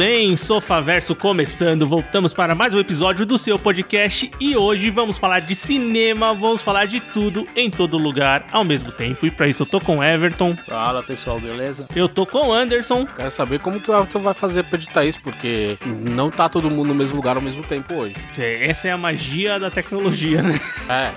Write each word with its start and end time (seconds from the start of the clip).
bem, 0.00 0.34
Sofaverso 0.34 1.14
começando. 1.14 1.86
Voltamos 1.86 2.32
para 2.32 2.54
mais 2.54 2.72
um 2.72 2.78
episódio 2.78 3.26
do 3.26 3.36
seu 3.36 3.58
podcast 3.58 4.30
e 4.40 4.56
hoje 4.56 4.88
vamos 4.88 5.18
falar 5.18 5.40
de 5.40 5.54
cinema, 5.54 6.32
vamos 6.32 6.62
falar 6.62 6.86
de 6.86 7.00
tudo 7.00 7.46
em 7.54 7.70
todo 7.70 7.98
lugar 7.98 8.48
ao 8.50 8.64
mesmo 8.64 8.90
tempo. 8.92 9.26
E 9.26 9.30
para 9.30 9.46
isso 9.46 9.64
eu 9.64 9.66
tô 9.66 9.78
com 9.78 10.02
Everton. 10.02 10.56
Fala 10.56 11.02
pessoal, 11.02 11.38
beleza? 11.38 11.86
Eu 11.94 12.08
tô 12.08 12.24
com 12.24 12.50
Anderson. 12.50 13.04
Quero 13.14 13.30
saber 13.30 13.60
como 13.60 13.78
que 13.78 13.90
o 13.90 13.94
Everton 13.94 14.20
vai 14.20 14.32
fazer 14.32 14.62
pra 14.64 14.78
editar 14.78 15.04
isso, 15.04 15.20
porque 15.22 15.76
não 15.84 16.30
tá 16.30 16.48
todo 16.48 16.70
mundo 16.70 16.88
no 16.88 16.94
mesmo 16.94 17.16
lugar 17.16 17.36
ao 17.36 17.42
mesmo 17.42 17.62
tempo 17.62 17.92
hoje. 17.92 18.14
É, 18.38 18.70
Essa 18.70 18.88
é 18.88 18.92
a 18.92 18.96
magia 18.96 19.60
da 19.60 19.70
tecnologia, 19.70 20.40
né? 20.40 20.58
É, 20.88 21.12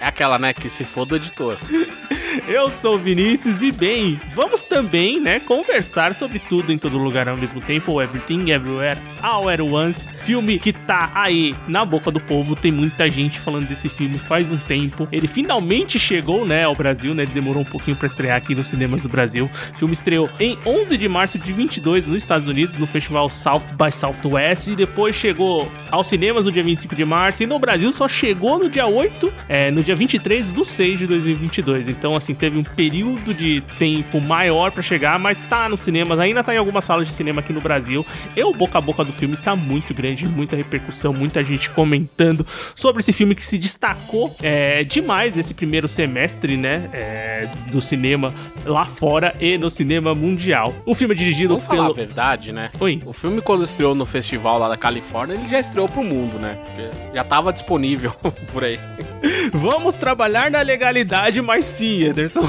é 0.00 0.06
aquela, 0.06 0.38
né, 0.38 0.54
que 0.54 0.70
se 0.70 0.82
for 0.82 1.04
do 1.04 1.16
editor. 1.16 1.58
Eu 2.48 2.70
sou 2.70 2.96
o 2.96 2.98
Vinícius 2.98 3.62
e 3.62 3.70
bem, 3.70 4.20
vamos 4.34 4.62
também, 4.62 5.20
né, 5.20 5.40
conversar 5.40 6.14
sobre 6.14 6.38
tudo 6.38 6.72
em 6.72 6.78
todo 6.78 6.98
lugar 6.98 7.28
ao 7.28 7.36
mesmo 7.36 7.60
tempo, 7.60 8.00
Everything 8.02 8.50
Everywhere 8.50 8.98
All 9.22 9.48
at 9.48 9.60
Once. 9.60 10.13
Filme 10.24 10.58
que 10.58 10.72
tá 10.72 11.10
aí 11.14 11.54
na 11.68 11.84
boca 11.84 12.10
do 12.10 12.20
povo, 12.20 12.56
tem 12.56 12.72
muita 12.72 13.08
gente 13.08 13.38
falando 13.38 13.68
desse 13.68 13.88
filme 13.88 14.16
faz 14.16 14.50
um 14.50 14.56
tempo. 14.56 15.06
Ele 15.12 15.28
finalmente 15.28 15.98
chegou, 15.98 16.46
né, 16.46 16.64
ao 16.64 16.74
Brasil, 16.74 17.14
né? 17.14 17.26
Demorou 17.26 17.62
um 17.62 17.64
pouquinho 17.66 17.96
para 17.96 18.06
estrear 18.06 18.36
aqui 18.36 18.54
nos 18.54 18.68
cinemas 18.68 19.02
do 19.02 19.08
Brasil. 19.08 19.50
O 19.74 19.78
filme 19.78 19.92
estreou 19.92 20.30
em 20.40 20.58
11 20.64 20.96
de 20.96 21.08
março 21.08 21.38
de 21.38 21.52
22 21.52 22.06
nos 22.06 22.16
Estados 22.16 22.48
Unidos, 22.48 22.76
no 22.76 22.86
festival 22.86 23.28
South 23.28 23.66
by 23.78 23.92
Southwest 23.92 24.68
e 24.68 24.76
depois 24.76 25.14
chegou 25.16 25.70
aos 25.90 26.06
cinemas 26.06 26.44
no 26.44 26.52
dia 26.52 26.62
25 26.62 26.94
de 26.94 27.04
março 27.04 27.42
e 27.42 27.46
no 27.46 27.58
Brasil 27.58 27.92
só 27.92 28.08
chegou 28.08 28.58
no 28.58 28.70
dia 28.70 28.86
8, 28.86 29.32
é, 29.48 29.70
no 29.70 29.82
dia 29.82 29.94
23 29.94 30.52
do 30.52 30.64
6 30.64 31.00
de 31.00 31.06
2022. 31.06 31.88
Então, 31.88 32.14
assim, 32.14 32.34
teve 32.34 32.58
um 32.58 32.64
período 32.64 33.34
de 33.34 33.62
tempo 33.78 34.20
maior 34.20 34.70
para 34.70 34.82
chegar, 34.82 35.18
mas 35.18 35.42
tá 35.42 35.68
nos 35.68 35.80
cinemas, 35.80 36.18
ainda 36.18 36.42
tá 36.42 36.54
em 36.54 36.58
algumas 36.58 36.84
salas 36.84 37.06
de 37.06 37.12
cinema 37.12 37.40
aqui 37.40 37.52
no 37.52 37.60
Brasil. 37.60 38.06
E 38.36 38.42
o 38.42 38.52
boca 38.52 38.78
a 38.78 38.80
boca 38.80 39.04
do 39.04 39.12
filme 39.12 39.36
tá 39.36 39.54
muito 39.54 39.92
grande, 39.92 40.13
muita 40.22 40.56
repercussão, 40.56 41.12
muita 41.12 41.42
gente 41.42 41.70
comentando 41.70 42.46
sobre 42.74 43.00
esse 43.00 43.12
filme 43.12 43.34
que 43.34 43.44
se 43.44 43.58
destacou 43.58 44.34
é, 44.42 44.84
demais 44.84 45.34
nesse 45.34 45.54
primeiro 45.54 45.88
semestre, 45.88 46.56
né, 46.56 46.88
é, 46.92 47.48
do 47.70 47.80
cinema 47.80 48.34
lá 48.64 48.84
fora 48.84 49.34
e 49.40 49.58
no 49.58 49.70
cinema 49.70 50.14
mundial. 50.14 50.74
O 50.86 50.94
filme 50.94 51.14
é 51.14 51.18
dirigido 51.18 51.54
Vamos 51.54 51.64
falar 51.64 51.82
a 51.82 51.94
pelo... 51.94 51.94
verdade, 51.94 52.52
né? 52.52 52.70
Oi. 52.80 53.02
O 53.04 53.12
filme, 53.12 53.40
quando 53.40 53.64
estreou 53.64 53.94
no 53.94 54.06
festival 54.06 54.58
lá 54.58 54.68
da 54.68 54.76
Califórnia, 54.76 55.34
ele 55.34 55.48
já 55.48 55.58
estreou 55.58 55.88
pro 55.88 56.02
mundo, 56.02 56.38
né? 56.38 56.58
Já 57.12 57.24
tava 57.24 57.52
disponível 57.52 58.12
por 58.52 58.64
aí. 58.64 58.78
Vamos 59.52 59.96
trabalhar 59.96 60.50
na 60.50 60.60
legalidade, 60.62 61.40
mas 61.40 61.64
sim, 61.64 62.04
Anderson. 62.04 62.42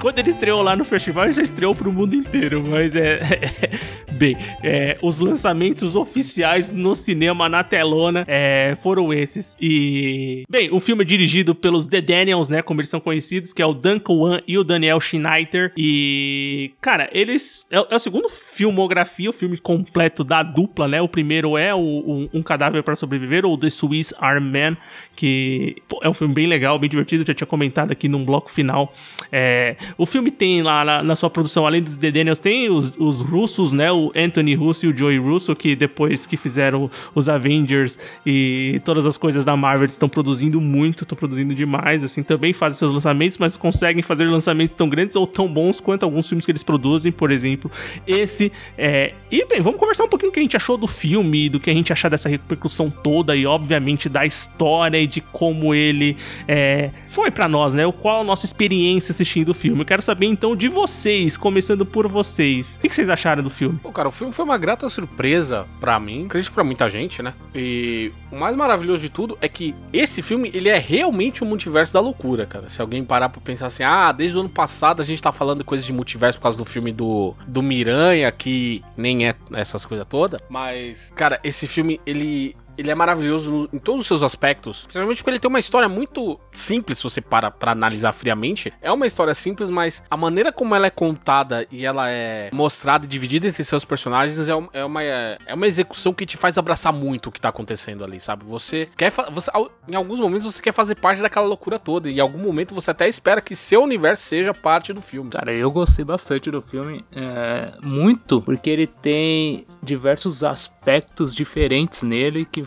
Quando 0.00 0.18
ele 0.18 0.30
estreou 0.30 0.62
lá 0.62 0.74
no 0.74 0.84
festival, 0.84 1.30
já 1.30 1.42
estreou 1.42 1.74
pro 1.74 1.92
mundo 1.92 2.14
inteiro, 2.14 2.64
mas 2.66 2.96
é. 2.96 3.20
Bem, 4.12 4.36
é, 4.62 4.98
os 5.00 5.18
lançamentos 5.18 5.94
oficiais 5.96 6.70
no 6.70 6.94
cinema, 6.94 7.48
na 7.48 7.62
telona, 7.64 8.24
é, 8.28 8.76
foram 8.82 9.12
esses. 9.12 9.56
E. 9.60 10.42
Bem, 10.48 10.68
o 10.72 10.80
filme 10.80 11.02
é 11.02 11.06
dirigido 11.06 11.54
pelos 11.54 11.86
The 11.86 12.00
Daniels, 12.00 12.48
né? 12.48 12.60
Como 12.62 12.80
eles 12.80 12.90
são 12.90 13.00
conhecidos, 13.00 13.52
que 13.54 13.62
é 13.62 13.66
o 13.66 13.72
Duncan 13.72 14.12
Wan 14.14 14.40
e 14.46 14.58
o 14.58 14.64
Daniel 14.64 15.00
Schneider. 15.00 15.72
E. 15.76 16.72
Cara, 16.80 17.08
eles. 17.12 17.64
É, 17.70 17.76
é 17.76 17.96
o 17.96 17.98
segundo 17.98 18.28
filmografia, 18.28 19.30
o 19.30 19.32
filme 19.34 19.56
completo 19.56 20.22
da 20.24 20.42
dupla, 20.42 20.86
né? 20.88 21.00
O 21.00 21.08
primeiro 21.08 21.56
é 21.56 21.74
o, 21.74 21.78
o- 21.78 22.28
Um 22.34 22.42
Cadáver 22.42 22.82
para 22.82 22.96
Sobreviver, 22.96 23.46
ou 23.46 23.56
The 23.56 23.70
Swiss 23.70 24.12
Army 24.18 24.50
Man, 24.50 24.76
que 25.16 25.76
pô, 25.88 26.00
é 26.02 26.08
um 26.08 26.14
filme 26.14 26.34
bem 26.34 26.46
legal, 26.46 26.78
bem 26.78 26.90
divertido, 26.90 27.24
já 27.26 27.32
tinha 27.32 27.46
comentado 27.46 27.90
aqui 27.92 28.08
num 28.08 28.24
bloco 28.24 28.50
final. 28.50 28.92
É, 29.32 29.76
o 29.96 30.06
filme 30.06 30.30
tem 30.30 30.62
lá 30.62 30.84
na, 30.84 31.02
na 31.02 31.16
sua 31.16 31.30
produção, 31.30 31.66
além 31.66 31.82
dos 31.82 31.96
The 31.96 32.10
Daniels, 32.10 32.38
tem 32.38 32.70
os, 32.70 32.96
os 32.98 33.20
russos, 33.20 33.72
né? 33.72 33.90
O 33.90 34.12
Anthony 34.14 34.54
Russo 34.54 34.86
e 34.86 34.88
o 34.88 34.96
Joey 34.96 35.18
Russo, 35.18 35.54
que 35.54 35.74
depois 35.74 36.26
que 36.26 36.36
fizeram 36.36 36.90
os 37.14 37.28
Avengers 37.28 37.98
e 38.24 38.80
todas 38.84 39.06
as 39.06 39.16
coisas 39.16 39.44
da 39.44 39.56
Marvel 39.56 39.86
estão 39.86 40.08
produzindo 40.08 40.60
muito, 40.60 41.04
estão 41.04 41.16
produzindo 41.16 41.54
demais, 41.54 42.04
assim, 42.04 42.22
também 42.22 42.52
fazem 42.52 42.78
seus 42.78 42.92
lançamentos, 42.92 43.38
mas 43.38 43.56
conseguem 43.56 44.02
fazer 44.02 44.24
lançamentos 44.24 44.74
tão 44.74 44.88
grandes 44.88 45.16
ou 45.16 45.26
tão 45.26 45.48
bons 45.48 45.80
quanto 45.80 46.04
alguns 46.04 46.28
filmes 46.28 46.44
que 46.44 46.52
eles 46.52 46.62
produzem, 46.62 47.12
por 47.12 47.30
exemplo, 47.30 47.70
esse. 48.06 48.52
É... 48.76 49.14
E 49.30 49.44
bem, 49.46 49.60
vamos 49.60 49.78
conversar 49.78 50.04
um 50.04 50.08
pouquinho 50.08 50.30
do 50.30 50.34
que 50.34 50.40
a 50.40 50.42
gente 50.42 50.56
achou 50.56 50.76
do 50.76 50.86
filme, 50.86 51.48
do 51.48 51.60
que 51.60 51.70
a 51.70 51.74
gente 51.74 51.92
achar 51.92 52.08
dessa 52.08 52.28
repercussão 52.28 52.90
toda 52.90 53.36
e, 53.36 53.46
obviamente, 53.46 54.08
da 54.08 54.26
história 54.26 54.98
e 54.98 55.06
de 55.06 55.20
como 55.20 55.74
ele 55.74 56.16
é, 56.46 56.90
foi 57.06 57.30
pra 57.30 57.48
nós, 57.48 57.74
né? 57.74 57.90
Qual 58.00 58.20
a 58.20 58.24
nossa 58.24 58.46
experiência 58.46 59.12
assistindo 59.12 59.50
o 59.50 59.54
filme. 59.54 59.79
Eu 59.80 59.86
quero 59.86 60.02
saber 60.02 60.26
então 60.26 60.54
de 60.54 60.68
vocês, 60.68 61.36
começando 61.36 61.86
por 61.86 62.06
vocês. 62.06 62.76
O 62.76 62.80
que 62.80 62.94
vocês 62.94 63.08
acharam 63.08 63.42
do 63.42 63.50
filme? 63.50 63.78
Pô, 63.82 63.90
cara, 63.90 64.08
o 64.08 64.10
filme 64.10 64.32
foi 64.32 64.44
uma 64.44 64.58
grata 64.58 64.88
surpresa 64.90 65.66
pra 65.80 65.98
mim, 65.98 66.26
acredito 66.26 66.52
pra 66.52 66.62
muita 66.62 66.88
gente, 66.90 67.22
né? 67.22 67.32
E 67.54 68.12
o 68.30 68.36
mais 68.36 68.54
maravilhoso 68.54 69.00
de 69.00 69.08
tudo 69.08 69.38
é 69.40 69.48
que 69.48 69.74
esse 69.92 70.20
filme, 70.22 70.50
ele 70.52 70.68
é 70.68 70.78
realmente 70.78 71.42
um 71.42 71.46
multiverso 71.46 71.94
da 71.94 72.00
loucura, 72.00 72.46
cara. 72.46 72.68
Se 72.68 72.80
alguém 72.80 73.04
parar 73.04 73.30
pra 73.30 73.40
pensar 73.40 73.66
assim, 73.66 73.82
ah, 73.82 74.12
desde 74.12 74.36
o 74.36 74.40
ano 74.40 74.48
passado 74.48 75.00
a 75.00 75.04
gente 75.04 75.22
tá 75.22 75.32
falando 75.32 75.64
coisas 75.64 75.86
de 75.86 75.92
multiverso 75.92 76.38
por 76.38 76.42
causa 76.42 76.58
do 76.58 76.64
filme 76.64 76.92
do, 76.92 77.34
do 77.46 77.62
Miranha, 77.62 78.30
que 78.30 78.84
nem 78.96 79.28
é 79.28 79.34
essas 79.54 79.84
coisas 79.84 80.06
todas. 80.06 80.40
Mas, 80.48 81.10
cara, 81.16 81.40
esse 81.42 81.66
filme, 81.66 82.00
ele... 82.04 82.54
Ele 82.80 82.90
é 82.90 82.94
maravilhoso 82.94 83.68
em 83.72 83.78
todos 83.78 84.00
os 84.02 84.06
seus 84.06 84.22
aspectos. 84.22 84.82
Principalmente 84.84 85.18
porque 85.18 85.30
ele 85.30 85.38
tem 85.38 85.48
uma 85.48 85.58
história 85.58 85.88
muito 85.88 86.40
simples, 86.52 86.98
se 86.98 87.04
você 87.04 87.20
para 87.20 87.50
pra 87.50 87.72
analisar 87.72 88.12
friamente. 88.12 88.72
É 88.80 88.90
uma 88.90 89.06
história 89.06 89.34
simples, 89.34 89.68
mas 89.68 90.02
a 90.10 90.16
maneira 90.16 90.50
como 90.50 90.74
ela 90.74 90.86
é 90.86 90.90
contada 90.90 91.66
e 91.70 91.84
ela 91.84 92.08
é 92.08 92.48
mostrada 92.52 93.04
e 93.04 93.08
dividida 93.08 93.46
entre 93.46 93.62
seus 93.62 93.84
personagens 93.84 94.48
é, 94.48 94.52
é 94.72 94.84
uma, 94.84 95.02
é 95.02 95.54
uma 95.54 95.66
execução 95.66 96.14
que 96.14 96.24
te 96.24 96.38
faz 96.38 96.56
abraçar 96.56 96.92
muito 96.92 97.28
o 97.28 97.32
que 97.32 97.40
tá 97.40 97.50
acontecendo 97.50 98.02
ali, 98.02 98.18
sabe? 98.18 98.44
Você 98.46 98.88
quer. 98.96 99.12
Você, 99.30 99.50
em 99.86 99.94
alguns 99.94 100.18
momentos 100.18 100.46
você 100.46 100.62
quer 100.62 100.72
fazer 100.72 100.94
parte 100.94 101.20
daquela 101.20 101.46
loucura 101.46 101.78
toda. 101.78 102.08
E 102.08 102.16
em 102.16 102.20
algum 102.20 102.38
momento 102.38 102.74
você 102.74 102.90
até 102.90 103.08
espera 103.08 103.42
que 103.42 103.54
seu 103.54 103.82
universo 103.82 104.22
seja 104.22 104.54
parte 104.54 104.92
do 104.92 105.02
filme. 105.02 105.30
Cara, 105.30 105.52
eu 105.52 105.70
gostei 105.70 106.04
bastante 106.04 106.50
do 106.50 106.62
filme, 106.62 107.04
é, 107.14 107.74
muito, 107.82 108.40
porque 108.40 108.70
ele 108.70 108.86
tem 108.86 109.66
diversos 109.82 110.42
aspectos 110.42 111.34
diferentes 111.34 112.02
nele 112.02 112.44
que, 112.44 112.64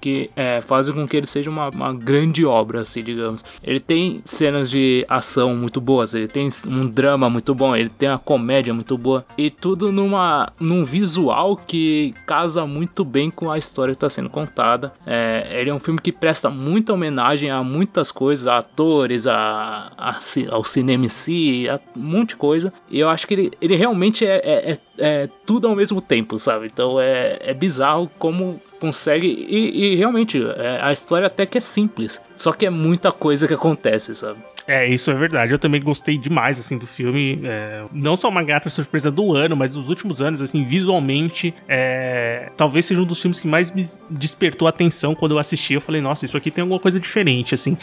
que 0.00 0.30
é, 0.36 0.60
fazem 0.60 0.94
com 0.94 1.06
que 1.06 1.16
ele 1.16 1.26
seja 1.26 1.50
uma, 1.50 1.68
uma 1.68 1.92
grande 1.92 2.44
obra, 2.44 2.80
assim, 2.80 3.02
digamos. 3.02 3.44
Ele 3.62 3.80
tem 3.80 4.20
cenas 4.24 4.70
de 4.70 5.04
ação 5.08 5.54
muito 5.54 5.80
boas, 5.80 6.14
ele 6.14 6.28
tem 6.28 6.48
um 6.66 6.88
drama 6.88 7.28
muito 7.30 7.54
bom, 7.54 7.74
ele 7.74 7.88
tem 7.88 8.08
uma 8.08 8.18
comédia 8.18 8.72
muito 8.74 8.96
boa, 8.98 9.24
e 9.36 9.50
tudo 9.50 9.90
numa, 9.92 10.52
num 10.58 10.84
visual 10.84 11.56
que 11.56 12.14
casa 12.26 12.66
muito 12.66 13.04
bem 13.04 13.30
com 13.30 13.50
a 13.50 13.58
história 13.58 13.92
que 13.94 13.96
está 13.96 14.10
sendo 14.10 14.28
contada. 14.30 14.92
É, 15.06 15.48
ele 15.60 15.70
é 15.70 15.74
um 15.74 15.80
filme 15.80 16.00
que 16.00 16.12
presta 16.12 16.50
muita 16.50 16.92
homenagem 16.92 17.50
a 17.50 17.62
muitas 17.62 18.10
coisas, 18.10 18.46
a 18.46 18.58
atores, 18.58 19.26
a, 19.26 19.92
a 19.96 20.18
ao 20.50 20.64
cinema 20.64 21.06
em 21.06 21.08
si, 21.08 21.68
a 21.68 21.80
um 21.96 22.02
monte 22.02 22.30
de 22.30 22.36
coisa. 22.36 22.72
E 22.90 22.98
eu 22.98 23.08
acho 23.08 23.26
que 23.26 23.34
ele, 23.34 23.50
ele 23.60 23.76
realmente 23.76 24.26
é, 24.26 24.36
é- 24.36 24.70
é- 24.72 24.78
é 24.98 25.28
tudo 25.44 25.66
ao 25.68 25.74
mesmo 25.74 26.00
tempo, 26.00 26.38
sabe? 26.38 26.66
Então 26.66 27.00
é, 27.00 27.38
é 27.40 27.54
bizarro 27.54 28.10
como 28.18 28.60
consegue. 28.80 29.26
E, 29.26 29.83
e 29.92 29.96
realmente, 29.96 30.42
é, 30.56 30.78
a 30.82 30.92
história 30.92 31.26
até 31.26 31.44
que 31.46 31.58
é 31.58 31.60
simples. 31.60 32.20
Só 32.36 32.52
que 32.52 32.66
é 32.66 32.70
muita 32.70 33.12
coisa 33.12 33.46
que 33.46 33.54
acontece, 33.54 34.14
sabe? 34.14 34.38
É, 34.66 34.86
isso 34.88 35.10
é 35.10 35.14
verdade. 35.14 35.52
Eu 35.52 35.58
também 35.58 35.80
gostei 35.80 36.16
demais, 36.16 36.58
assim, 36.58 36.76
do 36.78 36.86
filme. 36.86 37.40
É, 37.44 37.84
não 37.92 38.16
só 38.16 38.28
uma 38.28 38.42
grata 38.42 38.70
surpresa 38.70 39.10
do 39.10 39.32
ano, 39.34 39.54
mas 39.56 39.70
dos 39.72 39.88
últimos 39.88 40.20
anos, 40.22 40.40
assim, 40.42 40.64
visualmente, 40.64 41.54
é, 41.68 42.50
talvez 42.56 42.86
seja 42.86 43.00
um 43.00 43.04
dos 43.04 43.20
filmes 43.20 43.38
que 43.40 43.46
mais 43.46 43.70
me 43.70 43.86
despertou 44.10 44.66
a 44.66 44.70
atenção 44.70 45.14
quando 45.14 45.32
eu 45.32 45.38
assisti. 45.38 45.74
Eu 45.74 45.80
falei, 45.80 46.00
nossa, 46.00 46.24
isso 46.24 46.36
aqui 46.36 46.50
tem 46.50 46.62
alguma 46.62 46.80
coisa 46.80 46.98
diferente, 46.98 47.54
assim. 47.54 47.76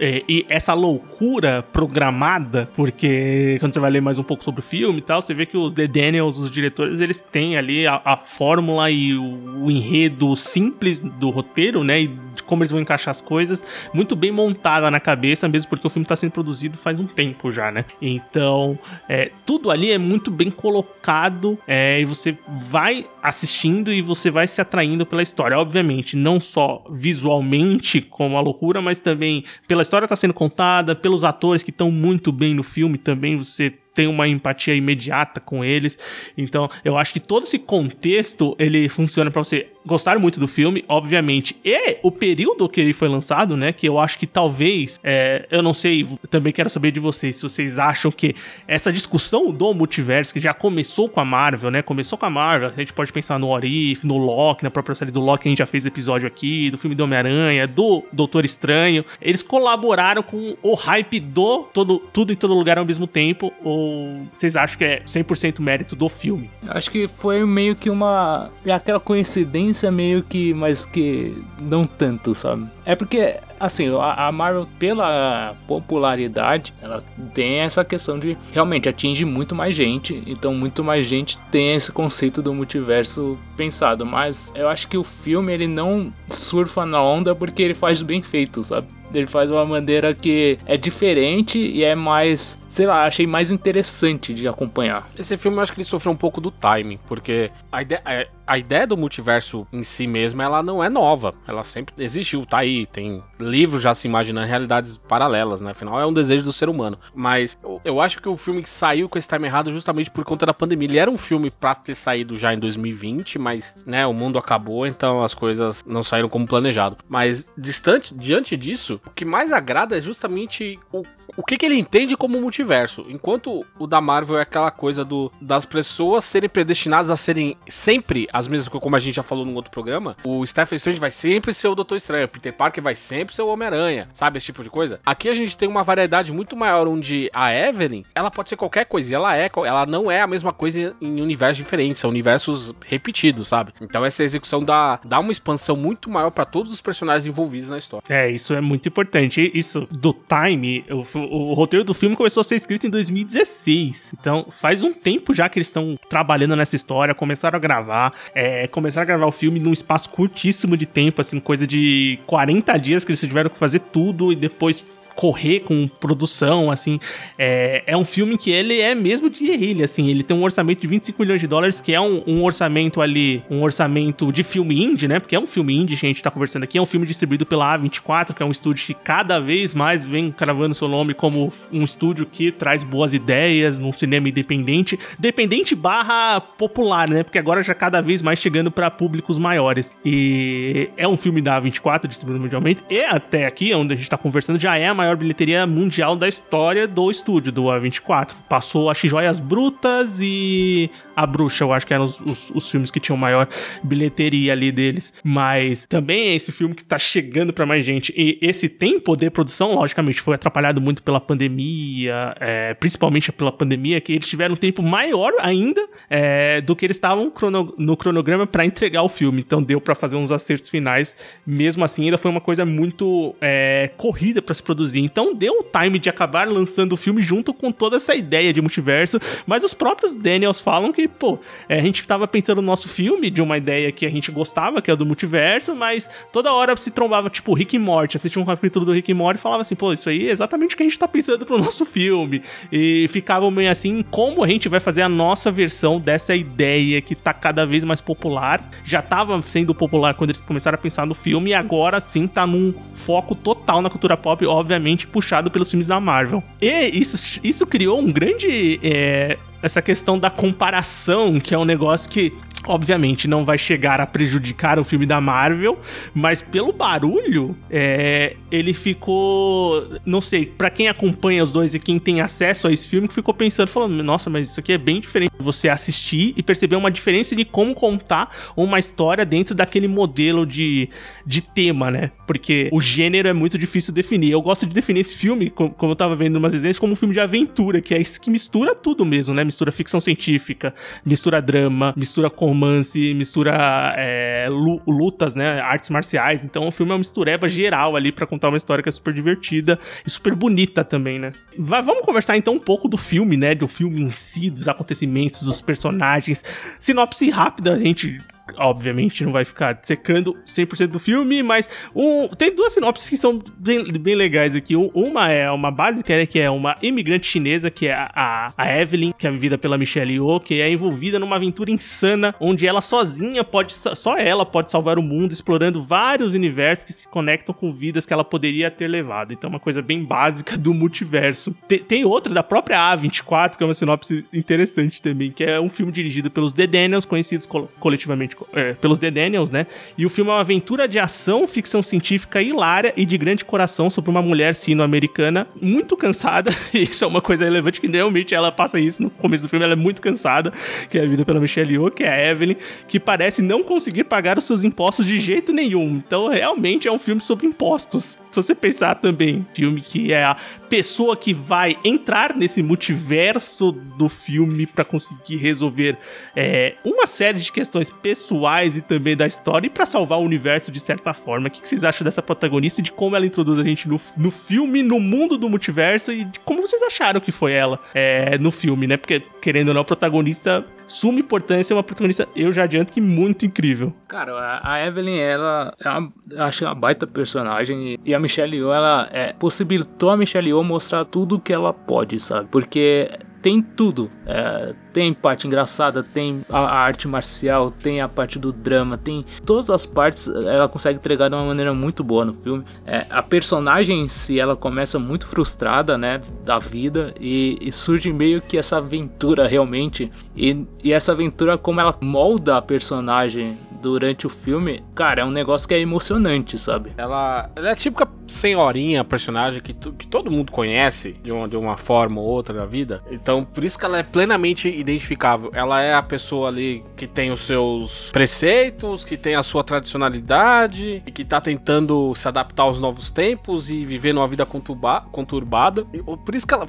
É, 0.00 0.22
e 0.28 0.46
essa 0.48 0.74
loucura 0.74 1.62
programada, 1.72 2.68
porque 2.76 3.56
quando 3.60 3.74
você 3.74 3.80
vai 3.80 3.90
ler 3.90 4.00
mais 4.00 4.18
um 4.18 4.22
pouco 4.22 4.44
sobre 4.44 4.60
o 4.60 4.62
filme 4.62 4.98
e 4.98 5.02
tal, 5.02 5.20
você 5.20 5.34
vê 5.34 5.44
que 5.44 5.56
os 5.56 5.72
The 5.72 5.86
Daniels, 5.88 6.38
os 6.38 6.50
diretores, 6.50 7.00
eles 7.00 7.20
têm 7.20 7.56
ali 7.56 7.86
a, 7.86 8.00
a 8.04 8.16
fórmula 8.16 8.90
e 8.90 9.14
o, 9.14 9.64
o 9.64 9.70
enredo 9.70 10.34
simples 10.36 11.00
do, 11.00 11.30
ro- 11.30 11.42
roteiro, 11.48 11.82
né? 11.82 12.02
E 12.02 12.06
de 12.08 12.42
como 12.42 12.62
eles 12.62 12.70
vão 12.70 12.80
encaixar 12.80 13.10
as 13.10 13.20
coisas, 13.20 13.64
muito 13.92 14.14
bem 14.14 14.30
montada 14.30 14.90
na 14.90 15.00
cabeça, 15.00 15.48
mesmo 15.48 15.68
porque 15.68 15.86
o 15.86 15.90
filme 15.90 16.06
tá 16.06 16.14
sendo 16.14 16.30
produzido 16.30 16.76
faz 16.76 17.00
um 17.00 17.06
tempo 17.06 17.50
já, 17.50 17.70
né? 17.70 17.84
Então, 18.00 18.78
é, 19.08 19.30
tudo 19.44 19.70
ali 19.70 19.90
é 19.90 19.98
muito 19.98 20.30
bem 20.30 20.50
colocado 20.50 21.58
é, 21.66 22.00
e 22.00 22.04
você 22.04 22.36
vai 22.46 23.06
assistindo 23.22 23.92
e 23.92 24.00
você 24.00 24.30
vai 24.30 24.46
se 24.46 24.60
atraindo 24.60 25.04
pela 25.04 25.22
história. 25.22 25.58
Obviamente, 25.58 26.16
não 26.16 26.38
só 26.38 26.84
visualmente 26.90 28.00
como 28.00 28.36
a 28.36 28.40
loucura, 28.40 28.80
mas 28.80 29.00
também 29.00 29.44
pela 29.66 29.82
história 29.82 30.06
que 30.06 30.10
tá 30.10 30.16
sendo 30.16 30.34
contada, 30.34 30.94
pelos 30.94 31.24
atores 31.24 31.62
que 31.62 31.70
estão 31.70 31.90
muito 31.90 32.30
bem 32.30 32.54
no 32.54 32.62
filme 32.62 32.98
também, 32.98 33.36
você 33.36 33.74
tem 33.98 34.06
uma 34.06 34.28
empatia 34.28 34.76
imediata 34.76 35.40
com 35.40 35.64
eles. 35.64 35.98
Então, 36.36 36.70
eu 36.84 36.96
acho 36.96 37.12
que 37.12 37.18
todo 37.18 37.42
esse 37.42 37.58
contexto 37.58 38.54
ele 38.56 38.88
funciona 38.88 39.28
para 39.28 39.42
você 39.42 39.66
gostar 39.84 40.20
muito 40.20 40.38
do 40.38 40.46
filme, 40.46 40.84
obviamente. 40.86 41.56
E 41.64 41.96
o 42.00 42.12
período 42.12 42.68
que 42.68 42.80
ele 42.80 42.92
foi 42.92 43.08
lançado, 43.08 43.56
né? 43.56 43.72
Que 43.72 43.88
eu 43.88 43.98
acho 43.98 44.16
que 44.16 44.26
talvez, 44.26 45.00
é, 45.02 45.48
eu 45.50 45.62
não 45.64 45.74
sei, 45.74 46.06
também 46.30 46.52
quero 46.52 46.70
saber 46.70 46.92
de 46.92 47.00
vocês 47.00 47.34
se 47.36 47.42
vocês 47.42 47.76
acham 47.76 48.12
que 48.12 48.36
essa 48.68 48.92
discussão 48.92 49.50
do 49.50 49.74
multiverso 49.74 50.32
que 50.32 50.38
já 50.38 50.54
começou 50.54 51.08
com 51.08 51.18
a 51.18 51.24
Marvel, 51.24 51.70
né? 51.72 51.82
Começou 51.82 52.16
com 52.16 52.26
a 52.26 52.30
Marvel, 52.30 52.68
a 52.68 52.78
gente 52.78 52.92
pode 52.92 53.12
pensar 53.12 53.36
no 53.36 53.48
Orif, 53.48 54.06
no 54.06 54.16
Loki, 54.16 54.62
na 54.62 54.70
própria 54.70 54.94
série 54.94 55.10
do 55.10 55.20
Loki, 55.20 55.48
a 55.48 55.50
gente 55.50 55.58
já 55.58 55.66
fez 55.66 55.86
episódio 55.86 56.28
aqui, 56.28 56.70
do 56.70 56.78
filme 56.78 56.94
do 56.94 57.02
Homem-Aranha, 57.02 57.66
do 57.66 58.04
Doutor 58.12 58.44
Estranho. 58.44 59.04
Eles 59.20 59.42
colaboraram 59.42 60.22
com 60.22 60.56
o 60.62 60.74
hype 60.74 61.18
do 61.18 61.64
todo, 61.72 61.98
tudo 62.12 62.32
em 62.32 62.36
todo 62.36 62.54
lugar 62.54 62.78
ao 62.78 62.84
mesmo 62.84 63.08
tempo. 63.08 63.52
Ou 63.64 63.87
vocês 64.32 64.56
acham 64.56 64.78
que 64.78 64.84
é 64.84 65.02
100% 65.04 65.60
mérito 65.60 65.96
do 65.96 66.08
filme? 66.08 66.50
Acho 66.68 66.90
que 66.90 67.08
foi 67.08 67.44
meio 67.44 67.74
que 67.74 67.90
uma. 67.90 68.50
aquela 68.70 69.00
coincidência 69.00 69.90
meio 69.90 70.22
que. 70.22 70.54
mas 70.54 70.86
que 70.86 71.42
não 71.60 71.86
tanto, 71.86 72.34
sabe? 72.34 72.70
É 72.84 72.94
porque 72.94 73.38
assim, 73.60 73.88
a, 74.00 74.30
Marvel, 74.30 74.66
pela 74.78 75.56
popularidade, 75.66 76.72
ela 76.80 77.02
tem 77.34 77.58
essa 77.60 77.84
questão 77.84 78.18
de 78.18 78.36
realmente 78.52 78.88
atinge 78.88 79.24
muito 79.24 79.54
mais 79.54 79.74
gente, 79.74 80.22
então 80.26 80.54
muito 80.54 80.84
mais 80.84 81.06
gente 81.06 81.38
tem 81.50 81.74
esse 81.74 81.90
conceito 81.90 82.40
do 82.40 82.54
multiverso 82.54 83.38
pensado, 83.56 84.06
mas 84.06 84.52
eu 84.54 84.68
acho 84.68 84.88
que 84.88 84.96
o 84.96 85.04
filme 85.04 85.52
ele 85.52 85.66
não 85.66 86.12
surfa 86.26 86.86
na 86.86 87.02
onda 87.02 87.34
porque 87.34 87.62
ele 87.62 87.74
faz 87.74 88.00
bem 88.02 88.22
feito, 88.22 88.62
sabe? 88.62 88.88
Ele 89.12 89.26
faz 89.26 89.50
uma 89.50 89.64
maneira 89.64 90.14
que 90.14 90.58
é 90.66 90.76
diferente 90.76 91.58
e 91.58 91.84
é 91.84 91.94
mais, 91.94 92.60
sei 92.68 92.86
lá, 92.86 93.04
achei 93.04 93.26
mais 93.26 93.50
interessante 93.50 94.34
de 94.34 94.46
acompanhar. 94.46 95.08
Esse 95.18 95.36
filme 95.36 95.56
eu 95.56 95.62
acho 95.62 95.72
que 95.72 95.78
ele 95.78 95.84
sofreu 95.84 96.12
um 96.12 96.16
pouco 96.16 96.40
do 96.40 96.50
timing, 96.50 96.98
porque 97.08 97.50
a 97.70 97.82
ideia, 97.82 98.02
é, 98.04 98.28
a 98.48 98.56
ideia 98.56 98.86
do 98.86 98.96
multiverso 98.96 99.66
em 99.70 99.84
si 99.84 100.06
mesmo, 100.06 100.40
ela 100.40 100.62
não 100.62 100.82
é 100.82 100.88
nova. 100.88 101.34
Ela 101.46 101.62
sempre 101.62 101.94
existiu, 101.98 102.46
tá 102.46 102.58
aí, 102.58 102.86
tem 102.86 103.22
livros 103.38 103.82
já 103.82 103.92
se 103.92 104.08
imaginando 104.08 104.46
realidades 104.46 104.96
paralelas, 104.96 105.60
né? 105.60 105.72
Afinal, 105.72 106.00
é 106.00 106.06
um 106.06 106.12
desejo 106.12 106.44
do 106.44 106.52
ser 106.52 106.68
humano. 106.70 106.98
Mas 107.14 107.58
eu, 107.62 107.80
eu 107.84 108.00
acho 108.00 108.22
que 108.22 108.28
o 108.28 108.38
filme 108.38 108.62
que 108.62 108.70
saiu 108.70 109.06
com 109.08 109.18
esse 109.18 109.28
time 109.28 109.46
errado 109.46 109.70
justamente 109.70 110.10
por 110.10 110.24
conta 110.24 110.46
da 110.46 110.54
pandemia. 110.54 110.88
Ele 110.88 110.98
era 110.98 111.10
um 111.10 111.18
filme 111.18 111.50
pra 111.50 111.74
ter 111.74 111.94
saído 111.94 112.38
já 112.38 112.54
em 112.54 112.58
2020, 112.58 113.38
mas, 113.38 113.74
né, 113.84 114.06
o 114.06 114.14
mundo 114.14 114.38
acabou, 114.38 114.86
então 114.86 115.22
as 115.22 115.34
coisas 115.34 115.84
não 115.84 116.02
saíram 116.02 116.28
como 116.28 116.46
planejado. 116.46 116.96
Mas, 117.06 117.46
distante, 117.56 118.14
diante 118.14 118.56
disso, 118.56 118.98
o 119.06 119.10
que 119.10 119.26
mais 119.26 119.52
agrada 119.52 119.98
é 119.98 120.00
justamente 120.00 120.78
o, 120.90 121.02
o 121.36 121.42
que, 121.42 121.58
que 121.58 121.66
ele 121.66 121.78
entende 121.78 122.16
como 122.16 122.40
multiverso. 122.40 123.04
Enquanto 123.10 123.64
o 123.78 123.86
da 123.86 124.00
Marvel 124.00 124.38
é 124.38 124.42
aquela 124.42 124.70
coisa 124.70 125.04
do, 125.04 125.30
das 125.40 125.66
pessoas 125.66 126.24
serem 126.24 126.48
predestinadas 126.48 127.10
a 127.10 127.16
serem 127.16 127.56
sempre 127.68 128.26
as 128.38 128.46
mesmas, 128.46 128.68
como 128.68 128.94
a 128.94 128.98
gente 128.98 129.16
já 129.16 129.22
falou 129.22 129.44
num 129.44 129.54
outro 129.54 129.70
programa, 129.70 130.16
o 130.24 130.46
Stephen 130.46 130.76
Strange 130.76 131.00
vai 131.00 131.10
sempre 131.10 131.52
ser 131.52 131.68
o 131.68 131.74
Doutor 131.74 131.96
Estranho, 131.96 132.26
o 132.26 132.28
Peter 132.28 132.52
Parker 132.52 132.82
vai 132.82 132.94
sempre 132.94 133.34
ser 133.34 133.42
o 133.42 133.48
Homem-Aranha, 133.48 134.08
sabe? 134.14 134.38
Esse 134.38 134.46
tipo 134.46 134.62
de 134.62 134.70
coisa. 134.70 135.00
Aqui 135.04 135.28
a 135.28 135.34
gente 135.34 135.56
tem 135.56 135.68
uma 135.68 135.82
variedade 135.82 136.32
muito 136.32 136.56
maior 136.56 136.86
onde 136.86 137.28
a 137.32 137.52
Evelyn, 137.52 138.04
ela 138.14 138.30
pode 138.30 138.48
ser 138.48 138.56
qualquer 138.56 138.84
coisa, 138.84 139.10
e 139.10 139.14
ela 139.14 139.36
é, 139.36 139.50
ela 139.64 139.84
não 139.86 140.10
é 140.10 140.20
a 140.20 140.26
mesma 140.26 140.52
coisa 140.52 140.94
em 141.00 141.20
universos 141.20 141.58
diferentes, 141.58 142.00
são 142.00 142.10
universos 142.10 142.74
repetidos, 142.86 143.48
sabe? 143.48 143.72
Então 143.80 144.04
essa 144.04 144.22
execução 144.22 144.62
dá, 144.62 145.00
dá 145.04 145.18
uma 145.18 145.32
expansão 145.32 145.76
muito 145.76 146.08
maior 146.08 146.30
para 146.30 146.44
todos 146.44 146.72
os 146.72 146.80
personagens 146.80 147.26
envolvidos 147.26 147.70
na 147.70 147.78
história. 147.78 148.04
É, 148.08 148.30
isso 148.30 148.54
é 148.54 148.60
muito 148.60 148.88
importante. 148.88 149.50
Isso 149.54 149.86
do 149.90 150.12
time, 150.12 150.84
o, 150.90 151.18
o, 151.18 151.50
o 151.50 151.54
roteiro 151.54 151.84
do 151.84 151.94
filme 151.94 152.14
começou 152.14 152.40
a 152.42 152.44
ser 152.44 152.54
escrito 152.54 152.86
em 152.86 152.90
2016. 152.90 154.14
Então 154.18 154.46
faz 154.50 154.82
um 154.82 154.92
tempo 154.92 155.34
já 155.34 155.48
que 155.48 155.58
eles 155.58 155.66
estão 155.66 155.96
trabalhando 156.08 156.54
nessa 156.54 156.76
história, 156.76 157.14
começaram 157.14 157.56
a 157.56 157.60
gravar, 157.60 158.12
é, 158.34 158.66
começaram 158.68 159.02
a 159.02 159.06
gravar 159.06 159.26
o 159.26 159.32
filme 159.32 159.58
num 159.60 159.72
espaço 159.72 160.10
curtíssimo 160.10 160.76
de 160.76 160.86
tempo, 160.86 161.20
assim, 161.20 161.40
coisa 161.40 161.66
de 161.66 162.18
40 162.26 162.76
dias 162.78 163.04
que 163.04 163.10
eles 163.10 163.20
tiveram 163.20 163.50
que 163.50 163.58
fazer 163.58 163.80
tudo 163.80 164.32
e 164.32 164.36
depois 164.36 165.07
correr 165.18 165.58
com 165.60 165.88
produção, 165.88 166.70
assim. 166.70 167.00
É, 167.36 167.82
é 167.88 167.96
um 167.96 168.04
filme 168.04 168.38
que 168.38 168.52
ele 168.52 168.80
é 168.80 168.94
mesmo 168.94 169.28
de 169.28 169.44
guerrilha, 169.44 169.84
assim. 169.84 170.06
Ele 170.06 170.22
tem 170.22 170.36
um 170.36 170.44
orçamento 170.44 170.80
de 170.80 170.86
25 170.86 171.20
milhões 171.20 171.40
de 171.40 171.48
dólares, 171.48 171.80
que 171.80 171.92
é 171.92 172.00
um, 172.00 172.22
um, 172.24 172.44
orçamento 172.44 173.00
ali, 173.00 173.42
um 173.50 173.62
orçamento 173.62 174.32
de 174.32 174.44
filme 174.44 174.80
indie, 174.80 175.08
né? 175.08 175.18
Porque 175.18 175.34
é 175.34 175.40
um 175.40 175.46
filme 175.46 175.76
indie 175.76 175.96
gente 175.96 176.22
tá 176.22 176.30
conversando 176.30 176.62
aqui. 176.62 176.78
É 176.78 176.80
um 176.80 176.86
filme 176.86 177.04
distribuído 177.04 177.44
pela 177.44 177.76
A24, 177.76 178.32
que 178.32 178.40
é 178.40 178.46
um 178.46 178.52
estúdio 178.52 178.86
que 178.86 178.94
cada 178.94 179.40
vez 179.40 179.74
mais 179.74 180.04
vem 180.04 180.30
cravando 180.30 180.72
seu 180.72 180.86
nome 180.86 181.14
como 181.14 181.52
um 181.72 181.82
estúdio 181.82 182.24
que 182.24 182.52
traz 182.52 182.84
boas 182.84 183.12
ideias 183.12 183.76
num 183.76 183.92
cinema 183.92 184.28
independente. 184.28 184.96
Dependente 185.18 185.74
barra 185.74 186.40
popular, 186.40 187.08
né? 187.08 187.24
Porque 187.24 187.40
agora 187.40 187.60
já 187.60 187.74
cada 187.74 188.00
vez 188.00 188.22
mais 188.22 188.38
chegando 188.38 188.70
para 188.70 188.88
públicos 188.88 189.36
maiores. 189.36 189.92
E 190.04 190.88
é 190.96 191.08
um 191.08 191.16
filme 191.16 191.42
da 191.42 191.60
A24, 191.60 192.06
distribuído 192.06 192.40
mundialmente. 192.40 192.84
E 192.88 193.02
até 193.02 193.46
aqui, 193.46 193.74
onde 193.74 193.94
a 193.94 193.96
gente 193.96 194.08
tá 194.08 194.16
conversando, 194.16 194.60
já 194.60 194.76
é 194.76 194.86
a 194.86 194.94
maior 194.94 195.07
maior 195.08 195.16
bilheteria 195.16 195.66
mundial 195.66 196.14
da 196.14 196.28
história 196.28 196.86
do 196.86 197.10
estúdio, 197.10 197.50
do 197.50 197.64
A24. 197.64 198.34
Passou, 198.46 198.90
acho, 198.90 199.08
Joias 199.08 199.40
Brutas 199.40 200.18
e 200.20 200.90
A 201.18 201.26
Bruxa, 201.26 201.64
eu 201.64 201.72
acho 201.72 201.86
que 201.86 201.94
eram 201.94 202.04
os, 202.04 202.20
os, 202.20 202.50
os, 202.50 202.70
filmes 202.70 202.90
que 202.90 203.00
tinham 203.00 203.16
maior 203.16 203.48
bilheteria 203.82 204.52
ali 204.52 204.70
deles. 204.70 205.12
Mas 205.22 205.86
também 205.86 206.28
é 206.28 206.34
esse 206.34 206.52
filme 206.52 206.74
que 206.74 206.84
tá 206.84 206.98
chegando 206.98 207.52
para 207.52 207.66
mais 207.66 207.84
gente. 207.84 208.12
E 208.16 208.38
esse 208.40 208.68
tempo 208.68 209.16
de 209.16 209.30
produção, 209.30 209.74
logicamente, 209.74 210.20
foi 210.20 210.34
atrapalhado 210.34 210.80
muito 210.80 211.02
pela 211.02 211.20
pandemia, 211.20 212.34
é, 212.40 212.74
principalmente 212.74 213.32
pela 213.32 213.52
pandemia, 213.52 214.00
que 214.00 214.12
eles 214.12 214.28
tiveram 214.28 214.54
um 214.54 214.56
tempo 214.56 214.82
maior 214.82 215.32
ainda 215.40 215.86
é, 216.08 216.60
do 216.60 216.76
que 216.76 216.86
eles 216.86 216.96
estavam 216.96 217.30
crono, 217.30 217.74
no 217.78 217.96
cronograma 217.96 218.46
para 218.46 218.64
entregar 218.64 219.02
o 219.02 219.08
filme. 219.08 219.40
Então 219.40 219.62
deu 219.62 219.80
para 219.80 219.94
fazer 219.94 220.16
uns 220.16 220.30
acertos 220.30 220.70
finais. 220.70 221.16
Mesmo 221.46 221.84
assim, 221.84 222.04
ainda 222.04 222.18
foi 222.18 222.30
uma 222.30 222.40
coisa 222.40 222.64
muito 222.64 223.34
é, 223.40 223.90
corrida 223.96 224.40
para 224.40 224.54
se 224.54 224.62
produzir 224.62 224.98
então 225.08 225.34
deu 225.34 225.60
o 225.60 225.64
time 225.64 225.98
de 225.98 226.08
acabar 226.08 226.48
lançando 226.48 226.92
o 226.92 226.96
filme 226.96 227.22
junto 227.22 227.52
com 227.54 227.72
toda 227.72 227.96
essa 227.96 228.14
ideia 228.14 228.52
de 228.52 228.60
multiverso. 228.60 229.18
Mas 229.46 229.64
os 229.64 229.74
próprios 229.74 230.14
Daniels 230.14 230.60
falam 230.60 230.92
que, 230.92 231.07
pô, 231.08 231.38
é, 231.68 231.78
a 231.78 231.82
gente 231.82 232.06
tava 232.06 232.26
pensando 232.26 232.60
no 232.60 232.66
nosso 232.66 232.88
filme 232.88 233.30
de 233.30 233.42
uma 233.42 233.56
ideia 233.56 233.90
que 233.92 234.06
a 234.06 234.10
gente 234.10 234.30
gostava, 234.30 234.80
que 234.82 234.90
é 234.90 234.96
do 234.96 235.06
multiverso, 235.06 235.74
mas 235.74 236.08
toda 236.32 236.52
hora 236.52 236.76
se 236.76 236.90
trombava, 236.90 237.30
tipo, 237.30 237.54
Rick 237.54 237.76
e 237.76 237.78
Morty, 237.78 238.16
assistia 238.16 238.40
um 238.40 238.46
capítulo 238.46 238.84
do 238.84 238.92
Rick 238.92 239.10
e 239.10 239.14
Morty 239.14 239.38
e 239.38 239.42
falava 239.42 239.62
assim, 239.62 239.74
pô, 239.74 239.92
isso 239.92 240.08
aí 240.08 240.28
é 240.28 240.30
exatamente 240.30 240.74
o 240.74 240.76
que 240.76 240.82
a 240.82 240.86
gente 240.86 240.98
tá 240.98 241.08
pensando 241.08 241.44
pro 241.44 241.58
nosso 241.58 241.84
filme. 241.84 242.42
E 242.70 243.06
ficavam 243.08 243.50
meio 243.50 243.70
assim, 243.70 244.02
como 244.02 244.44
a 244.44 244.46
gente 244.46 244.68
vai 244.68 244.80
fazer 244.80 245.02
a 245.02 245.08
nossa 245.08 245.50
versão 245.50 246.00
dessa 246.00 246.34
ideia 246.34 247.00
que 247.00 247.14
tá 247.14 247.32
cada 247.32 247.66
vez 247.66 247.84
mais 247.84 248.00
popular. 248.00 248.68
Já 248.84 249.02
tava 249.02 249.40
sendo 249.42 249.74
popular 249.74 250.14
quando 250.14 250.30
eles 250.30 250.40
começaram 250.40 250.76
a 250.76 250.80
pensar 250.80 251.06
no 251.06 251.14
filme 251.14 251.50
e 251.50 251.54
agora 251.54 252.00
sim 252.00 252.26
tá 252.26 252.46
num 252.46 252.74
foco 252.94 253.34
total 253.34 253.82
na 253.82 253.90
cultura 253.90 254.16
pop, 254.16 254.44
obviamente 254.46 255.06
puxado 255.06 255.50
pelos 255.50 255.70
filmes 255.70 255.86
da 255.86 256.00
Marvel. 256.00 256.42
E 256.60 256.98
isso, 256.98 257.40
isso 257.42 257.66
criou 257.66 257.98
um 257.98 258.10
grande. 258.10 258.80
É, 258.82 259.38
essa 259.62 259.82
questão 259.82 260.18
da 260.18 260.30
comparação, 260.30 261.40
que 261.40 261.54
é 261.54 261.58
um 261.58 261.64
negócio 261.64 262.08
que 262.08 262.32
obviamente 262.66 263.28
não 263.28 263.44
vai 263.44 263.58
chegar 263.58 264.00
a 264.00 264.06
prejudicar 264.06 264.78
o 264.78 264.84
filme 264.84 265.06
da 265.06 265.20
Marvel, 265.20 265.78
mas 266.14 266.42
pelo 266.42 266.72
barulho, 266.72 267.56
é, 267.70 268.36
ele 268.50 268.74
ficou, 268.74 269.86
não 270.04 270.20
sei, 270.20 270.46
para 270.46 270.70
quem 270.70 270.88
acompanha 270.88 271.42
os 271.42 271.50
dois 271.50 271.74
e 271.74 271.78
quem 271.78 271.98
tem 271.98 272.20
acesso 272.20 272.66
a 272.66 272.72
esse 272.72 272.86
filme, 272.88 273.08
ficou 273.08 273.34
pensando, 273.34 273.68
falando, 273.68 274.02
nossa, 274.02 274.28
mas 274.28 274.50
isso 274.50 274.60
aqui 274.60 274.72
é 274.72 274.78
bem 274.78 275.00
diferente. 275.00 275.30
Você 275.38 275.68
assistir 275.68 276.34
e 276.36 276.42
perceber 276.42 276.76
uma 276.76 276.90
diferença 276.90 277.36
de 277.36 277.44
como 277.44 277.74
contar 277.74 278.34
uma 278.56 278.78
história 278.78 279.24
dentro 279.24 279.54
daquele 279.54 279.88
modelo 279.88 280.44
de, 280.44 280.88
de 281.24 281.40
tema, 281.40 281.90
né? 281.90 282.10
Porque 282.26 282.68
o 282.72 282.80
gênero 282.80 283.28
é 283.28 283.32
muito 283.32 283.56
difícil 283.56 283.92
de 283.92 284.02
definir. 284.02 284.32
Eu 284.32 284.42
gosto 284.42 284.66
de 284.66 284.74
definir 284.74 285.00
esse 285.00 285.16
filme, 285.16 285.50
como, 285.50 285.74
eu 285.82 285.96
tava 285.96 286.14
vendo 286.14 286.36
umas 286.36 286.52
resenhas, 286.52 286.78
como 286.78 286.92
um 286.92 286.96
filme 286.96 287.14
de 287.14 287.20
aventura, 287.20 287.80
que 287.80 287.94
é 287.94 288.00
isso 288.00 288.20
que 288.20 288.30
mistura 288.30 288.74
tudo 288.74 289.04
mesmo, 289.04 289.32
né? 289.32 289.44
Mistura 289.44 289.70
ficção 289.70 290.00
científica, 290.00 290.74
mistura 291.04 291.40
drama, 291.40 291.94
mistura 291.96 292.28
com 292.28 292.47
romance, 292.48 293.14
mistura 293.14 293.94
é, 293.96 294.46
lutas, 294.86 295.34
né? 295.34 295.60
Artes 295.60 295.90
marciais. 295.90 296.44
Então 296.44 296.66
o 296.66 296.70
filme 296.70 296.92
é 296.92 296.94
uma 296.94 296.98
mistureba 296.98 297.48
geral 297.48 297.96
ali 297.96 298.10
para 298.10 298.26
contar 298.26 298.48
uma 298.48 298.56
história 298.56 298.82
que 298.82 298.88
é 298.88 298.92
super 298.92 299.12
divertida 299.12 299.78
e 300.06 300.10
super 300.10 300.34
bonita 300.34 300.84
também, 300.84 301.18
né? 301.18 301.32
Vai, 301.58 301.82
vamos 301.82 302.04
conversar 302.04 302.36
então 302.36 302.54
um 302.54 302.58
pouco 302.58 302.88
do 302.88 302.96
filme, 302.96 303.36
né? 303.36 303.54
Do 303.54 303.68
filme 303.68 304.00
em 304.02 304.10
si, 304.10 304.50
dos 304.50 304.68
acontecimentos, 304.68 305.42
dos 305.42 305.60
personagens. 305.60 306.42
Sinopse 306.78 307.30
rápida, 307.30 307.74
a 307.74 307.78
gente 307.78 308.18
obviamente 308.56 309.24
não 309.24 309.32
vai 309.32 309.44
ficar 309.44 309.78
secando 309.82 310.36
100% 310.46 310.88
do 310.88 310.98
filme, 310.98 311.42
mas 311.42 311.68
um, 311.94 312.28
tem 312.28 312.54
duas 312.54 312.72
sinopses 312.72 313.08
que 313.08 313.16
são 313.16 313.42
bem, 313.58 313.92
bem 313.92 314.14
legais 314.14 314.54
aqui. 314.54 314.76
Uma 314.76 315.30
é 315.30 315.50
uma 315.50 315.70
básica, 315.70 316.16
né, 316.16 316.26
que 316.26 316.38
é 316.38 316.50
uma 316.50 316.76
imigrante 316.82 317.26
chinesa, 317.26 317.70
que 317.70 317.88
é 317.88 317.94
a, 317.94 318.52
a 318.56 318.80
Evelyn, 318.80 319.12
que 319.16 319.26
é 319.26 319.30
vivida 319.30 319.58
pela 319.58 319.78
Michelle 319.78 320.12
Yeoh, 320.12 320.40
que 320.40 320.60
é 320.60 320.70
envolvida 320.70 321.18
numa 321.18 321.36
aventura 321.36 321.70
insana, 321.70 322.34
onde 322.40 322.66
ela 322.66 322.80
sozinha 322.80 323.44
pode, 323.44 323.72
só 323.72 324.16
ela 324.16 324.44
pode 324.44 324.70
salvar 324.70 324.98
o 324.98 325.02
mundo, 325.02 325.32
explorando 325.32 325.82
vários 325.82 326.32
universos 326.32 326.84
que 326.84 326.92
se 326.92 327.08
conectam 327.08 327.54
com 327.54 327.72
vidas 327.72 328.06
que 328.06 328.12
ela 328.12 328.24
poderia 328.24 328.70
ter 328.70 328.88
levado. 328.88 329.32
Então, 329.32 329.48
é 329.48 329.52
uma 329.52 329.60
coisa 329.60 329.82
bem 329.82 330.04
básica 330.04 330.56
do 330.56 330.72
multiverso. 330.72 331.54
Tem, 331.66 331.78
tem 331.78 332.04
outra 332.04 332.32
da 332.32 332.42
própria 332.42 332.76
A24, 332.94 333.56
que 333.56 333.62
é 333.62 333.66
uma 333.66 333.74
sinopse 333.74 334.24
interessante 334.32 335.00
também, 335.00 335.30
que 335.30 335.44
é 335.44 335.60
um 335.60 335.68
filme 335.68 335.92
dirigido 335.92 336.30
pelos 336.30 336.52
The 336.52 336.66
Daniels, 336.66 337.04
conhecidos 337.04 337.46
co 337.46 337.68
coletivamente 337.78 338.36
é, 338.52 338.74
pelos 338.74 338.98
The 338.98 339.10
Daniels, 339.10 339.50
né? 339.50 339.66
E 339.96 340.06
o 340.06 340.10
filme 340.10 340.30
é 340.30 340.34
uma 340.34 340.40
aventura 340.40 340.86
de 340.86 340.98
ação, 340.98 341.46
ficção 341.46 341.82
científica 341.82 342.40
hilária 342.40 342.92
e 342.96 343.04
de 343.04 343.18
grande 343.18 343.44
coração 343.44 343.90
sobre 343.90 344.10
uma 344.10 344.22
mulher 344.22 344.54
sino-americana 344.54 345.46
muito 345.60 345.96
cansada. 345.96 346.52
E 346.72 346.82
isso 346.88 347.04
é 347.04 347.06
uma 347.06 347.20
coisa 347.20 347.44
relevante 347.44 347.80
que 347.80 347.86
realmente 347.86 348.34
ela 348.34 348.52
passa 348.52 348.78
isso 348.78 349.02
no 349.02 349.10
começo 349.10 349.42
do 349.42 349.48
filme. 349.48 349.64
Ela 349.64 349.72
é 349.72 349.76
muito 349.76 350.02
cansada, 350.02 350.52
que 350.90 350.98
é 350.98 351.06
vida 351.06 351.24
pela 351.24 351.40
Michelle 351.40 351.72
Yeoh, 351.72 351.90
que 351.90 352.04
é 352.04 352.08
a 352.08 352.30
Evelyn, 352.30 352.56
que 352.86 353.00
parece 353.00 353.42
não 353.42 353.62
conseguir 353.62 354.04
pagar 354.04 354.38
os 354.38 354.44
seus 354.44 354.64
impostos 354.64 355.06
de 355.06 355.18
jeito 355.20 355.52
nenhum. 355.52 355.96
Então, 355.96 356.28
realmente 356.28 356.88
é 356.88 356.92
um 356.92 356.98
filme 356.98 357.20
sobre 357.20 357.46
impostos. 357.46 358.18
Se 358.30 358.36
você 358.36 358.54
pensar 358.54 358.96
também, 358.96 359.46
filme 359.54 359.80
que 359.80 360.12
é 360.12 360.24
a 360.24 360.36
pessoa 360.68 361.16
que 361.16 361.32
vai 361.32 361.76
entrar 361.82 362.36
nesse 362.36 362.62
multiverso 362.62 363.72
do 363.72 364.08
filme 364.08 364.66
para 364.66 364.84
conseguir 364.84 365.36
resolver 365.36 365.96
é, 366.36 366.74
uma 366.84 367.06
série 367.06 367.38
de 367.38 367.50
questões 367.50 367.88
pessoais 367.88 368.27
e 368.76 368.80
também 368.80 369.16
da 369.16 369.26
história 369.26 369.66
e 369.66 369.70
para 369.70 369.86
salvar 369.86 370.18
o 370.18 370.22
universo 370.22 370.70
de 370.70 370.80
certa 370.80 371.12
forma. 371.12 371.48
O 371.48 371.50
que, 371.50 371.66
vocês 371.66 371.84
acham 371.84 372.04
dessa 372.04 372.22
protagonista 372.22 372.80
e 372.80 372.84
de 372.84 372.92
como 372.92 373.16
ela 373.16 373.26
introduz 373.26 373.58
a 373.58 373.62
gente 373.62 373.88
no, 373.88 374.00
no 374.16 374.30
filme, 374.30 374.82
no 374.82 375.00
mundo 375.00 375.36
do 375.36 375.48
multiverso 375.48 376.12
e 376.12 376.24
de 376.24 376.38
como 376.40 376.62
vocês 376.62 376.82
acharam 376.82 377.20
que 377.20 377.32
foi 377.32 377.52
ela 377.52 377.78
é, 377.94 378.38
no 378.38 378.50
filme, 378.50 378.86
né? 378.86 378.96
Porque, 378.96 379.22
querendo 379.40 379.68
ou 379.68 379.74
não, 379.74 379.82
a 379.82 379.84
protagonista 379.84 380.64
suma 380.86 381.20
importância, 381.20 381.74
é 381.74 381.76
uma 381.76 381.82
protagonista, 381.82 382.26
eu 382.34 382.50
já 382.50 382.64
adianto 382.64 382.92
que 382.92 383.00
muito 383.00 383.44
incrível. 383.44 383.92
Cara, 384.08 384.60
a 384.62 384.86
Evelyn, 384.86 385.18
ela 385.18 385.74
é 385.78 385.88
uma, 385.88 386.12
acho 386.38 386.64
uma 386.64 386.74
baita 386.74 387.06
personagem 387.06 387.98
e 388.04 388.14
a 388.14 388.18
Michelle 388.18 388.56
Yeoh, 388.56 388.72
ela 388.72 389.08
é, 389.12 389.32
possibilitou 389.34 390.10
a 390.10 390.16
Michelle 390.16 390.48
Yeoh 390.48 390.64
mostrar 390.64 391.04
tudo 391.04 391.38
que 391.38 391.52
ela 391.52 391.72
pode, 391.72 392.18
sabe? 392.18 392.48
Porque 392.50 393.10
tem 393.40 393.62
tudo. 393.62 394.10
É, 394.26 394.74
tem 394.92 395.12
parte 395.12 395.46
engraçada, 395.46 396.02
tem 396.02 396.44
a, 396.48 396.58
a, 396.58 396.78
arte 396.78 397.06
marcial, 397.06 397.70
tem 397.70 398.00
a 398.00 398.08
parte 398.08 398.38
do 398.38 398.52
drama, 398.52 398.96
tem 398.96 399.24
todas 399.44 399.70
as 399.70 399.86
partes. 399.86 400.28
Ela 400.28 400.68
consegue 400.68 400.98
entregar 400.98 401.28
de 401.28 401.36
uma 401.36 401.44
maneira 401.44 401.72
muito 401.72 402.02
boa 402.02 402.24
no 402.24 402.34
filme. 402.34 402.64
É, 402.84 403.06
a 403.10 403.22
personagem 403.22 404.00
em 404.00 404.08
si, 404.08 404.40
ela 404.40 404.56
começa 404.56 404.98
muito 404.98 405.26
frustrada, 405.26 405.96
né, 405.96 406.20
da 406.44 406.58
vida 406.58 407.14
e, 407.20 407.56
e 407.60 407.70
surge 407.70 408.12
meio 408.12 408.40
que 408.40 408.58
essa 408.58 408.78
aventura 408.78 409.46
realmente. 409.46 410.10
E, 410.36 410.66
e 410.82 410.92
essa 410.92 411.12
aventura, 411.12 411.56
como 411.56 411.80
ela 411.80 411.96
molda 412.00 412.56
a 412.56 412.62
personagem 412.62 413.56
durante 413.80 414.26
o 414.26 414.30
filme, 414.30 414.82
cara, 414.94 415.22
é 415.22 415.24
um 415.24 415.30
negócio 415.30 415.68
que 415.68 415.74
é 415.74 415.80
emocionante, 415.80 416.58
sabe? 416.58 416.92
Ela, 416.96 417.50
ela 417.54 417.68
é 417.68 417.72
a 417.72 417.76
típica 417.76 418.08
senhorinha 418.26 419.04
personagem 419.04 419.62
que, 419.62 419.72
tu, 419.72 419.92
que 419.92 420.06
todo 420.06 420.30
mundo 420.30 420.52
conhece 420.52 421.16
de 421.22 421.32
uma, 421.32 421.48
de 421.48 421.56
uma 421.56 421.76
forma 421.76 422.20
ou 422.20 422.26
outra 422.26 422.54
da 422.54 422.66
vida. 422.66 423.02
Então, 423.28 423.44
por 423.44 423.62
isso 423.62 423.78
que 423.78 423.84
ela 423.84 423.98
é 423.98 424.02
plenamente 424.02 424.70
identificável. 424.70 425.50
Ela 425.52 425.82
é 425.82 425.92
a 425.92 426.02
pessoa 426.02 426.48
ali 426.48 426.82
que 426.96 427.06
tem 427.06 427.30
os 427.30 427.42
seus 427.42 428.08
preceitos, 428.10 429.04
que 429.04 429.18
tem 429.18 429.34
a 429.34 429.42
sua 429.42 429.62
tradicionalidade 429.62 431.02
e 431.06 431.12
que 431.12 431.26
tá 431.26 431.38
tentando 431.38 432.14
se 432.14 432.26
adaptar 432.26 432.62
aos 432.62 432.80
novos 432.80 433.10
tempos 433.10 433.68
e 433.68 433.84
viver 433.84 434.14
numa 434.14 434.26
vida 434.26 434.46
conturba, 434.46 435.02
conturbada. 435.12 435.84
Por 435.84 436.34
isso 436.34 436.46
que 436.46 436.54
ela 436.54 436.66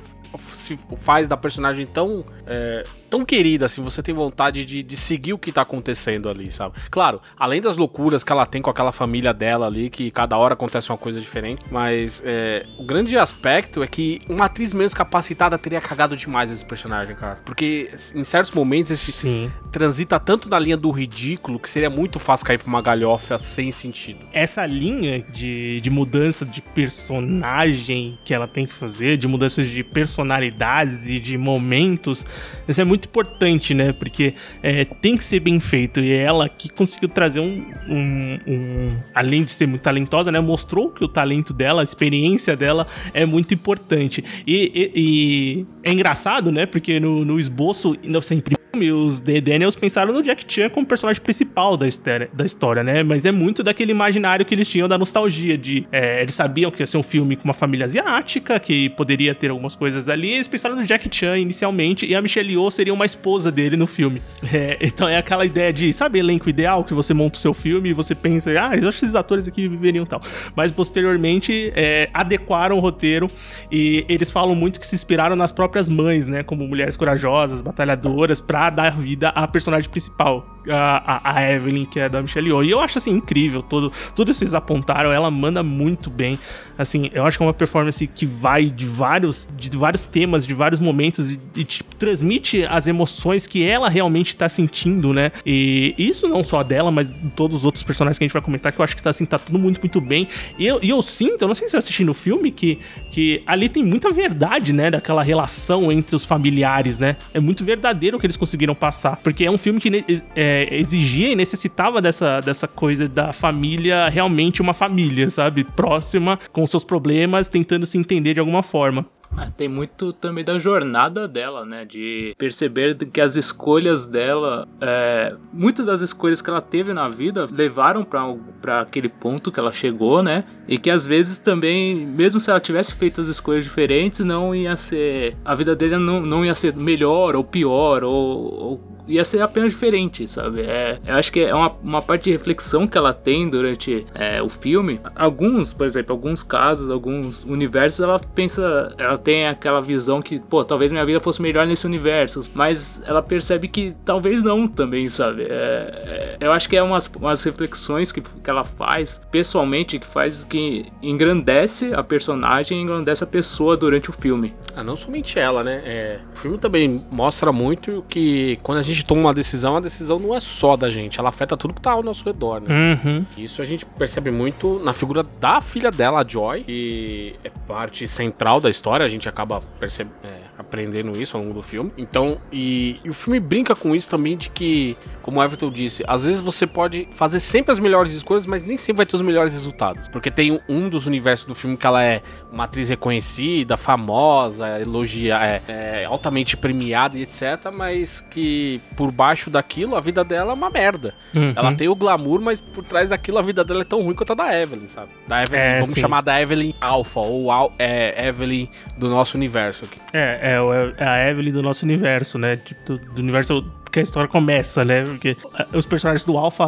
se 0.52 0.78
faz 0.98 1.28
da 1.28 1.36
personagem 1.36 1.86
tão 1.86 2.24
é, 2.46 2.84
tão 3.10 3.26
querida 3.26 3.66
assim, 3.66 3.82
você 3.82 4.04
tem 4.04 4.14
vontade 4.14 4.64
de, 4.64 4.84
de 4.84 4.96
seguir 4.96 5.34
o 5.34 5.38
que 5.38 5.52
tá 5.52 5.62
acontecendo 5.62 6.30
ali, 6.30 6.52
sabe? 6.52 6.76
Claro, 6.92 7.22
além 7.38 7.60
das 7.60 7.78
loucuras 7.78 8.24
que 8.24 8.32
ela 8.32 8.46
tem 8.46 8.62
com 8.62 8.70
aquela 8.70 8.92
família 8.92 9.34
dela 9.34 9.66
ali, 9.66 9.90
que 9.90 10.12
cada 10.12 10.38
hora 10.38 10.54
acontece 10.54 10.92
uma 10.92 10.98
coisa 10.98 11.20
diferente, 11.20 11.66
mas 11.72 12.22
é, 12.26 12.66
o 12.78 12.84
grande 12.84 13.18
aspecto 13.18 13.82
é 13.82 13.88
que 13.88 14.20
uma 14.30 14.46
atriz 14.46 14.74
menos 14.74 14.94
capacitada 14.94 15.58
teria 15.58 15.82
cagado 15.82 16.16
demais 16.16 16.49
esse 16.50 16.66
personagem, 16.66 17.16
cara. 17.16 17.40
Porque 17.46 17.92
em 18.14 18.24
certos 18.24 18.52
momentos 18.54 18.92
esse 18.92 19.12
Sim. 19.12 19.52
transita 19.72 20.20
tanto 20.20 20.50
na 20.50 20.60
linha 20.60 20.78
do 20.78 20.92
ridículo 20.92 21.60
que 21.60 21.70
seria 21.70 21.90
muito 21.90 22.20
fácil 22.20 22.46
cair 22.46 22.58
pra 22.58 22.68
uma 22.68 22.82
galhofa 22.82 23.38
sem 23.38 23.72
sentido. 23.72 24.20
Essa 24.34 24.66
linha 24.66 25.22
de, 25.22 25.82
de 25.82 25.90
mudança 25.90 26.46
de 26.46 26.62
personagem 26.62 28.18
que 28.24 28.34
ela 28.34 28.48
tem 28.48 28.66
que 28.66 28.74
fazer, 28.74 29.18
de 29.18 29.28
mudanças 29.28 29.68
de 29.68 29.84
personalidades 29.84 31.10
e 31.10 31.20
de 31.20 31.38
momentos, 31.38 32.26
isso 32.68 32.82
é 32.82 32.84
muito 32.84 33.06
importante, 33.06 33.74
né? 33.74 33.92
Porque 33.92 34.34
é, 34.62 34.86
tem 34.86 35.18
que 35.18 35.24
ser 35.24 35.40
bem 35.40 35.60
feito. 35.60 36.00
E 36.00 36.14
é 36.14 36.24
ela 36.24 36.48
que 36.48 36.70
conseguiu 36.70 37.10
trazer 37.10 37.40
um, 37.40 37.66
um, 37.88 38.40
um, 38.48 39.00
Além 39.14 39.44
de 39.44 39.54
ser 39.54 39.68
muito 39.68 39.82
talentosa, 39.82 40.32
né? 40.32 40.40
Mostrou 40.40 40.90
que 40.90 41.04
o 41.04 41.08
talento 41.08 41.54
dela, 41.54 41.82
a 41.82 41.84
experiência 41.84 42.56
dela 42.56 42.88
é 43.14 43.26
muito 43.26 43.54
importante. 43.54 44.24
E, 44.46 44.72
e, 44.74 44.92
e 44.96 45.66
é 45.84 45.92
engraçado, 45.92 46.39
né? 46.52 46.66
Porque 46.66 47.00
no, 47.00 47.26
no 47.26 47.40
esboço, 47.40 47.96
sempre 48.22 48.59
filme, 48.72 48.92
os 48.92 49.20
The 49.20 49.42
Daniels 49.42 49.76
pensaram 49.76 50.14
no 50.14 50.22
Jack 50.22 50.46
Chan 50.48 50.70
como 50.70 50.86
personagem 50.86 51.22
principal 51.22 51.76
da 51.76 51.88
história, 51.88 52.30
da 52.34 52.46
história, 52.46 52.84
né? 52.84 53.04
Mas 53.04 53.26
é 53.26 53.32
muito 53.32 53.64
daquele 53.64 53.92
imaginário 53.92 54.46
que 54.46 54.54
eles 54.54 54.68
tinham 54.68 54.88
da 54.88 54.98
nostalgia 54.98 55.58
de 55.58 55.88
é, 55.92 56.22
eles 56.22 56.36
sabiam 56.36 56.70
que 56.72 56.82
ia 56.82 56.88
ser 56.88 56.98
um 56.98 57.04
filme 57.04 57.36
com 57.36 57.46
uma 57.46 57.54
família 57.54 57.86
asiática, 57.86 58.60
que 58.60 58.90
poderia 58.92 59.34
ter 59.34 59.50
algumas 59.50 59.76
coisas 59.76 60.08
ali. 60.08 60.32
Eles 60.32 60.48
pensaram 60.48 60.76
no 60.76 60.86
Jack 60.86 61.14
Chan 61.14 61.38
inicialmente 61.38 62.06
e 62.06 62.16
a 62.16 62.22
Michelle 62.22 62.52
Yeoh 62.52 62.70
seria 62.70 62.94
uma 62.94 63.06
esposa 63.06 63.52
dele 63.52 63.76
no 63.76 63.88
filme. 63.88 64.22
É, 64.52 64.80
então 64.82 65.08
é 65.08 65.16
aquela 65.16 65.46
ideia 65.46 65.72
de, 65.72 65.94
sabe, 65.94 66.18
elenco 66.18 66.50
ideal 66.50 66.84
que 66.84 66.92
você 66.92 67.14
monta 67.14 67.38
o 67.38 67.40
seu 67.40 67.54
filme 67.54 67.90
e 67.90 67.94
você 67.94 68.16
pensa, 68.16 68.50
ah, 68.50 68.76
eu 68.76 68.90
acho 68.90 69.00
que 69.00 69.06
esses 69.06 69.16
atores 69.16 69.48
aqui 69.48 69.68
viveriam 69.68 70.06
tal. 70.08 70.22
Mas 70.56 70.72
posteriormente 70.72 71.72
é, 71.76 72.10
adequaram 72.12 72.78
o 72.78 72.80
roteiro 72.80 73.28
e 73.72 74.04
eles 74.10 74.32
falam 74.32 74.56
muito 74.56 74.80
que 74.80 74.88
se 74.88 74.96
inspiraram 74.96 75.36
nas 75.36 75.52
próprias 75.52 75.88
mães, 75.88 76.26
né? 76.26 76.42
Como 76.42 76.68
mulheres 76.68 76.98
corajosas, 76.98 77.62
batalhadoras, 77.62 78.42
pra 78.42 78.59
dar 78.68 78.98
vida 78.98 79.30
à 79.30 79.48
personagem 79.48 79.88
principal, 79.88 80.44
a, 80.68 81.22
a, 81.38 81.52
Evelyn, 81.52 81.86
que 81.86 82.00
é 82.00 82.10
da 82.10 82.22
Michelle 82.22 82.48
Yeoh. 82.48 82.64
E 82.64 82.72
eu 82.72 82.80
acho, 82.80 82.98
assim, 82.98 83.12
incrível. 83.12 83.62
Todo, 83.62 83.92
tudo 84.16 84.32
que 84.32 84.38
vocês 84.38 84.54
apontaram, 84.54 85.12
ela 85.12 85.30
manda 85.30 85.62
muito 85.62 86.10
bem. 86.10 86.38
Assim, 86.78 87.10
eu 87.14 87.26
acho 87.26 87.38
que 87.38 87.44
é 87.44 87.48
uma 87.48 87.54
performance 87.54 88.06
que 88.08 88.26
vai 88.26 88.66
de 88.66 88.86
vários, 88.86 89.48
de 89.58 89.76
vários 89.78 90.06
temas, 90.06 90.46
de 90.46 90.54
vários 90.54 90.80
momentos 90.80 91.32
e, 91.32 91.40
e 91.56 91.64
tipo, 91.64 91.96
transmite 91.96 92.66
as 92.66 92.88
emoções 92.88 93.46
que 93.46 93.66
ela 93.66 93.90
realmente 93.90 94.36
tá 94.36 94.48
sentindo, 94.50 95.14
né? 95.14 95.32
E 95.46 95.94
isso 95.98 96.28
não 96.28 96.44
só 96.44 96.64
dela, 96.64 96.92
mas 96.92 97.12
todos 97.36 97.60
os 97.60 97.66
outros 97.66 97.84
personagens 97.84 98.18
que 98.18 98.24
a 98.24 98.28
gente 98.28 98.34
vai 98.34 98.42
comentar, 98.42 98.72
que 98.72 98.80
eu 98.80 98.84
acho 98.84 98.96
que 98.96 99.04
tá, 99.04 99.10
assim, 99.10 99.26
tá 99.26 99.38
tudo 99.38 99.60
muito, 99.60 99.80
muito 99.80 100.00
bem. 100.00 100.28
E 100.58 100.66
eu, 100.66 100.80
e 100.82 100.90
eu 100.90 101.02
sinto, 101.02 101.42
eu 101.42 101.48
não 101.48 101.56
sei 101.56 101.68
se 101.68 101.72
você 101.72 101.78
assistindo 101.78 102.10
o 102.10 102.14
filme, 102.14 102.52
que, 102.52 102.80
que 103.12 103.44
ali 103.46 103.68
tem 103.68 103.84
muita 103.84 104.12
verdade, 104.12 104.72
né? 104.72 104.90
Daquela 104.90 105.24
relação 105.24 105.92
entre 105.92 106.16
os 106.16 106.26
familiares, 106.26 106.98
né? 106.98 107.18
É 107.34 107.40
muito 107.40 107.64
verdadeiro 107.64 108.18
o 108.18 108.20
que 108.20 108.26
eles 108.26 108.38
conseguiram 108.38 108.49
conseguiram 108.50 108.74
passar. 108.74 109.18
Porque 109.18 109.46
é 109.46 109.52
um 109.52 109.58
filme 109.58 109.80
que 109.80 110.22
é, 110.36 110.68
exigia 110.72 111.30
e 111.32 111.36
necessitava 111.36 112.02
dessa, 112.02 112.42
dessa 112.42 112.68
coisa 112.68 113.08
da 113.08 113.32
família, 113.32 114.10
realmente 114.10 114.62
uma 114.62 114.74
família, 114.74 115.30
sabe? 115.30 115.64
Próxima, 115.64 116.40
com 116.52 116.66
seus 116.66 116.84
problemas, 116.84 117.48
tentando 117.48 117.86
se 117.86 117.98
entender 117.98 118.34
de 118.34 118.40
alguma 118.40 118.64
forma. 118.64 119.06
Ah, 119.38 119.50
tem 119.56 119.68
muito 119.68 120.12
também 120.12 120.44
da 120.44 120.58
jornada 120.58 121.28
dela, 121.28 121.66
né? 121.66 121.86
De 121.86 122.36
perceber 122.38 122.96
que 122.96 123.22
as 123.22 123.36
escolhas 123.36 124.06
dela, 124.06 124.68
é, 124.82 125.36
muitas 125.54 125.86
das 125.86 126.02
escolhas 126.02 126.42
que 126.42 126.50
ela 126.50 126.62
teve 126.62 126.94
na 126.94 127.08
vida 127.08 127.48
levaram 127.52 128.04
para 128.04 128.82
aquele 128.82 129.08
ponto 129.08 129.52
que 129.52 129.60
ela 129.60 129.72
chegou, 129.72 130.24
né? 130.24 130.44
E 130.68 130.78
que 130.78 130.90
às 130.90 131.06
vezes 131.06 131.38
também, 131.38 132.06
mesmo 132.06 132.42
se 132.42 132.50
ela 132.50 132.60
tivesse 132.60 132.96
feito 132.96 133.22
as 133.22 133.28
escolhas 133.28 133.64
diferentes, 133.64 134.20
não 134.22 134.54
ia 134.54 134.76
ser. 134.76 135.38
A 135.46 135.56
vida 135.56 135.76
dele 135.76 135.98
não, 135.98 136.22
não 136.22 136.44
ia 136.44 136.56
ser 136.56 136.76
melhor 136.76 137.36
ou 137.36 137.44
pior 137.44 138.04
ou, 138.04 138.14
ou 138.14 138.99
ia 139.10 139.26
ser 139.26 139.42
apenas 139.42 139.72
diferente, 139.72 140.28
sabe? 140.28 140.62
É, 140.62 141.00
eu 141.06 141.16
acho 141.16 141.32
que 141.32 141.42
é 141.42 141.54
uma, 141.54 141.72
uma 141.84 142.02
parte 142.02 142.26
de 142.26 142.32
reflexão 142.32 142.88
que 142.88 142.98
ela 142.98 143.14
tem 143.14 143.50
durante 143.50 144.06
é, 144.14 144.42
o 144.42 144.50
filme. 144.50 145.00
Alguns, 145.16 145.74
por 145.74 145.86
exemplo, 145.86 146.14
alguns 146.14 146.44
casos, 146.44 146.90
alguns 146.90 147.44
universos, 147.44 148.00
ela 148.00 148.20
pensa, 148.20 148.94
ela 148.98 149.18
tem 149.18 149.48
aquela 149.48 149.82
visão 149.82 150.22
que, 150.22 150.40
pô, 150.40 150.64
talvez 150.64 150.92
minha 150.92 151.06
vida 151.06 151.20
fosse 151.20 151.42
melhor 151.42 151.66
nesse 151.66 151.86
universo, 151.86 152.42
mas 152.54 153.02
ela 153.06 153.22
percebe 153.22 153.68
que 153.68 153.96
talvez 154.06 154.44
não 154.44 154.68
também, 154.68 155.08
sabe? 155.08 155.44
É, 155.44 155.48
é, 155.50 156.38
eu 156.40 156.52
acho 156.52 156.70
que 156.70 156.78
é 156.78 156.84
umas, 156.84 157.08
umas 157.08 157.44
reflexões 157.44 158.12
que, 158.12 158.22
que 158.22 158.50
ela 158.50 158.64
faz 158.64 159.20
pessoalmente 159.32 160.00
que 160.00 160.06
faz 160.06 160.44
que 160.44 160.86
engrandece 161.02 161.94
a 161.94 162.04
personagem, 162.04 162.82
engrandece 162.82 163.24
a 163.24 163.28
pessoa 163.28 163.76
durante 163.76 164.10
o 164.10 164.14
filme. 164.14 164.54
Ah, 164.76 164.84
não 164.84 164.96
somente 164.96 165.40
ela, 165.40 165.64
né? 165.64 165.82
É, 165.86 166.20
o 166.34 166.38
filme 166.38 166.58
também 166.58 167.04
mostra 167.10 167.52
muito 167.52 168.04
que 168.08 168.60
quando 168.62 168.78
a 168.80 168.82
gente 168.82 168.99
gente 169.00 169.06
toma 169.06 169.22
uma 169.22 169.34
decisão, 169.34 169.78
a 169.78 169.80
decisão 169.80 170.20
não 170.20 170.36
é 170.36 170.40
só 170.40 170.76
da 170.76 170.90
gente, 170.90 171.20
ela 171.20 171.30
afeta 171.30 171.56
tudo 171.56 171.74
que 171.74 171.82
tá 171.82 171.92
ao 171.92 172.04
nosso 172.04 172.24
redor, 172.26 172.62
né? 172.62 173.00
Uhum. 173.04 173.26
Isso 173.38 173.62
a 173.62 173.66
gente 173.66 173.86
percebe 173.86 174.30
muito 174.30 174.80
na 174.84 174.94
figura 174.94 175.24
da 175.24 175.62
filha 175.62 175.90
dela, 175.90 176.22
a 176.22 176.28
Joy, 176.28 176.64
que 176.64 177.36
é 177.44 177.50
parte 177.68 178.08
central 178.08 178.60
da 178.60 178.70
história, 178.70 179.06
a 179.06 179.10
gente 179.10 179.28
acaba 179.28 179.62
percebendo. 179.80 180.16
É, 180.24 180.50
aprendendo 180.60 181.18
isso 181.20 181.38
ao 181.38 181.42
longo 181.42 181.56
do 181.56 181.64
filme. 181.64 181.90
Então, 181.98 182.38
e, 182.52 183.00
e, 183.04 183.10
o 183.10 183.14
filme 183.14 183.40
brinca 183.40 183.74
com 183.74 183.96
isso 183.96 184.10
também 184.10 184.36
de 184.36 184.50
que, 184.50 184.98
como 185.22 185.40
o 185.40 185.44
Everton 185.44 185.72
disse, 185.72 186.04
às 186.06 186.26
vezes 186.26 186.42
você 186.42 186.68
pode 186.68 187.08
fazer 187.14 187.40
sempre 187.40 187.72
as 187.72 187.80
melhores 187.80 188.12
escolhas, 188.12 188.46
mas 188.46 188.62
nem 188.62 188.78
sempre 188.78 188.98
vai 188.98 189.06
ter 189.06 189.16
os 189.16 189.22
melhores 189.22 189.54
resultados. 189.54 190.10
Porque 190.10 190.30
tem 190.30 190.52
um, 190.52 190.60
um 190.68 190.90
dos 190.90 191.08
universos 191.08 191.48
do 191.48 191.56
filme 191.56 191.78
que 191.78 191.88
ela 191.88 192.04
é 192.04 192.22
uma 192.52 192.66
atriz 192.66 192.90
reconhecida, 192.90 193.78
famosa, 193.78 194.80
elogia, 194.82 195.38
é, 195.38 195.62
é, 195.68 196.06
altamente 196.06 196.58
premiada 196.58 197.18
e 197.18 197.24
etc, 197.24 197.72
mas 197.74 198.20
que 198.20 198.82
por 198.96 199.12
baixo 199.12 199.50
daquilo 199.50 199.96
a 199.96 200.02
vida 200.02 200.24
dela 200.24 200.52
é 200.52 200.54
uma 200.54 200.70
merda. 200.70 201.14
Uhum. 201.34 201.54
Ela 201.56 201.74
tem 201.74 201.88
o 201.88 201.96
glamour, 201.96 202.42
mas 202.42 202.60
por 202.60 202.84
trás 202.84 203.10
daquilo 203.10 203.38
a 203.38 203.42
vida 203.42 203.64
dela 203.64 203.82
é 203.82 203.86
tão 203.86 204.02
ruim 204.02 204.16
quanto 204.16 204.32
a 204.34 204.36
da 204.36 204.62
Evelyn, 204.62 204.88
sabe? 204.88 205.10
Da 205.28 205.42
Evelyn, 205.44 205.60
É, 205.62 205.80
vamos 205.80 205.96
sim. 205.96 206.02
chamar 206.02 206.22
da 206.22 206.42
Evelyn 206.42 206.74
Alpha 206.82 207.20
ou 207.20 207.52
Al, 207.52 207.74
é, 207.80 208.28
Evelyn 208.28 208.68
do 208.98 209.10
nosso 209.10 209.38
universo 209.38 209.86
aqui. 209.86 210.00
É, 210.14 210.56
é, 210.58 211.04
é 211.04 211.08
a 211.08 211.30
Evelyn 211.30 211.52
do 211.52 211.62
nosso 211.62 211.86
universo, 211.86 212.38
né? 212.38 212.58
Tipo, 212.58 212.94
do, 212.94 212.98
do 212.98 213.22
universo 213.22 213.62
que 213.92 214.00
a 214.00 214.04
história 214.04 214.30
começa, 214.30 214.84
né? 214.86 215.04
Porque 215.04 215.36
ah, 215.54 215.68
os 215.74 215.86
personagens 215.86 216.24
do 216.26 216.38
Alpha, 216.38 216.68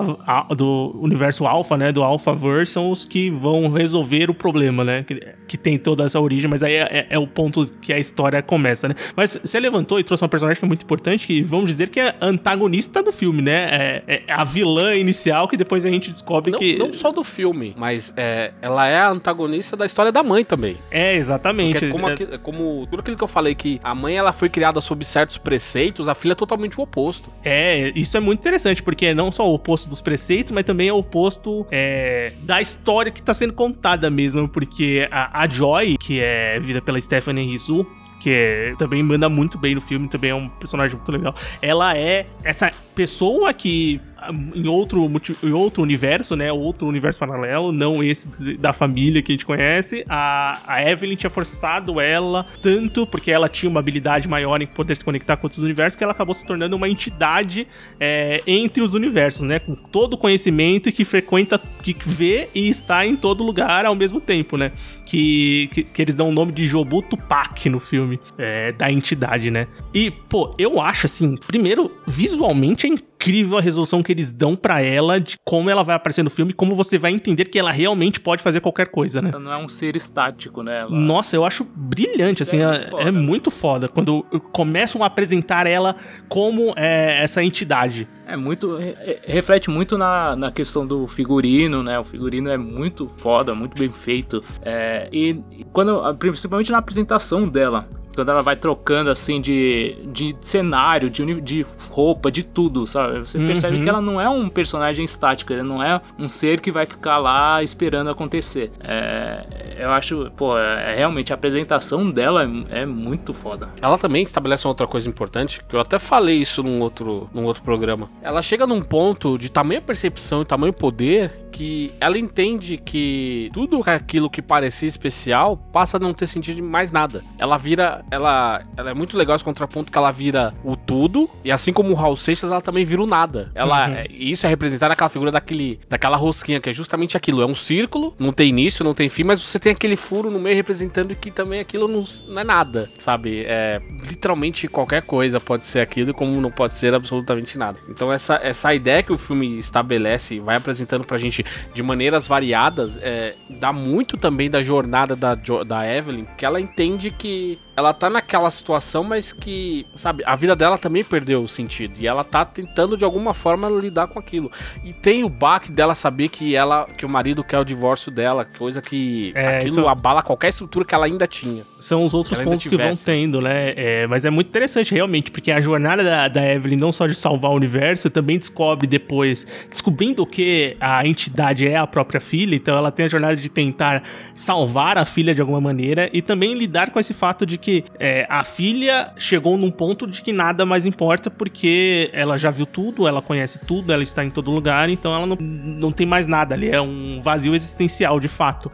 do 0.55 0.95
universo 0.99 1.45
Alpha, 1.45 1.77
né? 1.77 1.91
Do 1.91 2.03
Alphaverse 2.03 2.73
são 2.73 2.91
os 2.91 3.05
que 3.05 3.29
vão 3.29 3.69
resolver 3.71 4.29
o 4.29 4.33
problema, 4.33 4.83
né? 4.83 5.03
Que, 5.03 5.21
que 5.47 5.57
tem 5.57 5.77
toda 5.77 6.03
essa 6.05 6.19
origem, 6.19 6.49
mas 6.49 6.63
aí 6.63 6.73
é, 6.73 6.87
é- 6.91 7.07
é 7.11 7.19
o 7.19 7.27
ponto 7.27 7.65
que 7.81 7.91
a 7.93 7.99
história 7.99 8.41
começa, 8.41 8.87
né? 8.87 8.95
Mas 9.15 9.37
você 9.43 9.59
levantou 9.59 9.99
e 9.99 10.03
trouxe 10.03 10.23
uma 10.23 10.29
personagem 10.29 10.59
que 10.59 10.65
é 10.65 10.67
muito 10.67 10.83
importante, 10.83 11.27
que 11.27 11.41
vamos 11.41 11.69
dizer 11.69 11.89
que 11.89 11.99
é 11.99 12.15
antagonista 12.21 13.01
do 13.03 13.11
filme, 13.11 13.41
né? 13.41 14.01
É, 14.07 14.23
é 14.27 14.33
a 14.33 14.43
vilã 14.43 14.93
inicial 14.95 15.47
que 15.47 15.57
depois 15.57 15.85
a 15.85 15.89
gente 15.89 16.09
descobre 16.11 16.51
Não, 16.51 16.59
que. 16.59 16.77
não 16.77 16.91
só 16.93 17.11
do 17.11 17.23
filme, 17.23 17.73
mas 17.77 18.13
é, 18.17 18.51
ela 18.61 18.87
é 18.87 18.97
a 18.97 19.09
antagonista 19.09 19.75
da 19.77 19.85
história 19.85 20.11
da 20.11 20.23
mãe 20.23 20.43
também. 20.43 20.77
É, 20.89 21.15
exatamente. 21.15 21.73
Porque 21.73 21.85
é 21.85 21.89
como, 21.89 22.09
É- 22.09 22.13
aqui- 22.13 22.37
como 22.39 22.87
tudo 22.89 22.99
aquilo 23.01 23.17
que 23.17 23.23
eu 23.23 23.27
falei, 23.27 23.53
que 23.55 23.79
a 23.83 23.93
mãe 23.93 24.15
ela 24.15 24.33
foi 24.33 24.49
criada 24.49 24.81
sob 24.81 25.03
certos 25.05 25.37
preceitos, 25.37 26.07
a 26.09 26.15
filha 26.15 26.31
é 26.33 26.35
totalmente 26.35 26.79
o 26.79 26.83
oposto. 26.83 27.10
É, 27.43 27.91
isso 27.95 28.15
é 28.15 28.19
muito 28.19 28.39
interessante, 28.39 28.81
porque 28.83 29.07
é 29.07 29.13
não 29.13 29.31
só 29.31 29.49
o 29.49 29.53
oposto 29.53 29.89
dos 29.89 30.01
preceitos, 30.01 30.51
mas 30.51 30.63
também 30.63 30.89
é 30.89 30.93
o 30.93 30.97
oposto 30.97 31.65
é, 31.71 32.31
da 32.43 32.61
história 32.61 33.11
que 33.11 33.21
tá 33.21 33.33
sendo 33.33 33.53
contada 33.53 34.09
mesmo, 34.09 34.47
porque 34.47 35.07
a, 35.11 35.41
a 35.43 35.47
Joy, 35.49 35.97
que 35.97 36.19
é 36.19 36.59
vida 36.59 36.81
pela 36.81 36.99
Stephanie 36.99 37.49
Rizzu, 37.49 37.85
que 38.19 38.29
é- 38.29 38.75
também 38.77 39.01
manda 39.01 39.27
muito 39.27 39.57
bem 39.57 39.73
no 39.75 39.81
filme, 39.81 40.07
também 40.07 40.29
é 40.29 40.35
um 40.35 40.47
personagem 40.47 40.95
muito 40.95 41.11
legal. 41.11 41.33
Ela 41.61 41.97
é 41.97 42.27
essa 42.43 42.71
pessoa 42.93 43.51
que 43.53 43.99
em 44.29 44.67
outro, 44.67 45.09
em 45.43 45.51
outro 45.51 45.81
universo, 45.81 46.35
né? 46.35 46.51
Outro 46.51 46.87
universo 46.87 47.17
paralelo, 47.17 47.71
não 47.71 48.03
esse 48.03 48.27
da 48.57 48.71
família 48.73 49.21
que 49.21 49.31
a 49.31 49.33
gente 49.33 49.45
conhece. 49.45 50.05
A, 50.07 50.59
a 50.67 50.89
Evelyn 50.89 51.15
tinha 51.15 51.29
forçado 51.29 51.99
ela 51.99 52.45
tanto 52.61 53.07
porque 53.07 53.31
ela 53.31 53.49
tinha 53.49 53.69
uma 53.69 53.79
habilidade 53.79 54.27
maior 54.27 54.61
em 54.61 54.67
poder 54.67 54.95
se 54.95 55.03
conectar 55.03 55.37
com 55.37 55.47
outros 55.47 55.63
universos 55.63 55.95
que 55.95 56.03
ela 56.03 56.13
acabou 56.13 56.35
se 56.35 56.45
tornando 56.45 56.75
uma 56.75 56.87
entidade 56.87 57.67
é, 57.99 58.41
entre 58.45 58.83
os 58.83 58.93
universos, 58.93 59.41
né? 59.41 59.59
Com 59.59 59.75
todo 59.75 60.13
o 60.13 60.17
conhecimento 60.17 60.91
que 60.91 61.03
frequenta, 61.03 61.59
que 61.81 61.95
vê 62.05 62.49
e 62.53 62.69
está 62.69 63.05
em 63.05 63.15
todo 63.15 63.43
lugar 63.43 63.85
ao 63.85 63.95
mesmo 63.95 64.19
tempo, 64.19 64.57
né? 64.57 64.71
Que, 65.05 65.69
que, 65.73 65.83
que 65.83 66.01
eles 66.01 66.15
dão 66.15 66.29
o 66.29 66.31
nome 66.31 66.51
de 66.51 66.65
Jobu 66.65 67.01
Tupac 67.01 67.67
no 67.69 67.79
filme, 67.79 68.19
é, 68.37 68.71
da 68.71 68.91
entidade, 68.91 69.49
né? 69.49 69.67
E, 69.93 70.11
pô, 70.11 70.53
eu 70.57 70.79
acho 70.79 71.05
assim, 71.05 71.35
primeiro, 71.35 71.91
visualmente 72.07 72.85
é 72.85 72.89
incrível 72.89 73.10
a 73.57 73.61
resolução 73.61 74.01
que 74.01 74.11
eles 74.11 74.31
dão 74.31 74.55
pra 74.55 74.81
ela 74.81 75.19
de 75.19 75.37
como 75.45 75.69
ela 75.69 75.83
vai 75.83 75.95
aparecer 75.95 76.23
no 76.23 76.29
filme 76.29 76.51
e 76.51 76.55
como 76.55 76.73
você 76.75 76.97
vai 76.97 77.11
entender 77.11 77.45
que 77.45 77.59
ela 77.59 77.71
realmente 77.71 78.19
pode 78.19 78.41
fazer 78.41 78.59
qualquer 78.61 78.87
coisa, 78.87 79.21
né? 79.21 79.29
Ela 79.33 79.39
não 79.43 79.51
é 79.53 79.57
um 79.57 79.67
ser 79.67 79.95
estático, 79.95 80.63
né? 80.63 80.79
Ela- 80.81 80.89
Nossa, 80.89 81.35
eu 81.35 81.45
acho 81.45 81.63
brilhante, 81.63 82.41
Isso 82.41 82.55
assim, 82.55 82.61
é 82.61 82.63
é, 82.63 82.71
muito 82.71 82.89
foda. 82.89 83.03
é 83.03 83.11
muito 83.11 83.51
foda 83.51 83.87
quando 83.87 84.23
começam 84.51 85.03
a 85.03 85.05
apresentar 85.07 85.67
ela 85.67 85.95
como 86.27 86.73
é, 86.75 87.23
essa 87.23 87.43
entidade. 87.43 88.07
É 88.25 88.37
muito. 88.37 88.77
re- 88.77 88.95
reflete 89.23 89.69
muito 89.69 89.97
na, 89.97 90.35
na 90.37 90.51
questão 90.51 90.87
do 90.87 91.05
figurino, 91.05 91.83
né? 91.83 91.99
O 91.99 92.03
figurino 92.03 92.49
é 92.49 92.57
muito 92.57 93.09
foda, 93.17 93.53
muito 93.53 93.77
bem 93.77 93.89
feito. 93.91 94.41
É, 94.61 95.09
e 95.11 95.41
quando. 95.73 96.01
Principalmente 96.15 96.71
na 96.71 96.77
apresentação 96.77 97.47
dela. 97.49 97.89
Quando 98.15 98.29
ela 98.29 98.41
vai 98.41 98.57
trocando 98.57 99.09
assim 99.09 99.39
de, 99.39 99.95
de 100.11 100.35
cenário, 100.41 101.09
de, 101.09 101.39
de 101.39 101.65
roupa, 101.89 102.29
de 102.29 102.43
tudo, 102.43 102.85
sabe? 102.85 103.10
Você 103.19 103.37
Uhum. 103.37 103.47
percebe 103.47 103.81
que 103.81 103.89
ela 103.89 104.01
não 104.01 104.19
é 104.19 104.29
um 104.29 104.47
personagem 104.49 105.03
estático, 105.05 105.53
ela 105.53 105.63
não 105.63 105.83
é 105.83 106.01
um 106.17 106.27
ser 106.29 106.59
que 106.59 106.71
vai 106.71 106.85
ficar 106.85 107.17
lá 107.17 107.61
esperando 107.63 108.09
acontecer. 108.09 108.71
É, 108.87 109.77
eu 109.79 109.89
acho, 109.91 110.31
pô, 110.35 110.57
é, 110.57 110.95
realmente 110.95 111.31
a 111.31 111.35
apresentação 111.35 112.09
dela 112.09 112.43
é, 112.69 112.81
é 112.81 112.85
muito 112.85 113.33
foda. 113.33 113.69
Ela 113.81 113.97
também 113.97 114.23
estabelece 114.23 114.65
uma 114.65 114.71
outra 114.71 114.87
coisa 114.87 115.07
importante, 115.09 115.61
que 115.67 115.75
eu 115.75 115.79
até 115.79 115.97
falei 115.99 116.37
isso 116.37 116.61
num 116.63 116.79
outro, 116.81 117.29
num 117.33 117.45
outro 117.45 117.63
programa. 117.63 118.09
Ela 118.21 118.41
chega 118.41 118.65
num 118.67 118.81
ponto 118.81 119.37
de 119.37 119.49
tamanha 119.51 119.81
percepção 119.81 120.41
e 120.41 120.45
tamanho 120.45 120.73
poder 120.73 121.31
que 121.51 121.91
ela 121.99 122.17
entende 122.17 122.77
que 122.77 123.49
tudo 123.53 123.81
aquilo 123.85 124.29
que 124.29 124.41
parecia 124.41 124.87
especial 124.87 125.57
passa 125.57 125.97
a 125.97 125.99
não 125.99 126.13
ter 126.13 126.25
sentido 126.27 126.55
de 126.55 126.61
mais 126.61 126.91
nada. 126.91 127.23
Ela 127.37 127.57
vira. 127.57 128.03
Ela, 128.09 128.63
ela 128.77 128.91
é 128.91 128.93
muito 128.93 129.17
legal 129.17 129.35
esse 129.35 129.43
contraponto 129.45 129.91
que 129.91 129.97
ela 129.97 130.11
vira 130.11 130.53
o 130.63 130.75
tudo, 130.75 131.29
e 131.43 131.51
assim 131.51 131.73
como 131.73 131.91
o 131.91 131.93
Raul 131.95 132.15
Seixas, 132.15 132.51
ela 132.51 132.61
também 132.61 132.85
vira 132.85 133.01
o 133.03 133.07
nada. 133.07 133.51
Ela, 133.53 133.87
Uhum. 133.87 133.93
é- 133.95 134.07
e 134.09 134.31
isso 134.31 134.45
é 134.45 134.49
representar 134.49 134.89
naquela 134.89 135.09
figura 135.09 135.31
daquele, 135.31 135.79
daquela 135.89 136.17
rosquinha, 136.17 136.59
que 136.59 136.69
é 136.69 136.73
justamente 136.73 137.17
aquilo. 137.17 137.41
É 137.41 137.45
um 137.45 137.53
círculo, 137.53 138.13
não 138.19 138.31
tem 138.31 138.49
início, 138.49 138.83
não 138.83 138.93
tem 138.93 139.09
fim, 139.09 139.23
mas 139.23 139.41
você 139.41 139.59
tem 139.59 139.71
aquele 139.71 139.95
furo 139.95 140.29
no 140.29 140.39
meio 140.39 140.55
representando 140.55 141.15
que 141.15 141.31
também 141.31 141.59
aquilo 141.59 141.87
não, 141.87 142.03
não 142.27 142.41
é 142.41 142.43
nada, 142.43 142.89
sabe? 142.99 143.43
É, 143.45 143.81
literalmente 144.07 144.67
qualquer 144.67 145.01
coisa 145.03 145.39
pode 145.39 145.65
ser 145.65 145.79
aquilo, 145.79 146.13
como 146.13 146.39
não 146.39 146.51
pode 146.51 146.73
ser 146.75 146.93
absolutamente 146.93 147.57
nada. 147.57 147.77
Então 147.89 148.11
essa, 148.11 148.39
essa 148.41 148.73
ideia 148.73 149.03
que 149.03 149.11
o 149.11 149.17
filme 149.17 149.57
estabelece 149.57 150.35
e 150.35 150.39
vai 150.39 150.55
apresentando 150.57 151.03
pra 151.05 151.17
gente 151.17 151.40
de 151.73 151.81
maneiras 151.83 152.27
variadas, 152.27 152.97
é, 153.01 153.33
dá 153.49 153.71
muito 153.73 154.17
também 154.17 154.49
da 154.49 154.61
jornada 154.63 155.15
da, 155.15 155.35
Jo- 155.35 155.63
da 155.63 155.85
Evelyn, 155.87 156.25
que 156.37 156.45
ela 156.45 156.59
entende 156.59 157.11
que 157.11 157.59
ela 157.75 157.93
tá 157.93 158.09
naquela 158.09 158.51
situação, 158.51 159.03
mas 159.03 159.31
que, 159.33 159.85
sabe, 159.95 160.23
a 160.25 160.35
vida 160.35 160.55
dela 160.55 160.77
também 160.77 161.03
perdeu 161.03 161.41
o 161.43 161.47
sentido. 161.47 161.93
E 161.99 162.05
ela 162.05 162.23
tá 162.23 162.45
tentando 162.45 162.95
de 162.97 163.03
alguma 163.05 163.33
forma 163.33 163.67
lidar 163.69 164.07
com 164.07 164.19
aquilo. 164.19 164.51
E 164.83 164.93
tem 164.93 165.23
o 165.23 165.29
baque 165.29 165.71
dela 165.71 165.95
saber 165.95 166.27
que 166.29 166.55
ela 166.55 166.85
que 166.85 167.05
o 167.05 167.09
marido 167.09 167.43
quer 167.43 167.59
o 167.59 167.63
divórcio 167.65 168.11
dela, 168.11 168.45
coisa 168.45 168.81
que 168.81 169.31
É, 169.35 169.55
aquilo 169.57 169.65
isso- 169.65 169.87
abala 169.87 170.21
qualquer 170.21 170.49
estrutura 170.49 170.85
que 170.85 170.93
ela 170.93 171.05
ainda 171.05 171.25
tinha. 171.25 171.63
São 171.79 172.05
os 172.05 172.13
outros 172.13 172.37
pontos 172.39 172.63
que 172.67 172.75
vão 172.77 172.85
tendo, 173.05 173.41
né? 173.41 173.73
É, 173.75 174.07
mas 174.07 174.25
é 174.25 174.29
muito 174.29 174.47
interessante, 174.49 174.93
realmente, 174.93 175.31
porque 175.31 175.51
a 175.51 175.59
jornada 175.61 176.03
da, 176.03 176.27
da 176.27 176.53
Evelyn, 176.53 176.77
não 176.77 176.91
só 176.91 177.07
de 177.07 177.15
salvar 177.15 177.51
o 177.51 177.55
universo, 177.55 178.09
também 178.09 178.37
descobre 178.37 178.85
depois, 178.85 179.47
descobrindo 179.69 180.25
que 180.25 180.75
a 180.79 181.07
entidade 181.07 181.30
é 181.67 181.75
a 181.75 181.87
própria 181.87 182.19
filha, 182.19 182.55
então 182.55 182.77
ela 182.77 182.91
tem 182.91 183.05
a 183.05 183.07
jornada 183.07 183.35
de 183.35 183.49
tentar 183.49 184.03
salvar 184.33 184.97
a 184.97 185.05
filha 185.05 185.33
de 185.33 185.41
alguma 185.41 185.61
maneira 185.61 186.09
e 186.13 186.21
também 186.21 186.53
lidar 186.53 186.91
com 186.91 186.99
esse 186.99 187.13
fato 187.13 187.45
de 187.45 187.57
que 187.57 187.83
é, 187.99 188.25
a 188.29 188.43
filha 188.43 189.13
chegou 189.17 189.57
num 189.57 189.71
ponto 189.71 190.07
de 190.07 190.21
que 190.21 190.33
nada 190.33 190.65
mais 190.65 190.85
importa 190.85 191.29
porque 191.29 192.09
ela 192.13 192.37
já 192.37 192.51
viu 192.51 192.65
tudo, 192.65 193.07
ela 193.07 193.21
conhece 193.21 193.59
tudo, 193.59 193.91
ela 193.91 194.03
está 194.03 194.23
em 194.23 194.29
todo 194.29 194.51
lugar, 194.51 194.89
então 194.89 195.13
ela 195.13 195.25
não, 195.25 195.37
não 195.39 195.91
tem 195.91 196.05
mais 196.05 196.27
nada 196.27 196.55
ali, 196.55 196.69
é 196.69 196.81
um 196.81 197.21
vazio 197.21 197.55
existencial 197.55 198.19
de 198.19 198.27
fato. 198.27 198.71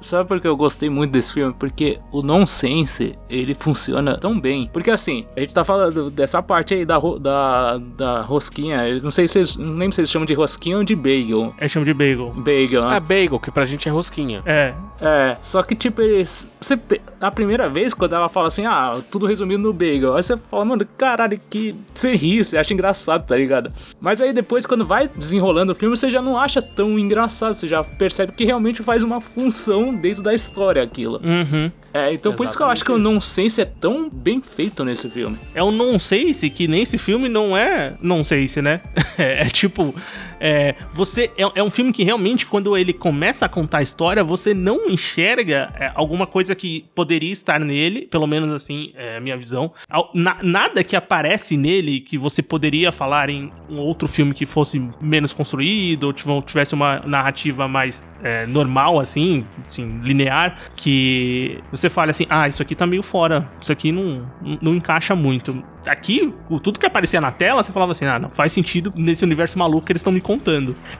Sabe 0.00 0.28
por 0.28 0.40
que 0.40 0.46
eu 0.48 0.56
gostei 0.56 0.88
muito 0.90 1.12
desse 1.12 1.32
filme? 1.32 1.54
Porque 1.58 1.98
o 2.12 2.22
nonsense, 2.22 3.18
ele 3.30 3.54
funciona 3.58 4.16
tão 4.18 4.38
bem. 4.38 4.68
Porque 4.72 4.90
assim, 4.90 5.26
a 5.36 5.40
gente 5.40 5.54
tá 5.54 5.64
falando 5.64 6.10
dessa 6.10 6.42
parte 6.42 6.74
aí 6.74 6.84
da, 6.84 6.96
ro- 6.96 7.18
da, 7.18 7.78
da 7.78 8.20
rosquinha. 8.22 8.86
Eu 8.88 9.02
não 9.02 9.10
sei 9.10 9.26
se 9.28 9.38
eles, 9.38 9.56
não 9.56 9.74
lembro 9.76 9.94
se 9.94 10.00
eles 10.00 10.10
chamam 10.10 10.26
de 10.26 10.34
rosquinha 10.34 10.76
ou 10.78 10.84
de 10.84 10.94
bagel. 10.94 11.54
É 11.58 11.68
chama 11.68 11.84
de 11.86 11.94
bagel. 11.94 12.30
Bagel, 12.36 12.88
né? 12.88 12.96
É 12.96 13.00
bagel, 13.00 13.38
que 13.40 13.50
pra 13.50 13.64
gente 13.64 13.88
é 13.88 13.92
rosquinha. 13.92 14.42
É, 14.46 14.74
É, 15.00 15.36
só 15.40 15.62
que 15.62 15.74
tipo, 15.74 16.00
eles. 16.02 16.50
Você, 16.60 16.78
a 17.20 17.30
primeira 17.30 17.68
vez, 17.68 17.92
quando 17.94 18.14
ela 18.14 18.28
fala 18.28 18.48
assim, 18.48 18.64
ah, 18.66 18.94
tudo 19.10 19.26
resumido 19.26 19.62
no 19.62 19.72
bagel, 19.72 20.16
aí 20.16 20.22
você 20.22 20.36
fala, 20.36 20.64
mano, 20.64 20.86
caralho, 20.96 21.38
que. 21.50 21.74
Você 21.92 22.14
ri, 22.14 22.44
você 22.44 22.56
acha 22.56 22.72
engraçado, 22.72 23.26
tá 23.26 23.36
ligado? 23.36 23.72
Mas 24.00 24.20
aí 24.20 24.32
depois, 24.32 24.66
quando 24.66 24.86
vai 24.86 25.08
desenrolando 25.08 25.72
o 25.72 25.74
filme, 25.74 25.96
você 25.96 26.10
já 26.10 26.20
não 26.22 26.38
acha 26.38 26.60
tão 26.62 26.98
engraçado, 26.98 27.54
você 27.54 27.66
já 27.68 27.82
percebe 27.82 28.32
que 28.32 28.44
realmente 28.44 28.82
faz 28.82 29.02
uma 29.02 29.20
função 29.20 29.85
dentro 29.94 30.22
da 30.22 30.34
história 30.34 30.82
aquilo. 30.82 31.20
uhum. 31.22 31.70
É, 31.92 32.12
então 32.12 32.34
por 32.34 32.46
isso 32.46 32.56
que 32.56 32.62
eu 32.62 32.66
acho 32.66 32.84
que 32.84 32.92
o 32.92 32.96
Exatamente 32.96 33.14
nonsense 33.14 33.60
é 33.60 33.64
tão 33.64 34.10
bem 34.10 34.40
feito 34.42 34.84
nesse 34.84 35.08
filme. 35.08 35.38
É 35.54 35.62
um 35.62 35.70
nonsense 35.70 36.48
que 36.50 36.68
nesse 36.68 36.98
filme 36.98 37.28
não 37.28 37.56
é 37.56 37.94
nonsense, 38.00 38.60
né? 38.60 38.80
É, 39.18 39.46
tipo, 39.46 39.94
é, 40.40 40.74
você 40.90 41.30
é, 41.36 41.60
é, 41.60 41.62
um 41.62 41.70
filme 41.70 41.92
que 41.92 42.04
realmente, 42.04 42.46
quando 42.46 42.76
ele 42.76 42.92
começa 42.92 43.46
a 43.46 43.48
contar 43.48 43.78
a 43.78 43.82
história, 43.82 44.22
você 44.22 44.54
não 44.54 44.86
enxerga 44.86 45.72
é, 45.78 45.90
alguma 45.94 46.26
coisa 46.26 46.54
que 46.54 46.84
poderia 46.94 47.32
estar 47.32 47.60
nele, 47.60 48.06
pelo 48.06 48.26
menos 48.26 48.52
assim, 48.52 48.92
é 48.94 49.16
a 49.16 49.20
minha 49.20 49.36
visão. 49.36 49.72
Na, 50.14 50.38
nada 50.42 50.84
que 50.84 50.96
aparece 50.96 51.56
nele 51.56 52.00
que 52.00 52.18
você 52.18 52.42
poderia 52.42 52.92
falar 52.92 53.30
em 53.30 53.52
um 53.68 53.78
outro 53.78 54.08
filme 54.08 54.34
que 54.34 54.46
fosse 54.46 54.82
menos 55.00 55.32
construído, 55.32 56.04
ou 56.04 56.42
tivesse 56.42 56.74
uma 56.74 57.00
narrativa 57.00 57.68
mais 57.68 58.04
é, 58.22 58.46
normal, 58.46 58.98
assim, 59.00 59.46
assim, 59.66 60.00
linear, 60.02 60.56
que 60.74 61.60
você 61.70 61.88
fala 61.88 62.10
assim, 62.10 62.26
ah, 62.28 62.48
isso 62.48 62.62
aqui 62.62 62.74
tá 62.74 62.86
meio 62.86 63.02
fora, 63.02 63.48
isso 63.60 63.72
aqui 63.72 63.92
não, 63.92 64.30
não 64.60 64.74
encaixa 64.74 65.14
muito. 65.14 65.62
Aqui, 65.86 66.34
tudo 66.62 66.80
que 66.80 66.86
aparecia 66.86 67.20
na 67.20 67.30
tela, 67.30 67.62
você 67.62 67.72
falava 67.72 67.92
assim, 67.92 68.04
ah, 68.04 68.18
não 68.18 68.30
faz 68.30 68.52
sentido 68.52 68.92
nesse 68.96 69.24
universo 69.24 69.58
maluco 69.58 69.86
que 69.86 69.92
eles 69.92 70.00
estão 70.00 70.12
me 70.12 70.20
contando. 70.20 70.35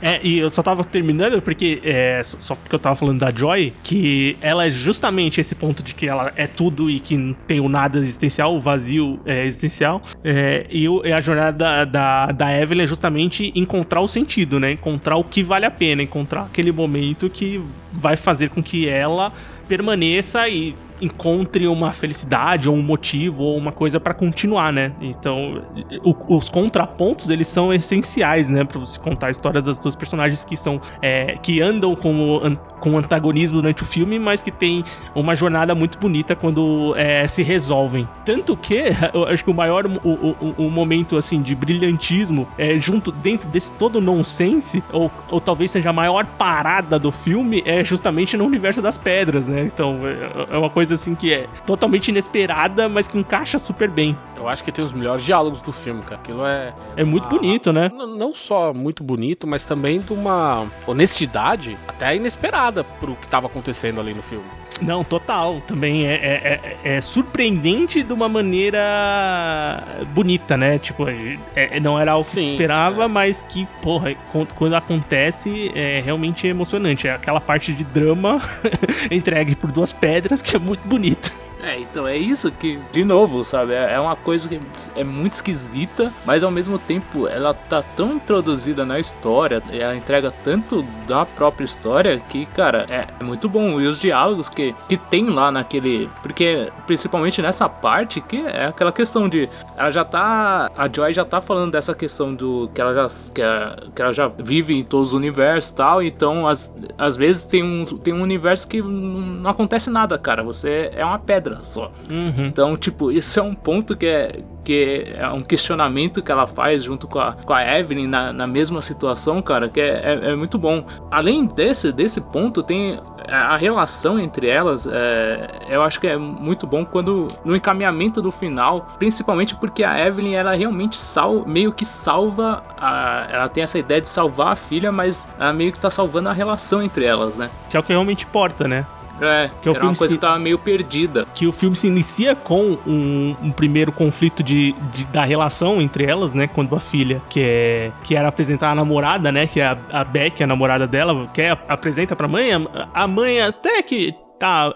É, 0.00 0.20
e 0.26 0.38
eu 0.38 0.50
só 0.50 0.62
tava 0.62 0.84
terminando 0.84 1.40
porque, 1.40 1.80
é, 1.84 2.22
só 2.24 2.54
porque 2.54 2.74
eu 2.74 2.78
tava 2.78 2.96
falando 2.96 3.20
da 3.20 3.30
Joy, 3.30 3.72
que 3.82 4.36
ela 4.40 4.66
é 4.66 4.70
justamente 4.70 5.40
esse 5.40 5.54
ponto 5.54 5.82
de 5.82 5.94
que 5.94 6.06
ela 6.06 6.32
é 6.36 6.46
tudo 6.46 6.90
e 6.90 7.00
que 7.00 7.36
tem 7.46 7.60
o 7.60 7.68
nada 7.68 7.98
existencial, 7.98 8.54
o 8.54 8.60
vazio 8.60 9.20
é, 9.24 9.44
existencial. 9.44 10.02
É, 10.24 10.66
e, 10.70 10.86
e, 10.86 11.12
a 11.12 11.20
jornada 11.20 11.56
da, 11.56 11.84
da, 11.84 12.32
da 12.32 12.60
Evelyn 12.60 12.84
é 12.84 12.86
justamente 12.86 13.52
encontrar 13.54 14.00
o 14.00 14.08
sentido, 14.08 14.60
né? 14.60 14.72
Encontrar 14.72 15.16
o 15.16 15.24
que 15.24 15.42
vale 15.42 15.66
a 15.66 15.70
pena, 15.70 16.02
encontrar 16.02 16.42
aquele 16.42 16.72
momento 16.72 17.28
que 17.30 17.60
vai 17.92 18.16
fazer 18.16 18.50
com 18.50 18.62
que 18.62 18.88
ela 18.88 19.32
permaneça 19.66 20.48
e 20.48 20.74
encontre 21.00 21.66
uma 21.66 21.92
felicidade 21.92 22.68
ou 22.68 22.74
um 22.74 22.82
motivo 22.82 23.42
ou 23.42 23.56
uma 23.56 23.72
coisa 23.72 24.00
para 24.00 24.14
continuar, 24.14 24.72
né? 24.72 24.92
Então, 25.00 25.62
o, 26.02 26.36
os 26.36 26.48
contrapontos 26.48 27.30
eles 27.30 27.48
são 27.48 27.72
essenciais, 27.72 28.48
né, 28.48 28.64
para 28.64 28.78
você 28.78 28.98
contar 28.98 29.28
a 29.28 29.30
história 29.30 29.60
das 29.60 29.78
duas 29.78 29.96
personagens 29.96 30.44
que 30.44 30.56
são 30.56 30.80
é, 31.02 31.36
que 31.42 31.60
andam 31.60 31.94
com 31.94 32.56
com 32.80 32.98
antagonismo 32.98 33.60
durante 33.60 33.82
o 33.82 33.86
filme, 33.86 34.18
mas 34.18 34.42
que 34.42 34.50
tem 34.50 34.84
uma 35.14 35.34
jornada 35.34 35.74
muito 35.74 35.98
bonita 35.98 36.36
quando 36.36 36.94
é, 36.96 37.26
se 37.26 37.42
resolvem. 37.42 38.06
Tanto 38.24 38.56
que 38.56 38.76
eu 39.12 39.24
acho 39.24 39.44
que 39.44 39.50
o 39.50 39.54
maior 39.54 39.86
o, 39.86 40.10
o, 40.10 40.54
o 40.58 40.70
momento 40.70 41.16
assim 41.16 41.40
de 41.42 41.54
brilhantismo 41.54 42.46
é 42.58 42.78
junto 42.78 43.10
dentro 43.10 43.48
desse 43.48 43.70
todo 43.72 44.00
nonsense 44.00 44.82
ou, 44.92 45.10
ou 45.30 45.40
talvez 45.40 45.70
seja 45.70 45.90
a 45.90 45.92
maior 45.92 46.26
parada 46.26 46.98
do 46.98 47.10
filme 47.10 47.62
é 47.64 47.82
justamente 47.82 48.36
no 48.36 48.44
universo 48.44 48.82
das 48.82 48.98
pedras, 48.98 49.48
né? 49.48 49.62
Então 49.62 50.00
é, 50.04 50.54
é 50.54 50.58
uma 50.58 50.70
coisa 50.70 50.85
coisa 50.86 50.94
assim 50.94 51.14
que 51.14 51.32
é 51.32 51.48
totalmente 51.66 52.08
inesperada, 52.08 52.88
mas 52.88 53.08
que 53.08 53.18
encaixa 53.18 53.58
super 53.58 53.90
bem. 53.90 54.16
Eu 54.36 54.48
acho 54.48 54.62
que 54.62 54.70
tem 54.70 54.84
os 54.84 54.92
melhores 54.92 55.24
diálogos 55.24 55.60
do 55.60 55.72
filme, 55.72 56.02
cara. 56.02 56.16
Aquilo 56.16 56.46
é. 56.46 56.72
É 56.96 57.04
muito 57.04 57.28
bonito, 57.28 57.72
né? 57.72 57.90
Não 57.92 58.32
só 58.32 58.72
muito 58.72 59.02
bonito, 59.02 59.46
mas 59.46 59.64
também 59.64 60.00
de 60.00 60.12
uma 60.12 60.66
honestidade 60.86 61.76
até 61.88 62.14
inesperada 62.14 62.84
pro 62.84 63.16
que 63.16 63.26
tava 63.26 63.46
acontecendo 63.46 64.00
ali 64.00 64.14
no 64.14 64.22
filme. 64.22 64.44
Não, 64.80 65.02
total. 65.02 65.60
Também 65.66 66.06
é, 66.06 66.14
é, 66.14 66.76
é, 66.84 66.96
é 66.96 67.00
surpreendente 67.00 68.02
de 68.02 68.12
uma 68.12 68.28
maneira 68.28 69.82
bonita, 70.14 70.56
né? 70.56 70.78
Tipo, 70.78 71.08
é, 71.08 71.38
é 71.54 71.80
não 71.80 71.98
era 71.98 72.12
algo 72.12 72.24
que 72.24 72.36
Sim, 72.36 72.42
se 72.42 72.48
esperava, 72.48 73.04
é. 73.04 73.08
mas 73.08 73.42
que, 73.42 73.66
porra, 73.82 74.14
quando 74.54 74.74
acontece 74.74 75.72
é 75.74 76.00
realmente 76.04 76.46
emocionante. 76.46 77.08
É 77.08 77.12
aquela 77.12 77.40
parte 77.40 77.72
de 77.72 77.82
drama 77.84 78.40
entregue 79.10 79.54
por 79.54 79.72
duas 79.72 79.92
pedras 79.92 80.42
que 80.42 80.54
é 80.54 80.58
muito 80.58 80.75
bonito. 80.84 81.46
É, 81.66 81.80
então 81.80 82.06
é 82.06 82.16
isso 82.16 82.50
que, 82.52 82.78
de 82.92 83.04
novo, 83.04 83.44
sabe? 83.44 83.72
É, 83.72 83.94
é 83.94 84.00
uma 84.00 84.14
coisa 84.14 84.48
que 84.48 84.60
é 84.94 85.02
muito 85.02 85.32
esquisita, 85.32 86.12
mas 86.24 86.44
ao 86.44 86.50
mesmo 86.50 86.78
tempo 86.78 87.26
ela 87.26 87.54
tá 87.54 87.82
tão 87.82 88.12
introduzida 88.12 88.84
na 88.84 89.00
história, 89.00 89.62
ela 89.72 89.96
entrega 89.96 90.32
tanto 90.44 90.84
da 91.08 91.24
própria 91.24 91.64
história 91.64 92.18
que, 92.18 92.46
cara, 92.46 92.86
é, 92.88 93.06
é 93.18 93.24
muito 93.24 93.48
bom. 93.48 93.80
E 93.80 93.86
os 93.86 94.00
diálogos 94.00 94.48
que, 94.48 94.74
que 94.88 94.96
tem 94.96 95.28
lá 95.30 95.50
naquele. 95.50 96.08
Porque, 96.22 96.70
principalmente 96.86 97.40
nessa 97.42 97.68
parte, 97.68 98.20
que 98.20 98.36
é 98.46 98.66
aquela 98.66 98.92
questão 98.92 99.28
de. 99.28 99.48
Ela 99.76 99.90
já 99.90 100.04
tá. 100.04 100.70
A 100.76 100.88
Joy 100.88 101.12
já 101.12 101.24
tá 101.24 101.40
falando 101.40 101.72
dessa 101.72 101.94
questão 101.94 102.34
do. 102.34 102.70
Que 102.74 102.80
ela 102.80 102.94
já, 102.94 103.32
que, 103.32 103.42
ela, 103.42 103.76
que 103.94 104.02
ela 104.02 104.12
já 104.12 104.28
vive 104.28 104.78
em 104.78 104.84
todos 104.84 105.08
os 105.08 105.14
universos 105.14 105.70
e 105.70 105.74
tal. 105.74 106.02
Então, 106.02 106.46
às, 106.46 106.72
às 106.98 107.16
vezes 107.16 107.42
tem 107.42 107.62
um, 107.62 107.84
tem 107.84 108.14
um 108.14 108.22
universo 108.22 108.68
que 108.68 108.82
não 108.82 109.50
acontece 109.50 109.90
nada, 109.90 110.18
cara. 110.18 110.42
Você 110.42 110.65
é 110.68 111.04
uma 111.04 111.18
pedra 111.18 111.36
pedra 111.36 111.60
só. 111.62 111.92
Uhum. 112.10 112.46
Então, 112.46 112.76
tipo, 112.76 113.12
isso 113.12 113.38
é 113.38 113.42
um 113.42 113.54
ponto 113.54 113.96
que 113.96 114.06
é, 114.06 114.40
que 114.64 115.12
é 115.14 115.28
um 115.28 115.42
questionamento 115.42 116.22
que 116.22 116.32
ela 116.32 116.46
faz 116.46 116.84
junto 116.84 117.06
com 117.06 117.18
a, 117.18 117.32
com 117.32 117.52
a 117.52 117.78
Evelyn 117.78 118.06
na, 118.06 118.32
na 118.32 118.46
mesma 118.46 118.82
situação, 118.82 119.40
cara, 119.42 119.68
que 119.68 119.80
é, 119.80 119.88
é, 119.88 120.30
é 120.30 120.36
muito 120.36 120.58
bom. 120.58 120.84
Além 121.10 121.46
desse, 121.46 121.92
desse 121.92 122.20
ponto, 122.20 122.62
tem 122.62 122.98
a 123.28 123.56
relação 123.56 124.18
entre 124.18 124.48
elas, 124.48 124.86
é, 124.86 125.48
eu 125.68 125.82
acho 125.82 126.00
que 126.00 126.06
é 126.06 126.16
muito 126.16 126.66
bom 126.66 126.84
quando 126.84 127.26
no 127.44 127.56
encaminhamento 127.56 128.22
do 128.22 128.30
final, 128.30 128.88
principalmente 128.98 129.54
porque 129.56 129.82
a 129.82 129.98
Evelyn 130.06 130.34
ela 130.34 130.54
realmente 130.54 130.96
sal, 130.96 131.44
meio 131.44 131.72
que 131.72 131.84
salva, 131.84 132.62
a, 132.76 133.26
ela 133.28 133.48
tem 133.48 133.64
essa 133.64 133.78
ideia 133.78 134.00
de 134.00 134.08
salvar 134.08 134.52
a 134.52 134.56
filha, 134.56 134.92
mas 134.92 135.28
ela 135.38 135.52
meio 135.52 135.72
que 135.72 135.78
tá 135.78 135.90
salvando 135.90 136.28
a 136.28 136.32
relação 136.32 136.82
entre 136.82 137.04
elas, 137.04 137.36
né? 137.36 137.50
Que 137.68 137.76
é 137.76 137.80
o 137.80 137.82
que 137.82 137.92
realmente 137.92 138.24
importa, 138.24 138.68
né? 138.68 138.86
É, 139.20 139.50
que 139.62 139.68
é 139.68 139.72
era 139.72 139.84
uma 139.84 139.94
coisa 139.94 140.12
se... 140.12 140.16
que 140.16 140.20
tava 140.20 140.38
meio 140.38 140.58
perdida. 140.58 141.26
Que 141.34 141.46
o 141.46 141.52
filme 141.52 141.76
se 141.76 141.86
inicia 141.86 142.34
com 142.34 142.78
um, 142.86 143.36
um 143.42 143.50
primeiro 143.50 143.92
conflito 143.92 144.42
de, 144.42 144.72
de, 144.92 145.04
da 145.06 145.24
relação 145.24 145.80
entre 145.80 146.04
elas, 146.04 146.34
né? 146.34 146.46
Quando 146.46 146.74
a 146.74 146.80
filha, 146.80 147.22
que 147.28 147.40
é 147.40 147.92
que 148.02 148.14
era 148.14 148.28
apresentar 148.28 148.70
a 148.70 148.74
namorada, 148.74 149.32
né? 149.32 149.46
Que 149.46 149.60
é 149.60 149.66
a, 149.66 149.78
a 149.90 150.04
Beck, 150.04 150.42
a 150.42 150.46
namorada 150.46 150.86
dela, 150.86 151.26
quer 151.32 151.58
apresenta 151.68 152.14
pra 152.14 152.28
mãe. 152.28 152.52
A, 152.52 152.88
a 152.92 153.06
mãe 153.06 153.40
até 153.40 153.82
que 153.82 154.14
tá 154.38 154.74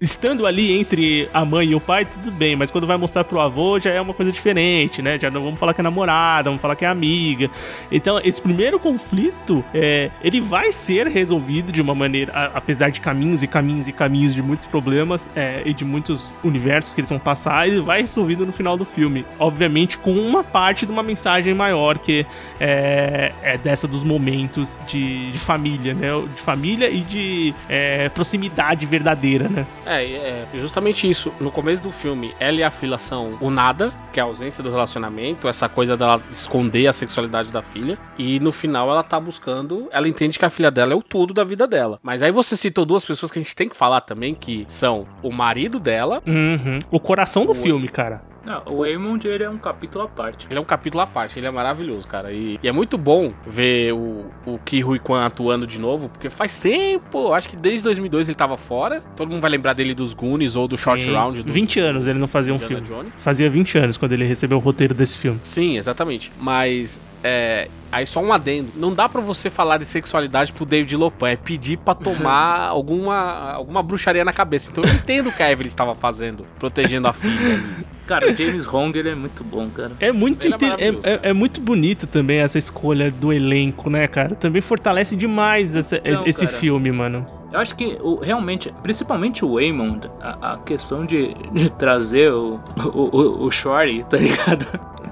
estando 0.00 0.46
ali 0.46 0.78
entre 0.78 1.28
a 1.32 1.44
mãe 1.44 1.68
e 1.68 1.74
o 1.74 1.80
pai, 1.80 2.04
tudo 2.04 2.30
bem, 2.30 2.54
mas 2.56 2.70
quando 2.70 2.86
vai 2.86 2.96
mostrar 2.96 3.24
pro 3.24 3.40
avô 3.40 3.78
já 3.78 3.90
é 3.90 4.00
uma 4.00 4.12
coisa 4.12 4.30
diferente, 4.30 5.00
né? 5.00 5.18
Já 5.18 5.30
não 5.30 5.42
vamos 5.42 5.58
falar 5.58 5.72
que 5.72 5.80
é 5.80 5.84
namorada, 5.84 6.50
vamos 6.50 6.60
falar 6.60 6.76
que 6.76 6.84
é 6.84 6.88
amiga. 6.88 7.50
Então, 7.90 8.20
esse 8.22 8.40
primeiro 8.40 8.78
conflito, 8.78 9.64
é, 9.72 10.10
ele 10.22 10.40
vai 10.40 10.72
ser 10.72 11.06
resolvido 11.06 11.72
de 11.72 11.80
uma 11.80 11.94
maneira, 11.94 12.32
a, 12.32 12.44
apesar 12.58 12.90
de 12.90 13.00
caminhos 13.00 13.42
e 13.42 13.46
caminhos 13.46 13.88
e 13.88 13.92
caminhos 13.92 14.34
de 14.34 14.42
muitos 14.42 14.66
problemas 14.66 15.28
é, 15.34 15.62
e 15.64 15.72
de 15.72 15.84
muitos 15.84 16.30
universos 16.44 16.92
que 16.92 17.00
eles 17.00 17.10
vão 17.10 17.18
passar, 17.18 17.66
ele 17.66 17.80
vai 17.80 18.00
resolvido 18.00 18.44
no 18.44 18.52
final 18.52 18.76
do 18.76 18.84
filme. 18.84 19.24
Obviamente, 19.38 19.96
com 19.96 20.12
uma 20.12 20.44
parte 20.44 20.84
de 20.84 20.92
uma 20.92 21.02
mensagem 21.02 21.54
maior 21.54 21.98
que 21.98 22.26
é, 22.58 23.32
é 23.42 23.56
dessa 23.56 23.88
dos 23.88 24.04
momentos 24.04 24.78
de, 24.86 25.30
de, 25.30 25.38
família, 25.38 25.94
né? 25.94 26.08
De 26.20 26.40
família 26.42 26.90
e 26.90 27.00
de 27.00 27.54
é, 27.68 28.08
proximidade 28.10 28.84
verdadeira, 28.86 29.48
né? 29.48 29.66
É, 29.86 30.04
é 30.04 30.46
justamente 30.54 31.08
isso. 31.08 31.32
No 31.40 31.50
começo 31.50 31.82
do 31.82 31.90
filme, 31.90 32.32
ela 32.38 32.58
e 32.58 32.62
a 32.62 32.70
filha 32.70 32.98
são 32.98 33.30
o 33.40 33.50
nada, 33.50 33.92
que 34.12 34.20
é 34.20 34.22
a 34.22 34.26
ausência 34.26 34.62
do 34.62 34.70
relacionamento, 34.70 35.48
essa 35.48 35.68
coisa 35.68 35.96
dela 35.96 36.22
esconder 36.28 36.86
a 36.86 36.92
sexualidade 36.92 37.50
da 37.50 37.62
filha. 37.62 37.98
E 38.18 38.38
no 38.40 38.52
final 38.52 38.90
ela 38.90 39.02
tá 39.02 39.18
buscando, 39.18 39.88
ela 39.90 40.08
entende 40.08 40.38
que 40.38 40.44
a 40.44 40.50
filha 40.50 40.70
dela 40.70 40.92
é 40.92 40.96
o 40.96 41.02
tudo 41.02 41.32
da 41.32 41.44
vida 41.44 41.66
dela. 41.66 41.98
Mas 42.02 42.22
aí 42.22 42.30
você 42.30 42.56
citou 42.56 42.84
duas 42.84 43.04
pessoas 43.04 43.30
que 43.32 43.38
a 43.38 43.42
gente 43.42 43.56
tem 43.56 43.68
que 43.68 43.76
falar 43.76 44.02
também, 44.02 44.34
que 44.34 44.64
são 44.68 45.06
o 45.22 45.32
marido 45.32 45.78
dela. 45.78 46.22
Uhum. 46.26 46.80
O 46.90 47.00
coração 47.00 47.44
do 47.46 47.52
o... 47.52 47.54
filme, 47.54 47.88
cara. 47.88 48.22
Não, 48.44 48.62
o 48.66 48.82
Waymond 48.82 49.26
ele 49.26 49.44
é 49.44 49.50
um 49.50 49.58
capítulo 49.58 50.04
à 50.04 50.08
parte. 50.08 50.46
Ele 50.48 50.58
é 50.58 50.60
um 50.60 50.64
capítulo 50.64 51.02
à 51.02 51.06
parte, 51.06 51.38
ele 51.38 51.46
é 51.46 51.50
maravilhoso, 51.50 52.06
cara. 52.06 52.32
E, 52.32 52.58
e 52.62 52.68
é 52.68 52.72
muito 52.72 52.96
bom 52.96 53.32
ver 53.46 53.92
o, 53.92 54.24
o 54.46 54.58
Ki 54.64 54.80
Rui 54.80 54.98
Kwan 54.98 55.24
atuando 55.24 55.66
de 55.66 55.78
novo, 55.78 56.08
porque 56.08 56.30
faz 56.30 56.56
tempo, 56.56 57.32
acho 57.32 57.48
que 57.48 57.56
desde 57.56 57.82
2002 57.84 58.28
ele 58.28 58.34
tava 58.34 58.56
fora. 58.56 59.02
Todo 59.16 59.30
mundo 59.30 59.40
vai 59.40 59.50
lembrar 59.50 59.74
dele 59.74 59.94
dos 59.94 60.14
Goonies 60.14 60.56
ou 60.56 60.66
do 60.66 60.76
Sim. 60.76 60.82
Short 60.82 61.10
Round. 61.10 61.42
Do, 61.42 61.52
20 61.52 61.80
anos 61.80 62.06
ele 62.06 62.18
não 62.18 62.28
fazia 62.28 62.54
um 62.54 62.58
filme. 62.58 62.80
Jones. 62.82 63.14
Fazia 63.18 63.50
20 63.50 63.78
anos 63.78 63.98
quando 63.98 64.12
ele 64.12 64.24
recebeu 64.24 64.58
o 64.58 64.60
roteiro 64.60 64.94
desse 64.94 65.18
filme. 65.18 65.40
Sim, 65.42 65.76
exatamente. 65.76 66.32
Mas 66.40 67.00
é, 67.22 67.68
aí 67.92 68.06
só 68.06 68.20
um 68.20 68.32
adendo. 68.32 68.72
Não 68.76 68.94
dá 68.94 69.08
para 69.08 69.20
você 69.20 69.50
falar 69.50 69.76
de 69.76 69.84
sexualidade 69.84 70.52
pro 70.52 70.64
David 70.64 70.96
Lopan, 70.96 71.28
é 71.28 71.36
pedir 71.36 71.76
para 71.76 71.94
tomar 71.94 72.68
alguma, 72.68 73.52
alguma 73.52 73.82
bruxaria 73.82 74.24
na 74.24 74.32
cabeça. 74.32 74.70
Então 74.70 74.84
eu 74.84 74.90
entendo 74.90 75.28
o 75.28 75.32
que 75.32 75.42
a 75.42 75.50
Evelyn 75.50 75.68
estava 75.68 75.94
fazendo, 75.94 76.46
protegendo 76.58 77.08
a 77.08 77.12
filha. 77.12 77.62
Cara, 78.06 78.32
o 78.32 78.36
James 78.36 78.66
Hong 78.66 78.98
ele 78.98 79.10
é 79.10 79.14
muito 79.14 79.44
bom, 79.44 79.70
cara. 79.70 79.96
É 80.00 80.12
muito, 80.12 80.46
é, 80.46 80.50
é, 80.50 81.30
é, 81.30 81.32
muito 81.32 81.60
bonito 81.60 82.06
também 82.06 82.38
essa 82.38 82.58
escolha 82.58 83.10
do 83.10 83.32
elenco, 83.32 83.88
né, 83.88 84.06
cara? 84.08 84.34
Também 84.34 84.60
fortalece 84.60 85.14
demais 85.14 85.74
essa, 85.74 86.00
Não, 86.04 86.26
esse 86.26 86.46
cara, 86.46 86.58
filme, 86.58 86.90
mano. 86.90 87.26
Eu 87.52 87.58
acho 87.58 87.74
que 87.74 87.98
o, 88.00 88.16
realmente, 88.16 88.72
principalmente 88.82 89.44
o 89.44 89.54
Waymond, 89.54 90.08
a, 90.20 90.52
a 90.52 90.58
questão 90.58 91.04
de, 91.04 91.34
de 91.52 91.70
trazer 91.70 92.32
o, 92.32 92.60
o, 92.76 93.16
o, 93.16 93.44
o 93.46 93.50
Shorty, 93.50 94.04
tá 94.08 94.16
ligado? 94.16 94.66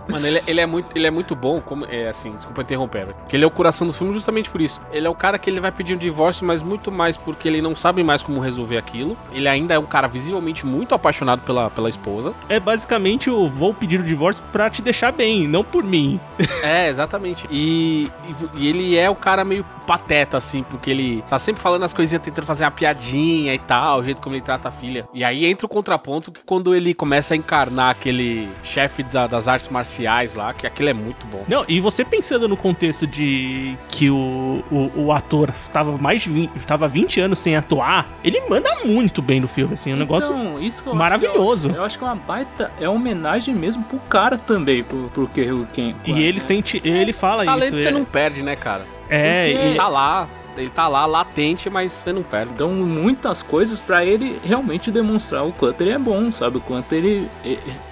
Mano, 0.08 0.26
ele, 0.26 0.42
ele 0.46 0.60
é 0.60 0.66
muito, 0.66 0.88
ele 0.94 1.06
é 1.06 1.10
muito 1.10 1.34
bom, 1.34 1.60
como 1.60 1.84
é 1.86 2.08
assim, 2.08 2.32
desculpa 2.34 2.62
interromper, 2.62 3.04
velho, 3.06 3.14
porque 3.16 3.36
ele 3.36 3.44
é 3.44 3.46
o 3.46 3.50
coração 3.50 3.86
do 3.86 3.92
filme 3.92 4.12
justamente 4.14 4.48
por 4.50 4.60
isso. 4.60 4.80
Ele 4.90 5.06
é 5.06 5.10
o 5.10 5.14
cara 5.14 5.38
que 5.38 5.48
ele 5.50 5.60
vai 5.60 5.70
pedir 5.70 5.94
um 5.94 5.98
divórcio, 5.98 6.46
mas 6.46 6.62
muito 6.62 6.90
mais 6.90 7.16
porque 7.16 7.46
ele 7.46 7.60
não 7.60 7.76
sabe 7.76 8.02
mais 8.02 8.22
como 8.22 8.40
resolver 8.40 8.78
aquilo. 8.78 9.16
Ele 9.32 9.46
ainda 9.48 9.74
é 9.74 9.78
um 9.78 9.84
cara 9.86 10.08
visivelmente 10.08 10.64
muito 10.64 10.94
apaixonado 10.94 11.40
pela, 11.42 11.68
pela 11.70 11.88
esposa. 11.90 12.32
É 12.48 12.58
basicamente 12.58 13.28
o 13.28 13.48
vou 13.48 13.74
pedir 13.74 14.00
o 14.00 14.02
divórcio 14.02 14.42
pra 14.50 14.70
te 14.70 14.80
deixar 14.80 15.12
bem, 15.12 15.46
não 15.46 15.62
por 15.62 15.84
mim. 15.84 16.18
É, 16.62 16.88
exatamente. 16.88 17.46
E, 17.50 18.08
e, 18.54 18.62
e 18.62 18.68
ele 18.68 18.96
é 18.96 19.10
o 19.10 19.14
cara 19.14 19.44
meio 19.44 19.64
pateta, 19.86 20.36
assim, 20.36 20.62
porque 20.62 20.90
ele 20.90 21.22
tá 21.28 21.38
sempre 21.38 21.60
falando 21.62 21.82
as 21.84 21.92
coisinhas, 21.92 22.22
tentando 22.22 22.44
fazer 22.46 22.64
uma 22.64 22.70
piadinha 22.70 23.54
e 23.54 23.58
tal, 23.58 24.00
o 24.00 24.04
jeito 24.04 24.20
como 24.20 24.34
ele 24.34 24.42
trata 24.42 24.68
a 24.68 24.70
filha. 24.70 25.06
E 25.14 25.24
aí 25.24 25.44
entra 25.46 25.66
o 25.66 25.68
contraponto 25.68 26.30
que 26.30 26.40
quando 26.44 26.74
ele 26.74 26.94
começa 26.94 27.34
a 27.34 27.36
encarnar 27.36 27.90
aquele 27.90 28.48
chefe 28.62 29.02
da- 29.02 29.26
das 29.26 29.48
artes 29.48 29.68
marciais 29.68 29.97
lá, 30.34 30.52
que 30.54 30.66
aquilo 30.66 30.88
é 30.88 30.92
muito 30.92 31.26
bom. 31.26 31.44
Não, 31.48 31.64
e 31.68 31.80
você 31.80 32.04
pensando 32.04 32.48
no 32.48 32.56
contexto 32.56 33.06
de 33.06 33.76
que 33.88 34.10
o, 34.10 34.62
o, 34.70 34.92
o 35.06 35.12
ator 35.12 35.50
tava 35.72 35.96
mais 35.98 36.22
de 36.22 36.30
20, 36.30 36.50
tava 36.66 36.86
20 36.88 37.20
anos 37.20 37.38
sem 37.38 37.56
atuar, 37.56 38.06
ele 38.22 38.40
manda 38.48 38.68
muito 38.84 39.20
bem 39.22 39.40
no 39.40 39.48
filme, 39.48 39.74
assim, 39.74 39.92
é 39.92 39.94
um 39.94 39.98
negócio 39.98 40.30
Então, 40.32 40.60
isso 40.60 40.82
que 40.82 40.88
eu 40.88 40.94
maravilhoso. 40.94 41.68
Eu, 41.70 41.76
eu 41.76 41.84
acho 41.84 41.98
que 41.98 42.04
é 42.04 42.06
uma 42.06 42.16
baita. 42.16 42.70
É 42.80 42.88
homenagem 42.88 43.54
mesmo 43.54 43.82
pro 43.84 43.98
cara 44.00 44.36
também, 44.38 44.82
pro, 44.82 45.08
pro 45.08 45.26
Kerry 45.28 45.66
Ken. 45.72 45.94
E 46.04 46.22
ele 46.22 46.40
sente, 46.40 46.80
ele 46.84 47.12
fala 47.12 47.44
Talento 47.44 47.74
isso. 47.74 47.82
você 47.82 47.88
é, 47.88 47.92
não 47.92 48.04
perde, 48.04 48.42
né, 48.42 48.56
cara? 48.56 48.84
é, 49.08 49.52
porque- 49.52 49.68
e- 49.68 49.76
Tá 49.76 49.88
lá, 49.88 50.28
ele 50.60 50.70
tá 50.70 50.88
lá, 50.88 51.06
latente, 51.06 51.70
mas 51.70 51.92
você 51.92 52.12
não 52.12 52.22
perde. 52.22 52.54
dão 52.54 52.70
muitas 52.72 53.42
coisas 53.42 53.80
pra 53.80 54.04
ele 54.04 54.38
realmente 54.44 54.90
demonstrar 54.90 55.44
o 55.44 55.52
quanto 55.52 55.80
ele 55.80 55.90
é 55.90 55.98
bom, 55.98 56.30
sabe? 56.32 56.58
O 56.58 56.60
quanto 56.60 56.92
ele, 56.92 57.28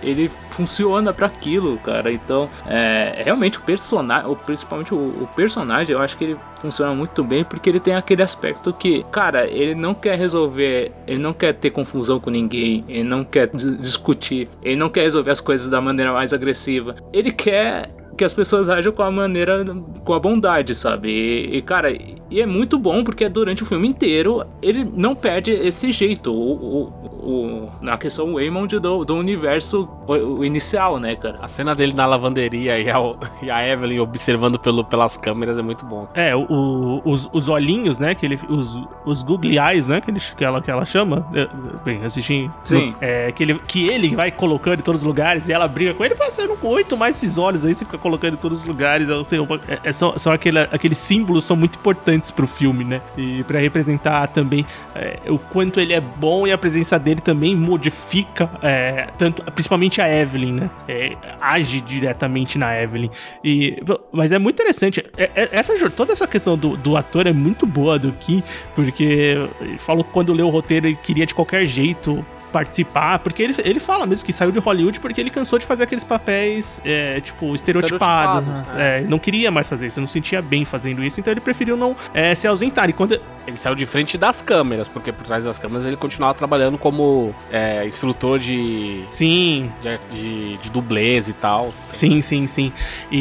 ele 0.03 0.31
funciona 0.51 1.13
pra 1.13 1.27
aquilo, 1.27 1.77
cara. 1.79 2.13
Então, 2.13 2.49
é, 2.67 3.23
realmente 3.25 3.59
o 3.59 3.63
personagem, 3.63 4.37
principalmente 4.45 4.95
o, 4.95 4.97
o 4.97 5.29
personagem, 5.35 5.95
eu 5.95 6.01
acho 6.01 6.17
que 6.17 6.25
ele 6.25 6.37
funciona 6.57 6.95
muito 6.95 7.23
bem 7.23 7.45
porque 7.45 7.69
ele 7.69 7.81
tem 7.81 7.95
aquele 7.95 8.23
aspecto 8.23 8.73
que, 8.73 9.05
cara, 9.11 9.47
ele 9.49 9.75
não 9.75 9.95
quer 9.95 10.19
resolver, 10.19 10.93
ele 11.07 11.21
não 11.21 11.33
quer 11.33 11.53
ter 11.53 11.71
confusão 11.71 12.19
com 12.19 12.31
ninguém, 12.31 12.85
ele 12.89 13.05
não 13.05 13.25
quer 13.25 13.49
dis- 13.49 13.79
discutir, 13.79 14.49
ele 14.63 14.77
não 14.77 14.89
quer 14.89 15.03
resolver 15.03 15.31
as 15.31 15.41
coisas 15.41 15.69
da 15.69 15.81
maneira 15.81 16.13
mais 16.13 16.33
agressiva. 16.33 16.97
Ele 17.13 17.31
quer 17.31 17.91
que 18.17 18.25
as 18.25 18.35
pessoas 18.35 18.69
ajam 18.69 18.93
com 18.93 19.03
a 19.03 19.11
maneira, 19.11 19.65
com 20.05 20.13
a 20.15 20.19
bondade, 20.21 20.75
sabe? 20.75 21.09
E, 21.11 21.57
e, 21.59 21.63
cara, 21.63 21.91
e 21.93 22.41
é 22.41 22.47
muito 22.47 22.79
bom 22.79 23.05
porque 23.05 23.29
durante 23.29 23.63
o 23.63 23.67
filme 23.67 23.87
inteiro 23.87 24.45
ele 24.63 24.85
não 24.85 25.15
perde 25.15 25.51
esse 25.51 25.93
jeito, 25.93 26.33
o, 26.33 26.53
o, 26.53 26.83
o- 27.27 27.71
na 27.81 27.97
questão 27.99 28.35
Waymond 28.35 28.79
do, 28.79 29.05
do 29.05 29.15
universo 29.17 29.89
o, 30.07 30.13
o 30.39 30.45
inicial, 30.45 30.99
né, 30.99 31.15
cara? 31.17 31.39
A 31.43 31.49
cena 31.49 31.75
dele 31.75 31.93
na 31.93 32.07
lavanderia 32.07 32.79
e 32.79 32.89
a, 32.91 32.97
e 33.43 33.51
a 33.51 33.67
Evelyn 33.69 34.01
observando 34.01 34.59
pelo, 34.59 34.85
pelas 34.85 35.17
câmeras 35.17 35.59
é 35.59 35.63
muito 35.63 35.85
bom. 35.85 36.09
É, 36.15 36.35
o- 36.35 36.47
o- 36.49 37.03
os, 37.05 37.29
os 37.33 37.49
olhinhos, 37.49 37.99
né? 37.99 38.15
Que 38.15 38.27
ele, 38.27 38.39
os, 38.49 38.79
os 39.05 39.23
googly 39.23 39.59
eyes, 39.59 39.89
né? 39.89 40.01
Que, 40.01 40.11
ele, 40.11 40.21
que, 40.21 40.45
ela, 40.45 40.61
que 40.63 40.71
ela 40.71 40.85
chama. 40.85 41.27
É, 41.35 41.47
Bem, 41.85 41.99
eu 42.01 42.07
assisti. 42.07 42.51
Sim. 42.63 42.95
É, 43.01 43.31
que, 43.33 43.43
ele, 43.43 43.59
que 43.67 43.89
ele 43.89 44.15
vai 44.15 44.31
colocando 44.31 44.81
em 44.81 44.83
todos 44.83 45.01
os 45.03 45.07
lugares 45.07 45.49
e 45.49 45.53
ela 45.53 45.69
briga 45.69 45.95
com 45.95 46.05
ele. 46.05 46.15
Fala, 46.15 46.31
você 46.31 46.47
não 46.47 46.55
aguento 46.55 46.97
mais 46.97 47.17
esses 47.17 47.37
olhos 47.39 47.65
aí, 47.65 47.75
você 47.75 47.85
fica 47.85 47.99
colocando 48.07 48.35
em 48.35 48.37
todos 48.37 48.61
os 48.61 48.65
lugares. 48.67 49.09
Eu 49.09 49.25
sei, 49.25 49.39
é, 49.69 49.79
é, 49.85 49.93
são 49.93 50.17
são 50.19 50.33
aquele, 50.33 50.61
aqueles 50.61 50.99
símbolos 50.99 51.45
são 51.45 51.57
muito 51.57 51.77
importantes 51.79 52.31
pro 52.31 52.47
filme, 52.47 52.85
né? 52.85 53.01
E 53.17 53.43
pra 53.45 53.59
representar 53.59 54.29
também 54.29 54.65
é, 54.95 55.19
o 55.29 55.39
quanto 55.39 55.81
ele 55.81 55.93
é 55.93 56.01
bom 56.01 56.47
e 56.47 56.53
a 56.53 56.59
presença 56.59 56.99
dele 56.99 57.21
também 57.21 57.55
modifica, 57.57 58.49
é, 58.63 59.09
tanto, 59.19 59.43
principalmente 59.53 60.01
a 60.01 60.09
Evelyn, 60.09 60.53
né? 60.53 60.71
É, 60.89 61.17
age 61.41 61.81
diretamente 61.81 62.59
na 62.59 62.81
Evelyn. 62.81 63.11
E, 63.43 63.83
mas 64.13 64.31
é 64.33 64.39
muito 64.39 64.55
interessante. 64.55 65.05
É- 65.17 65.31
é- 65.35 65.49
essa, 65.53 65.91
toda 65.91 66.13
essa 66.13 66.27
questão 66.27 66.57
do, 66.57 66.77
do 66.77 66.97
ator 66.97 67.27
é 67.27 67.33
muito 67.33 67.67
boa 67.67 67.99
do 67.99 68.13
Kim, 68.13 68.43
porque 68.75 69.37
falou 69.79 70.05
que 70.05 70.13
quando 70.13 70.33
leu 70.33 70.47
o 70.47 70.51
roteiro 70.51 70.87
ele 70.87 70.99
queria 71.03 71.27
de 71.27 71.35
qualquer 71.35 71.67
jeito 71.67 72.25
participar, 72.57 73.19
porque 73.19 73.43
ele, 73.43 73.55
ele 73.63 73.79
fala 73.79 74.07
mesmo 74.07 74.25
que 74.25 74.33
saiu 74.33 74.51
de 74.51 74.59
Hollywood 74.59 74.99
porque 74.99 75.21
ele 75.21 75.29
cansou 75.29 75.59
de 75.59 75.67
fazer 75.67 75.83
aqueles 75.83 76.05
papéis, 76.05 76.81
é, 76.85 77.21
tipo, 77.21 77.55
estereotipados. 77.55 78.49
Estereotipados, 78.49 78.73
né? 78.79 78.99
É, 78.99 79.01
não 79.03 79.19
queria 79.19 79.51
mais 79.51 79.69
fazer 79.69 79.87
isso, 79.89 80.01
não 80.01 80.09
sentia 80.09 80.41
bem 80.41 80.65
fazendo 80.65 81.05
isso, 81.05 81.21
então 81.21 81.31
ele 81.31 81.41
preferiu 81.41 81.77
não 81.77 81.95
é, 82.15 82.35
se 82.35 82.47
ausentar. 82.47 82.89
E 82.89 82.95
quando, 82.95 83.21
Ele 83.47 83.57
saiu 83.59 83.75
de 83.75 83.85
frente 83.85 84.17
das 84.17 84.41
câmeras, 84.41 84.89
porque 84.89 85.13
por 85.13 85.25
trás 85.25 85.45
das 85.45 85.59
câmeras 85.59 85.85
ele 85.87 85.97
continuava 85.97 86.33
trabalhando 86.35 86.79
como 86.79 87.35
é, 87.53 87.85
instrutor 87.87 88.39
de, 88.39 89.03
sim, 89.05 89.71
de, 89.83 89.99
de, 90.17 90.57
de 90.57 90.71
dublês 90.71 91.29
e 91.29 91.35
tal. 91.35 91.75
Sim, 91.93 92.23
sim, 92.23 92.47
sim. 92.47 92.73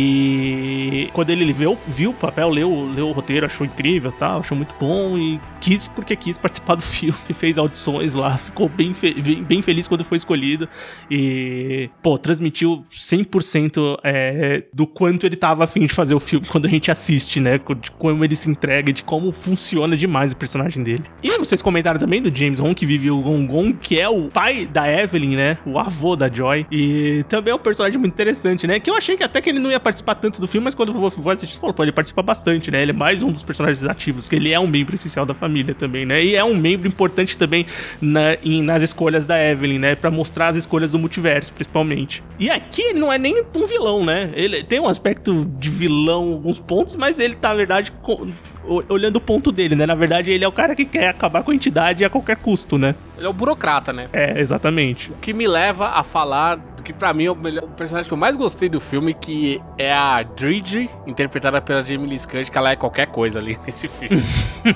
E 0.09 1.09
quando 1.13 1.29
ele 1.29 1.51
viu, 1.51 1.77
viu 1.87 2.11
o 2.11 2.13
papel, 2.13 2.49
leu, 2.49 2.89
leu 2.93 3.09
o 3.09 3.11
roteiro, 3.11 3.45
achou 3.45 3.65
incrível 3.65 4.11
tal, 4.11 4.39
achou 4.39 4.55
muito 4.55 4.73
bom 4.79 5.17
e 5.17 5.39
quis, 5.59 5.87
porque 5.89 6.15
quis 6.15 6.37
participar 6.37 6.75
do 6.75 6.81
filme, 6.95 7.17
fez 7.33 7.57
audições 7.57 8.13
lá, 8.13 8.37
ficou 8.37 8.69
bem, 8.69 8.93
fe- 8.93 9.13
bem, 9.35 9.61
feliz 9.61 9.87
quando 9.87 10.03
foi 10.03 10.17
escolhido 10.17 10.67
e, 11.09 11.89
pô, 12.01 12.17
transmitiu 12.17 12.83
100% 12.91 13.97
é, 14.03 14.63
do 14.73 14.85
quanto 14.85 15.25
ele 15.25 15.35
tava 15.35 15.63
afim 15.63 15.81
de 15.85 15.93
fazer 15.93 16.13
o 16.13 16.19
filme 16.19 16.45
quando 16.47 16.65
a 16.65 16.69
gente 16.69 16.91
assiste, 16.91 17.39
né? 17.39 17.57
De 17.81 17.91
como 17.91 18.23
ele 18.23 18.35
se 18.35 18.49
entrega, 18.49 18.91
de 18.91 19.03
como 19.03 19.31
funciona 19.31 19.95
demais 19.95 20.31
o 20.31 20.35
personagem 20.35 20.83
dele. 20.83 21.03
E 21.23 21.29
vocês 21.37 21.61
comentaram 21.61 21.99
também 21.99 22.21
do 22.21 22.35
James 22.35 22.59
Hong, 22.59 22.73
que 22.75 22.85
vive 22.85 23.09
o 23.11 23.21
Gong 23.21 23.73
que 23.73 23.99
é 23.99 24.07
o 24.09 24.29
pai 24.29 24.65
da 24.65 24.91
Evelyn, 24.91 25.35
né? 25.35 25.57
O 25.65 25.79
avô 25.79 26.15
da 26.15 26.31
Joy. 26.31 26.65
E 26.71 27.23
também 27.29 27.51
é 27.51 27.55
um 27.55 27.59
personagem 27.59 27.97
muito 27.99 28.13
interessante, 28.13 28.67
né? 28.67 28.79
Que 28.79 28.89
eu 28.89 28.95
achei 28.95 29.15
que 29.15 29.23
até 29.23 29.41
que 29.41 29.49
ele 29.49 29.59
não 29.59 29.71
ia 29.71 29.79
participar 29.79 30.15
tanto 30.15 30.41
do 30.41 30.47
filme, 30.47 30.65
mas 30.65 30.75
quando 30.75 30.89
eu 30.93 31.09
vou 31.09 31.31
assistir, 31.31 31.57
falou, 31.59 31.73
pô, 31.73 31.83
ele 31.83 31.91
participa 31.91 32.21
bastante, 32.21 32.69
né? 32.71 32.81
Ele 32.81 32.91
é 32.91 32.93
mais 32.93 33.23
um 33.23 33.31
dos 33.31 33.43
personagens 33.43 33.83
ativos, 33.85 34.27
que 34.27 34.35
ele 34.35 34.51
é 34.51 34.59
um 34.59 34.67
membro 34.67 34.95
essencial 34.95 35.25
da 35.25 35.33
família 35.33 35.73
também, 35.73 36.05
né? 36.05 36.23
E 36.23 36.35
é 36.35 36.43
um 36.43 36.55
membro 36.55 36.87
importante 36.87 37.37
também 37.37 37.65
na- 38.01 38.35
em- 38.43 38.61
nas 38.61 38.83
escolhas 38.83 39.14
da 39.23 39.41
Evelyn, 39.41 39.77
né? 39.77 39.95
Pra 39.95 40.09
mostrar 40.09 40.47
as 40.47 40.55
escolhas 40.57 40.91
do 40.91 40.97
multiverso, 40.99 41.53
principalmente. 41.53 42.23
E 42.39 42.49
aqui 42.49 42.81
ele 42.81 42.99
não 42.99 43.13
é 43.13 43.17
nem 43.19 43.35
um 43.55 43.67
vilão, 43.67 44.03
né? 44.03 44.31
Ele 44.33 44.63
tem 44.63 44.79
um 44.79 44.87
aspecto 44.89 45.45
de 45.45 45.69
vilão 45.69 46.31
em 46.31 46.33
alguns 46.33 46.57
pontos, 46.59 46.95
mas 46.95 47.19
ele 47.19 47.35
tá, 47.35 47.49
na 47.49 47.55
verdade, 47.55 47.91
co- 48.01 48.27
o- 48.63 48.83
olhando 48.89 49.17
o 49.17 49.21
ponto 49.21 49.51
dele, 49.51 49.75
né? 49.75 49.85
Na 49.85 49.93
verdade, 49.95 50.31
ele 50.31 50.43
é 50.43 50.47
o 50.47 50.51
cara 50.51 50.75
que 50.75 50.85
quer 50.85 51.07
acabar 51.09 51.43
com 51.43 51.51
a 51.51 51.55
entidade 51.55 52.03
a 52.03 52.09
qualquer 52.09 52.37
custo, 52.37 52.77
né? 52.79 52.95
Ele 53.15 53.27
é 53.27 53.29
o 53.29 53.33
burocrata, 53.33 53.93
né? 53.93 54.09
É, 54.11 54.39
exatamente. 54.39 55.11
O 55.11 55.15
que 55.15 55.31
me 55.33 55.47
leva 55.47 55.89
a 55.89 56.03
falar 56.03 56.55
do 56.55 56.81
que 56.83 56.91
pra 56.91 57.13
mim 57.13 57.25
é 57.25 57.31
o, 57.31 57.35
melhor- 57.35 57.63
o 57.63 57.67
personagem 57.69 58.07
que 58.07 58.13
eu 58.13 58.17
mais 58.17 58.35
gostei 58.35 58.67
do 58.67 58.79
filme, 58.79 59.13
que 59.13 59.61
é 59.77 59.93
a 59.93 60.23
Dridge, 60.23 60.89
interpretada 61.05 61.61
pela 61.61 61.85
Jamie 61.85 62.07
Lee 62.09 62.19
Curtis, 62.19 62.49
que 62.49 62.57
ela 62.57 62.71
é 62.71 62.75
qualquer 62.75 63.07
coisa 63.07 63.39
ali 63.39 63.57
nesse 63.65 63.87
filme. 63.87 64.23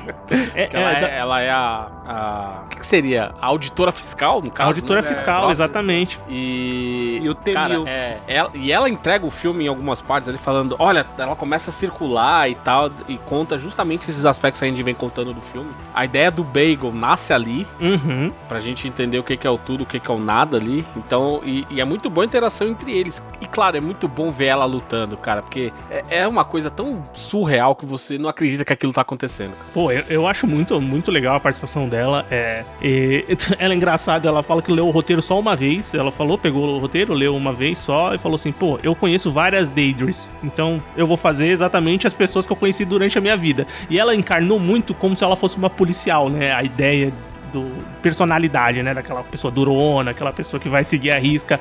É, 0.56 0.70
ela, 0.74 0.92
é, 0.92 0.96
é, 0.98 1.00
da- 1.02 1.08
ela 1.08 1.42
é 1.42 1.50
a, 1.50 1.88
a- 2.06 2.62
O 2.66 2.70
que, 2.70 2.78
que 2.80 2.86
seria? 2.86 3.32
A 3.42 3.48
auditora 3.48 3.92
fiscal, 3.92 4.19
no 4.42 4.48
a 4.48 4.52
caso? 4.52 4.70
auditora 4.70 5.02
né? 5.02 5.08
fiscal, 5.08 5.42
Nossa. 5.42 5.52
exatamente. 5.54 6.20
E, 6.28 7.20
E 7.24 7.30
o 7.30 7.36
Temil. 7.36 7.84
cara, 7.86 7.90
é, 7.90 8.18
ela, 8.28 8.50
e 8.54 8.72
ela 8.72 8.90
entrega 8.90 9.26
o 9.26 9.30
filme 9.30 9.66
em 9.66 9.68
algumas 9.68 10.02
partes 10.02 10.28
ali 10.30 10.38
falando, 10.38 10.76
olha, 10.80 11.06
ela 11.18 11.36
começa 11.36 11.70
a 11.70 11.74
circular 11.74 12.50
e 12.50 12.56
tal, 12.56 12.92
e 13.08 13.18
conta 13.18 13.58
justamente 13.58 14.10
esses 14.10 14.26
aspectos 14.26 14.60
que 14.60 14.66
a 14.66 14.70
gente 14.70 14.82
vem 14.84 14.94
contando 14.94 15.34
do 15.34 15.42
filme. 15.42 15.70
A 15.94 16.06
ideia 16.06 16.30
do 16.32 16.44
bagel 16.44 16.92
nasce 16.94 17.34
ali, 17.34 17.66
Uhum. 17.80 18.32
pra 18.48 18.60
gente 18.60 18.88
entender 18.88 19.18
o 19.20 19.24
que 19.24 19.40
é 19.46 19.50
o 19.50 19.58
tudo, 19.58 19.84
o 19.84 19.86
que 19.86 20.00
que 20.00 20.10
é 20.10 20.14
o 20.14 20.20
nada 20.20 20.58
ali. 20.58 20.86
Então, 20.96 21.42
e, 21.44 21.66
e 21.70 21.80
é 21.82 21.86
muito 21.86 22.10
boa 22.10 22.24
a 22.24 22.28
interação 22.28 22.68
entre 22.68 22.92
eles. 22.92 23.22
E 23.42 23.46
claro, 23.48 23.78
é 23.78 23.80
muito 23.82 24.08
bom 24.08 24.32
ver 24.32 24.46
ela 24.48 24.66
lutando, 24.66 25.16
cara, 25.18 25.42
porque 25.42 25.72
é, 25.90 26.04
é 26.22 26.28
uma 26.28 26.44
coisa 26.44 26.70
tão 26.70 27.02
surreal 27.14 27.76
que 27.76 27.86
você 27.86 28.18
não 28.18 28.30
acredita 28.30 28.66
que 28.66 28.74
aquilo 28.74 28.92
tá 28.94 29.02
acontecendo. 29.02 29.54
Pô, 29.74 29.92
eu, 29.92 30.04
eu 30.10 30.28
acho 30.28 30.46
muito, 30.48 30.80
muito 30.82 31.12
legal 31.12 31.36
a 31.36 31.40
participação 31.40 31.88
dela. 31.88 32.26
É, 32.30 32.64
e- 32.82 33.26
ela 33.60 33.74
é 33.74 33.76
engraçada, 33.78 34.09
ela 34.16 34.42
fala 34.42 34.62
que 34.62 34.72
leu 34.72 34.88
o 34.88 34.92
roteiro 34.92 35.22
só 35.22 35.40
uma 35.40 35.56
vez. 35.56 35.94
Ela 35.94 36.12
falou, 36.12 36.38
pegou 36.38 36.76
o 36.76 36.80
roteiro, 36.80 37.14
leu 37.14 37.36
uma 37.36 37.54
vez 37.54 37.78
só 37.78 38.14
e 38.14 38.18
falou 38.18 38.36
assim: 38.36 38.52
pô, 38.52 38.80
eu 38.82 38.96
conheço 38.96 39.32
várias 39.32 39.70
Daedrys, 39.70 40.30
então 40.44 40.82
eu 40.96 41.06
vou 41.06 41.18
fazer 41.18 41.48
exatamente 41.48 42.08
as 42.08 42.14
pessoas 42.14 42.46
que 42.46 42.52
eu 42.52 42.58
conheci 42.58 42.86
durante 42.86 43.18
a 43.18 43.22
minha 43.22 43.38
vida. 43.38 43.68
E 43.90 44.00
ela 44.00 44.16
encarnou 44.16 44.60
muito 44.60 44.94
como 44.94 45.16
se 45.16 45.24
ela 45.24 45.36
fosse 45.36 45.58
uma 45.58 45.70
policial, 45.70 46.30
né? 46.30 46.54
A 46.54 46.64
ideia 46.64 47.14
do 47.50 47.66
personalidade, 48.02 48.82
né? 48.82 48.94
Daquela 48.94 49.24
pessoa 49.24 49.52
durona, 49.52 50.12
aquela 50.12 50.32
pessoa 50.32 50.60
que 50.60 50.70
vai 50.70 50.84
seguir 50.84 51.12
a 51.16 51.20
risca 51.20 51.60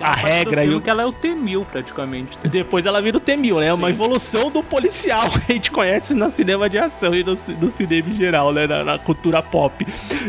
a 0.00 0.12
do 0.12 0.26
regra 0.26 0.64
e 0.64 0.74
o 0.74 0.80
que 0.80 0.88
ela 0.88 1.02
é 1.02 1.06
o 1.06 1.12
T-1000 1.12 1.64
praticamente. 1.64 2.38
depois 2.48 2.86
ela 2.86 3.02
vira 3.02 3.16
o 3.16 3.20
T-1000, 3.20 3.60
né? 3.60 3.72
Uma 3.72 3.88
Sim. 3.88 3.94
evolução 3.94 4.50
do 4.50 4.62
policial 4.62 5.28
que 5.30 5.38
a 5.52 5.54
gente 5.54 5.70
conhece 5.70 6.14
no 6.14 6.30
cinema 6.30 6.70
de 6.70 6.78
ação 6.78 7.14
e 7.14 7.24
no, 7.24 7.36
no 7.60 7.70
cinema 7.70 8.08
em 8.08 8.14
geral, 8.14 8.52
né? 8.52 8.66
Na, 8.66 8.84
na 8.84 8.98
cultura 8.98 9.42
pop. 9.42 9.84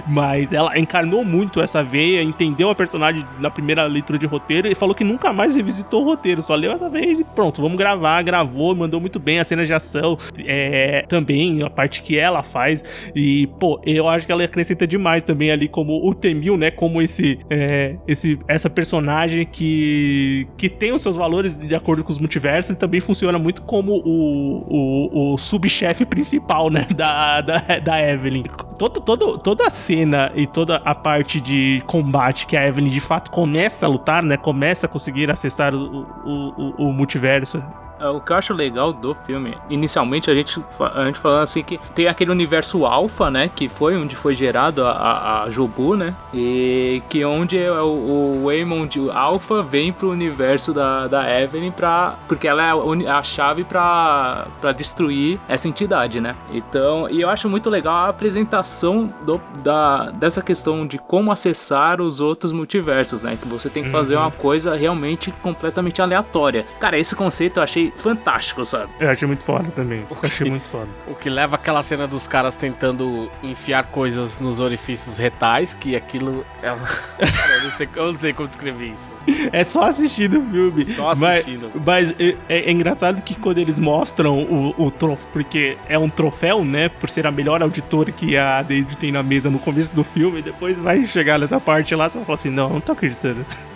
Mas 0.07 0.51
ela 0.51 0.77
encarnou 0.77 1.23
muito 1.23 1.61
essa 1.61 1.83
veia, 1.83 2.21
entendeu 2.23 2.69
a 2.69 2.75
personagem 2.75 3.25
na 3.39 3.51
primeira 3.51 3.85
leitura 3.85 4.17
de 4.17 4.25
roteiro 4.25 4.67
e 4.67 4.75
falou 4.75 4.95
que 4.95 5.03
nunca 5.03 5.31
mais 5.31 5.55
revisitou 5.55 6.01
o 6.01 6.05
roteiro, 6.05 6.41
só 6.41 6.55
leu 6.55 6.71
essa 6.71 6.89
vez 6.89 7.19
e 7.19 7.23
pronto, 7.23 7.61
vamos 7.61 7.77
gravar. 7.77 8.21
Gravou, 8.23 8.75
mandou 8.75 8.99
muito 8.99 9.19
bem 9.19 9.39
as 9.39 9.47
cenas 9.47 9.67
de 9.67 9.73
ação, 9.73 10.17
é, 10.39 11.05
também 11.07 11.61
a 11.61 11.69
parte 11.69 12.01
que 12.01 12.17
ela 12.17 12.41
faz. 12.41 12.83
E, 13.15 13.47
pô, 13.59 13.79
eu 13.85 14.09
acho 14.09 14.25
que 14.25 14.31
ela 14.31 14.43
acrescenta 14.43 14.87
demais 14.93 15.23
também 15.23 15.51
ali 15.51 15.67
como 15.67 16.07
o 16.07 16.13
Temil, 16.13 16.55
né? 16.55 16.69
Como 16.69 17.01
esse, 17.01 17.39
é, 17.49 17.97
esse 18.07 18.39
essa 18.47 18.69
personagem 18.69 19.45
que, 19.45 20.47
que 20.57 20.69
tem 20.69 20.93
os 20.93 21.01
seus 21.01 21.15
valores 21.15 21.57
de 21.57 21.75
acordo 21.75 22.03
com 22.03 22.11
os 22.11 22.19
multiversos 22.19 22.71
e 22.71 22.75
também 22.75 23.01
funciona 23.01 23.39
muito 23.39 23.63
como 23.63 23.93
o, 23.93 24.63
o, 24.67 25.33
o 25.33 25.37
subchefe 25.37 26.05
principal, 26.05 26.69
né? 26.69 26.87
Da, 26.93 27.41
da, 27.41 27.57
da 27.79 28.01
Evelyn. 28.01 28.43
Todo, 28.77 29.01
todo, 29.01 29.37
toda 29.37 29.65
a 29.65 29.69
cena 29.69 30.31
e 30.35 30.45
toda 30.45 30.75
a 30.77 30.93
parte 30.93 31.41
de 31.41 31.81
combate 31.87 32.45
que 32.45 32.55
a 32.55 32.67
Evelyn 32.67 32.89
de 32.89 32.99
fato 32.99 33.31
começa 33.31 33.85
a 33.85 33.89
lutar, 33.89 34.21
né? 34.23 34.37
Começa 34.37 34.85
a 34.85 34.89
conseguir 34.89 35.31
acessar 35.31 35.73
o, 35.73 36.05
o, 36.25 36.87
o, 36.87 36.93
multiverso 36.93 37.63
o 38.09 38.19
que 38.19 38.31
eu 38.31 38.37
acho 38.37 38.53
legal 38.53 38.91
do 38.91 39.13
filme, 39.13 39.57
inicialmente 39.69 40.29
a 40.29 40.35
gente, 40.35 40.63
a 40.79 41.05
gente 41.05 41.19
falando 41.19 41.43
assim 41.43 41.63
que 41.63 41.79
tem 41.93 42.07
aquele 42.07 42.31
universo 42.31 42.85
alfa, 42.85 43.29
né? 43.29 43.49
Que 43.53 43.69
foi 43.69 43.95
onde 43.95 44.15
foi 44.15 44.35
gerado 44.35 44.85
a, 44.85 44.91
a, 44.91 45.43
a 45.43 45.49
Jobu, 45.49 45.95
né? 45.95 46.15
E 46.33 47.01
que 47.09 47.23
onde 47.23 47.57
é 47.57 47.71
o, 47.71 47.85
o 47.85 48.41
Waymond 48.45 49.09
Alpha 49.11 49.61
vem 49.61 49.91
pro 49.91 50.11
universo 50.11 50.73
da, 50.73 51.07
da 51.07 51.41
Evelyn 51.41 51.71
pra, 51.71 52.15
porque 52.27 52.47
ela 52.47 52.63
é 52.63 53.09
a 53.09 53.23
chave 53.23 53.63
pra, 53.63 54.47
pra 54.59 54.71
destruir 54.71 55.39
essa 55.47 55.67
entidade, 55.67 56.19
né? 56.19 56.35
Então, 56.51 57.09
e 57.09 57.21
eu 57.21 57.29
acho 57.29 57.49
muito 57.49 57.69
legal 57.69 57.93
a 57.93 58.09
apresentação 58.09 59.07
do, 59.25 59.39
da, 59.63 60.09
dessa 60.11 60.41
questão 60.41 60.85
de 60.85 60.97
como 60.97 61.31
acessar 61.31 62.01
os 62.01 62.19
outros 62.19 62.51
multiversos, 62.51 63.21
né? 63.21 63.37
Que 63.39 63.47
você 63.47 63.69
tem 63.69 63.83
que 63.83 63.89
fazer 63.89 64.15
uhum. 64.15 64.21
uma 64.21 64.31
coisa 64.31 64.75
realmente 64.75 65.31
completamente 65.41 66.01
aleatória. 66.01 66.65
Cara, 66.79 66.97
esse 66.97 67.15
conceito 67.15 67.57
eu 67.57 67.63
achei 67.63 67.92
fantástico, 67.97 68.65
sabe? 68.65 68.89
Eu 68.99 69.09
achei 69.09 69.27
muito 69.27 69.43
foda 69.43 69.69
também. 69.71 70.05
Eu 70.09 70.17
achei 70.21 70.49
muito 70.49 70.67
foda. 70.67 70.87
O 71.07 71.15
que 71.15 71.29
leva 71.29 71.55
aquela 71.55 71.81
cena 71.83 72.07
dos 72.07 72.27
caras 72.27 72.55
tentando 72.55 73.29
enfiar 73.41 73.85
coisas 73.85 74.39
nos 74.39 74.59
orifícios 74.59 75.17
retais, 75.17 75.73
que 75.73 75.95
aquilo 75.95 76.45
é 76.61 76.69
eu 76.69 77.63
não 77.63 77.71
sei, 77.71 77.89
eu 77.95 78.13
não 78.13 78.19
sei 78.19 78.33
como 78.33 78.47
descrever 78.47 78.93
isso. 78.93 79.11
É 79.51 79.63
só 79.63 79.83
assistindo 79.83 80.39
o 80.39 80.49
filme. 80.49 80.85
Só 80.85 81.09
assistindo. 81.09 81.71
Mas, 81.75 82.09
mas 82.09 82.19
é, 82.19 82.35
é, 82.49 82.71
engraçado 82.71 83.21
que 83.21 83.35
quando 83.35 83.57
eles 83.57 83.79
mostram 83.79 84.39
o, 84.43 84.75
o 84.77 84.91
troféu, 84.91 85.29
porque 85.31 85.77
é 85.87 85.97
um 85.97 86.09
troféu, 86.09 86.63
né? 86.63 86.89
Por 86.89 87.09
ser 87.09 87.25
a 87.25 87.31
melhor 87.31 87.61
auditora 87.61 88.11
que 88.11 88.37
a 88.37 88.61
Daisy 88.61 88.95
tem 88.95 89.11
na 89.11 89.23
mesa 89.23 89.49
no 89.49 89.59
começo 89.59 89.93
do 89.95 90.03
filme, 90.03 90.41
depois 90.41 90.79
vai 90.79 91.05
chegar 91.05 91.39
nessa 91.39 91.59
parte 91.59 91.95
lá, 91.95 92.09
você 92.09 92.17
vai 92.17 92.25
falar 92.25 92.35
assim, 92.35 92.49
não, 92.49 92.69
não 92.69 92.81
tô 92.81 92.91
acreditando. 92.91 93.45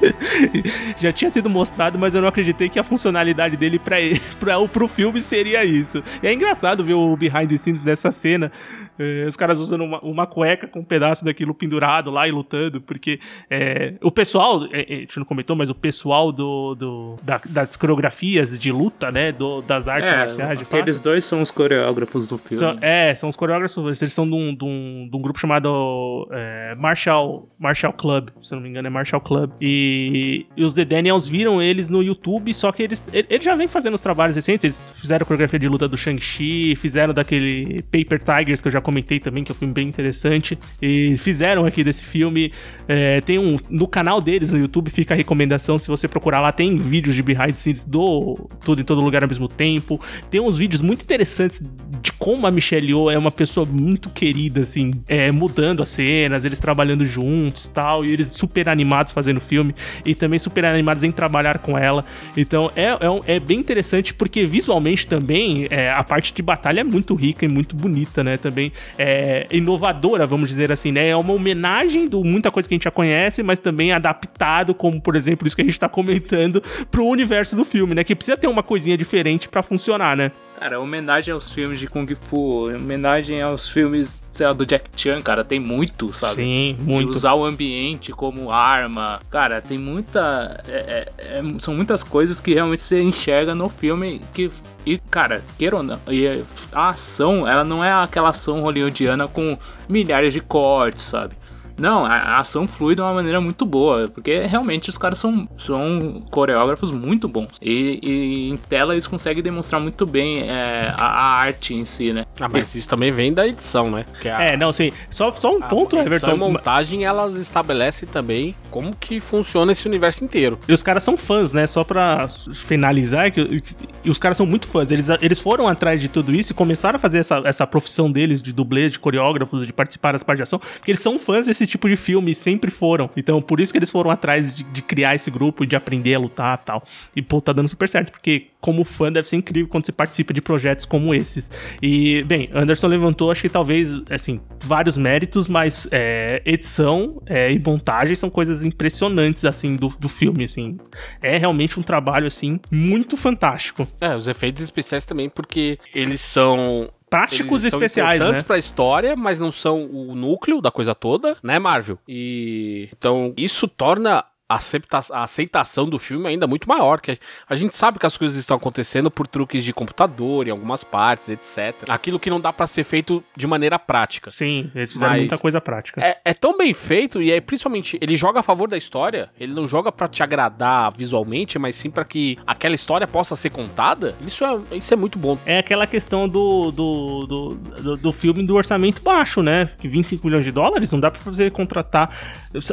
já 1.00 1.12
tinha 1.12 1.30
sido 1.30 1.50
mostrado, 1.50 1.98
mas 1.98 2.14
eu 2.14 2.20
não 2.20 2.28
acreditei 2.28 2.68
que 2.68 2.78
a 2.78 2.84
funcionalidade 2.84 3.56
dele 3.56 3.78
para 3.78 3.98
pro 4.72 4.88
filme 4.88 5.20
seria 5.20 5.64
isso. 5.64 6.02
E 6.22 6.26
é 6.26 6.32
engraçado 6.32 6.84
ver 6.84 6.94
o 6.94 7.16
behind 7.16 7.48
the 7.48 7.58
scenes 7.58 7.82
dessa 7.82 8.10
cena, 8.10 8.52
é, 8.98 9.24
os 9.26 9.36
caras 9.36 9.58
usando 9.58 9.82
uma, 9.84 10.00
uma, 10.00 10.26
cueca 10.26 10.66
com 10.66 10.80
um 10.80 10.84
pedaço 10.84 11.24
daquilo 11.24 11.54
pendurado 11.54 12.10
lá 12.10 12.26
e 12.26 12.30
lutando, 12.30 12.80
porque 12.80 13.20
é, 13.48 13.94
o 14.02 14.10
pessoal, 14.10 14.64
é, 14.72 14.80
a 14.80 15.00
gente 15.00 15.18
não 15.18 15.24
comentou, 15.24 15.54
mas 15.54 15.70
o 15.70 15.74
pessoal 15.74 16.32
do, 16.32 16.74
do 16.74 17.16
da, 17.22 17.40
das 17.44 17.76
coreografias 17.76 18.58
de 18.58 18.72
luta, 18.72 19.10
né, 19.12 19.32
do, 19.32 19.62
das 19.62 19.86
artes 19.86 20.08
é, 20.08 20.16
marciais. 20.16 20.60
Aqueles 20.60 21.00
dois 21.00 21.24
são 21.24 21.40
os 21.42 21.50
coreógrafos 21.50 22.28
do 22.28 22.36
filme. 22.36 22.58
São, 22.58 22.78
é, 22.80 23.14
são 23.14 23.28
os 23.28 23.36
coreógrafos, 23.36 24.02
eles 24.02 24.12
são 24.12 24.26
de 24.26 24.34
um, 24.34 24.54
de 24.54 24.64
um, 24.64 25.08
de 25.10 25.16
um 25.16 25.20
grupo 25.20 25.38
chamado 25.38 26.28
é, 26.32 26.74
Marshall, 26.76 27.48
Marshall 27.58 27.92
Club, 27.92 28.30
se 28.42 28.54
não 28.54 28.60
me 28.60 28.68
engano, 28.68 28.88
é 28.88 28.90
Marshall 28.90 29.20
Club. 29.20 29.52
E, 29.60 30.46
e 30.56 30.64
os 30.64 30.72
The 30.72 30.84
Daniels 30.84 31.28
viram 31.28 31.62
eles 31.62 31.88
no 31.88 32.02
YouTube, 32.02 32.52
só 32.52 32.72
que 32.72 32.82
eles, 32.82 33.04
eles 33.12 33.44
já 33.44 33.54
vêm 33.54 33.68
fazendo 33.68 33.94
os 33.94 34.00
trabalhos 34.00 34.34
recentes, 34.34 34.64
eles 34.64 34.82
fizeram 34.94 35.22
a 35.22 35.26
coreografia 35.26 35.58
de 35.58 35.68
luta 35.68 35.86
do 35.86 35.96
Shang-Chi, 35.96 36.74
fizeram 36.76 37.14
daquele 37.14 37.82
Paper 37.84 38.18
Tigers 38.18 38.60
que 38.60 38.68
eu 38.68 38.72
já 38.72 38.80
comentei 38.88 39.20
também, 39.20 39.44
que 39.44 39.52
é 39.52 39.54
um 39.54 39.58
filme 39.58 39.74
bem 39.74 39.86
interessante. 39.86 40.58
E 40.80 41.14
fizeram 41.18 41.66
aqui 41.66 41.84
desse 41.84 42.02
filme. 42.02 42.50
É, 42.88 43.20
tem 43.20 43.38
um. 43.38 43.58
No 43.68 43.86
canal 43.86 44.18
deles 44.18 44.50
no 44.50 44.58
YouTube 44.58 44.90
fica 44.90 45.12
a 45.12 45.16
recomendação. 45.16 45.78
Se 45.78 45.88
você 45.88 46.08
procurar 46.08 46.40
lá, 46.40 46.50
tem 46.50 46.78
vídeos 46.78 47.14
de 47.14 47.22
behind 47.22 47.50
the 47.50 47.52
scenes 47.52 47.84
do 47.84 48.48
Tudo 48.64 48.80
em 48.80 48.84
Todo 48.84 49.02
Lugar 49.02 49.22
ao 49.22 49.28
mesmo 49.28 49.46
tempo. 49.46 50.00
Tem 50.30 50.40
uns 50.40 50.56
vídeos 50.56 50.80
muito 50.80 51.02
interessantes 51.02 51.60
de 52.00 52.12
como 52.12 52.46
a 52.46 52.50
Michelle 52.50 52.86
Yeoh 52.86 53.10
é 53.10 53.18
uma 53.18 53.30
pessoa 53.30 53.66
muito 53.66 54.08
querida, 54.08 54.62
assim, 54.62 54.92
é, 55.06 55.30
mudando 55.30 55.82
as 55.82 55.90
cenas, 55.90 56.46
eles 56.46 56.58
trabalhando 56.58 57.04
juntos 57.04 57.70
tal. 57.72 58.06
E 58.06 58.10
eles 58.10 58.28
super 58.28 58.70
animados 58.70 59.12
fazendo 59.12 59.36
o 59.36 59.42
filme. 59.42 59.74
E 60.02 60.14
também 60.14 60.38
super 60.38 60.64
animados 60.64 61.04
em 61.04 61.12
trabalhar 61.12 61.58
com 61.58 61.76
ela. 61.76 62.06
Então 62.34 62.72
é, 62.74 62.86
é, 62.86 63.36
é 63.36 63.40
bem 63.40 63.58
interessante 63.58 64.14
porque 64.14 64.46
visualmente 64.46 65.06
também 65.06 65.66
é, 65.68 65.90
a 65.90 66.02
parte 66.02 66.32
de 66.32 66.40
batalha 66.40 66.80
é 66.80 66.84
muito 66.84 67.14
rica 67.14 67.44
e 67.44 67.48
muito 67.48 67.76
bonita, 67.76 68.24
né? 68.24 68.38
Também 68.38 68.72
é, 68.98 69.46
inovadora, 69.50 70.26
vamos 70.26 70.48
dizer 70.48 70.70
assim, 70.72 70.92
né? 70.92 71.08
É 71.08 71.16
uma 71.16 71.32
homenagem 71.32 72.08
do 72.08 72.22
muita 72.24 72.50
coisa 72.50 72.68
que 72.68 72.74
a 72.74 72.76
gente 72.76 72.84
já 72.84 72.90
conhece, 72.90 73.42
mas 73.42 73.58
também 73.58 73.92
adaptado, 73.92 74.74
como 74.74 75.00
por 75.00 75.16
exemplo 75.16 75.46
isso 75.46 75.56
que 75.56 75.62
a 75.62 75.64
gente 75.64 75.78
tá 75.78 75.88
comentando, 75.88 76.62
pro 76.90 77.04
universo 77.04 77.56
do 77.56 77.64
filme, 77.64 77.94
né? 77.94 78.04
Que 78.04 78.14
precisa 78.14 78.36
ter 78.36 78.46
uma 78.46 78.62
coisinha 78.62 78.96
diferente 78.96 79.48
para 79.48 79.62
funcionar, 79.62 80.16
né? 80.16 80.32
Cara, 80.58 80.80
homenagem 80.80 81.32
aos 81.32 81.52
filmes 81.52 81.78
de 81.78 81.86
Kung 81.86 82.06
Fu, 82.20 82.68
homenagem 82.68 83.40
aos 83.40 83.68
filmes 83.68 84.20
lá, 84.40 84.52
do 84.52 84.66
Jack 84.66 84.90
Chan, 84.96 85.22
cara, 85.22 85.44
tem 85.44 85.60
muito, 85.60 86.12
sabe? 86.12 86.42
Sim, 86.42 86.76
muito. 86.80 87.12
De 87.12 87.16
usar 87.16 87.34
o 87.34 87.44
ambiente 87.44 88.10
como 88.10 88.50
arma. 88.50 89.20
Cara, 89.30 89.60
tem 89.60 89.78
muita. 89.78 90.60
É, 90.66 91.08
é, 91.18 91.38
é 91.38 91.42
são 91.60 91.74
muitas 91.74 92.02
coisas 92.02 92.40
que 92.40 92.54
realmente 92.54 92.82
você 92.82 93.00
enxerga 93.00 93.54
no 93.54 93.68
filme 93.68 94.20
que. 94.34 94.50
E, 94.84 94.98
cara, 94.98 95.44
queira 95.56 95.76
ou 95.76 95.82
não, 95.82 96.00
e 96.08 96.42
a 96.72 96.88
ação, 96.88 97.46
ela 97.46 97.62
não 97.62 97.84
é 97.84 97.92
aquela 97.92 98.30
ação 98.30 98.62
hollywoodiana 98.62 99.28
com 99.28 99.56
milhares 99.88 100.32
de 100.32 100.40
cortes, 100.40 101.02
sabe? 101.02 101.36
Não, 101.78 102.04
a 102.04 102.38
ação 102.38 102.66
flui 102.66 102.94
de 102.94 103.00
uma 103.00 103.14
maneira 103.14 103.40
muito 103.40 103.64
boa, 103.64 104.08
porque 104.08 104.40
realmente 104.40 104.88
os 104.88 104.98
caras 104.98 105.18
são, 105.18 105.48
são 105.56 106.22
coreógrafos 106.30 106.90
muito 106.90 107.28
bons. 107.28 107.56
E, 107.62 108.00
e 108.02 108.50
em 108.50 108.56
tela 108.56 108.94
eles 108.94 109.06
conseguem 109.06 109.42
demonstrar 109.42 109.80
muito 109.80 110.04
bem 110.04 110.48
é, 110.48 110.92
a, 110.96 111.06
a, 111.06 111.38
arte 111.38 111.74
em 111.74 111.84
si, 111.84 112.12
né? 112.12 112.26
Ah, 112.40 112.48
mas 112.48 112.74
isso 112.74 112.88
também 112.88 113.10
vem 113.10 113.32
da 113.32 113.46
edição, 113.46 113.90
né? 113.90 114.04
A, 114.24 114.44
é, 114.44 114.56
não, 114.56 114.72
sim. 114.72 114.92
Só, 115.10 115.32
só 115.32 115.54
um 115.54 115.60
ponto, 115.60 115.98
a 115.98 116.04
Everton. 116.04 116.30
A 116.30 116.36
montagem, 116.36 117.04
elas 117.04 117.36
estabelecem 117.36 118.08
também 118.08 118.54
como 118.70 118.94
que 118.94 119.20
funciona 119.20 119.72
esse 119.72 119.86
universo 119.86 120.24
inteiro. 120.24 120.58
E 120.68 120.72
os 120.72 120.82
caras 120.82 121.02
são 121.02 121.16
fãs, 121.16 121.52
né? 121.52 121.66
Só 121.66 121.84
pra 121.84 122.26
finalizar, 122.54 123.30
que, 123.30 123.62
e 124.04 124.10
os 124.10 124.18
caras 124.18 124.36
são 124.36 124.46
muito 124.46 124.68
fãs. 124.68 124.90
Eles, 124.90 125.08
eles 125.20 125.40
foram 125.40 125.68
atrás 125.68 126.00
de 126.00 126.08
tudo 126.08 126.34
isso 126.34 126.52
e 126.52 126.54
começaram 126.54 126.96
a 126.96 126.98
fazer 126.98 127.18
essa, 127.18 127.42
essa 127.44 127.66
profissão 127.66 128.10
deles 128.10 128.40
de 128.40 128.52
dublês, 128.52 128.92
de 128.92 128.98
coreógrafos, 128.98 129.66
de 129.66 129.72
participar 129.72 130.12
das 130.12 130.22
partes 130.22 130.38
de 130.38 130.42
ação, 130.42 130.58
porque 130.58 130.90
eles 130.90 131.00
são 131.00 131.18
fãs 131.18 131.46
desse 131.46 131.66
tipo 131.66 131.88
de 131.88 131.96
filme, 131.96 132.34
sempre 132.34 132.70
foram. 132.70 133.10
Então, 133.16 133.40
por 133.40 133.60
isso 133.60 133.72
que 133.72 133.78
eles 133.78 133.90
foram 133.90 134.10
atrás 134.10 134.52
de, 134.52 134.62
de 134.62 134.82
criar 134.82 135.14
esse 135.14 135.30
grupo, 135.30 135.66
de 135.66 135.76
aprender 135.76 136.14
a 136.14 136.18
lutar 136.18 136.58
e 136.62 136.66
tal. 136.66 136.82
E, 137.16 137.22
pô, 137.22 137.40
tá 137.40 137.52
dando 137.52 137.68
super 137.68 137.88
certo, 137.88 138.12
porque 138.12 138.48
como 138.60 138.84
fã 138.84 139.10
deve 139.10 139.28
ser 139.28 139.36
incrível 139.36 139.68
quando 139.68 139.86
você 139.86 139.92
participa 139.92 140.32
de 140.32 140.40
projetos 140.40 140.84
como 140.84 141.14
esses. 141.14 141.50
E, 141.82 142.22
bem, 142.28 142.50
Anderson 142.54 142.86
levantou, 142.86 143.30
acho 143.30 143.42
que 143.42 143.48
talvez, 143.48 143.90
assim, 144.10 144.40
vários 144.60 144.96
méritos, 144.96 145.48
mas 145.48 145.88
é, 145.90 146.42
edição 146.44 147.20
é, 147.26 147.50
e 147.50 147.58
montagem 147.58 148.14
são 148.14 148.30
coisas 148.30 148.64
impressionantes, 148.64 149.44
assim, 149.44 149.74
do, 149.74 149.88
do 149.88 150.08
filme, 150.08 150.44
assim. 150.44 150.78
É 151.22 151.36
realmente 151.38 151.80
um 151.80 151.82
trabalho, 151.82 152.26
assim, 152.26 152.60
muito 152.70 153.16
fantástico. 153.16 153.88
É, 154.00 154.14
os 154.14 154.28
efeitos 154.28 154.62
especiais 154.62 155.04
também, 155.04 155.28
porque 155.28 155.78
eles 155.94 156.20
são 156.20 156.90
práticos 157.08 157.62
Eles 157.62 157.72
especiais, 157.72 158.20
são 158.20 158.32
né? 158.32 158.42
para 158.42 158.56
a 158.56 158.58
história, 158.58 159.16
mas 159.16 159.38
não 159.38 159.50
são 159.50 159.84
o 159.84 160.14
núcleo 160.14 160.60
da 160.60 160.70
coisa 160.70 160.94
toda, 160.94 161.36
né, 161.42 161.58
Marvel? 161.58 161.98
E 162.06 162.88
então 162.92 163.32
isso 163.36 163.66
torna 163.66 164.24
a 164.48 165.24
aceitação 165.24 165.88
do 165.88 165.98
filme 165.98 166.26
ainda 166.26 166.46
muito 166.46 166.66
maior. 166.68 167.00
Que 167.00 167.18
a 167.48 167.54
gente 167.54 167.76
sabe 167.76 167.98
que 167.98 168.06
as 168.06 168.16
coisas 168.16 168.38
estão 168.38 168.56
acontecendo 168.56 169.10
por 169.10 169.26
truques 169.26 169.62
de 169.62 169.72
computador 169.72 170.48
em 170.48 170.50
algumas 170.50 170.82
partes, 170.82 171.28
etc. 171.28 171.88
Aquilo 171.88 172.18
que 172.18 172.30
não 172.30 172.40
dá 172.40 172.52
para 172.52 172.66
ser 172.66 172.84
feito 172.84 173.22
de 173.36 173.46
maneira 173.46 173.78
prática. 173.78 174.30
Sim, 174.30 174.70
eles 174.74 174.92
fizeram 174.92 175.12
Mas 175.12 175.20
muita 175.20 175.38
coisa 175.38 175.60
prática. 175.60 176.00
É, 176.00 176.18
é, 176.24 176.34
tão 176.34 176.56
bem 176.56 176.72
feito 176.72 177.20
e 177.20 177.30
é 177.30 177.40
principalmente 177.40 177.98
ele 178.00 178.16
joga 178.16 178.40
a 178.40 178.42
favor 178.42 178.68
da 178.68 178.76
história. 178.76 179.30
Ele 179.38 179.52
não 179.52 179.66
joga 179.66 179.92
para 179.92 180.08
te 180.08 180.22
agradar 180.22 180.92
visualmente, 180.96 181.58
mas 181.58 181.76
sim 181.76 181.90
para 181.90 182.04
que 182.04 182.38
aquela 182.46 182.74
história 182.74 183.06
possa 183.06 183.36
ser 183.36 183.50
contada. 183.50 184.14
Isso 184.26 184.44
é, 184.44 184.76
isso 184.76 184.94
é 184.94 184.96
muito 184.96 185.18
bom. 185.18 185.38
É 185.44 185.58
aquela 185.58 185.86
questão 185.86 186.28
do 186.28 186.70
do, 186.70 187.26
do, 187.26 187.54
do, 187.54 187.96
do 187.96 188.12
filme 188.12 188.46
do 188.46 188.54
orçamento 188.54 189.02
baixo, 189.02 189.42
né? 189.42 189.70
Que 189.78 189.88
25 189.88 190.26
milhões 190.26 190.44
de 190.44 190.52
dólares 190.52 190.90
não 190.90 191.00
dá 191.00 191.10
para 191.10 191.20
fazer 191.20 191.52
contratar. 191.52 192.10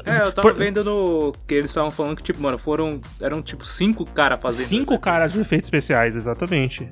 É, 0.05 0.21
eu 0.21 0.31
tava 0.31 0.47
Por... 0.47 0.53
vendo 0.53 0.83
no 0.83 1.33
que 1.45 1.64
eles 1.65 1.71
estavam 1.71 1.91
falando 1.91 2.15
que, 2.15 2.23
tipo, 2.23 2.41
mano, 2.41 2.58
foram. 2.58 3.01
Eram 3.19 3.41
tipo 3.41 3.65
cinco 3.65 4.06
caras 4.06 4.39
fazendo. 4.41 4.67
Cinco 4.67 4.99
caras 4.99 5.34
de 5.34 5.39
efeitos 5.39 5.67
especiais, 5.67 6.15
exatamente. 6.15 6.88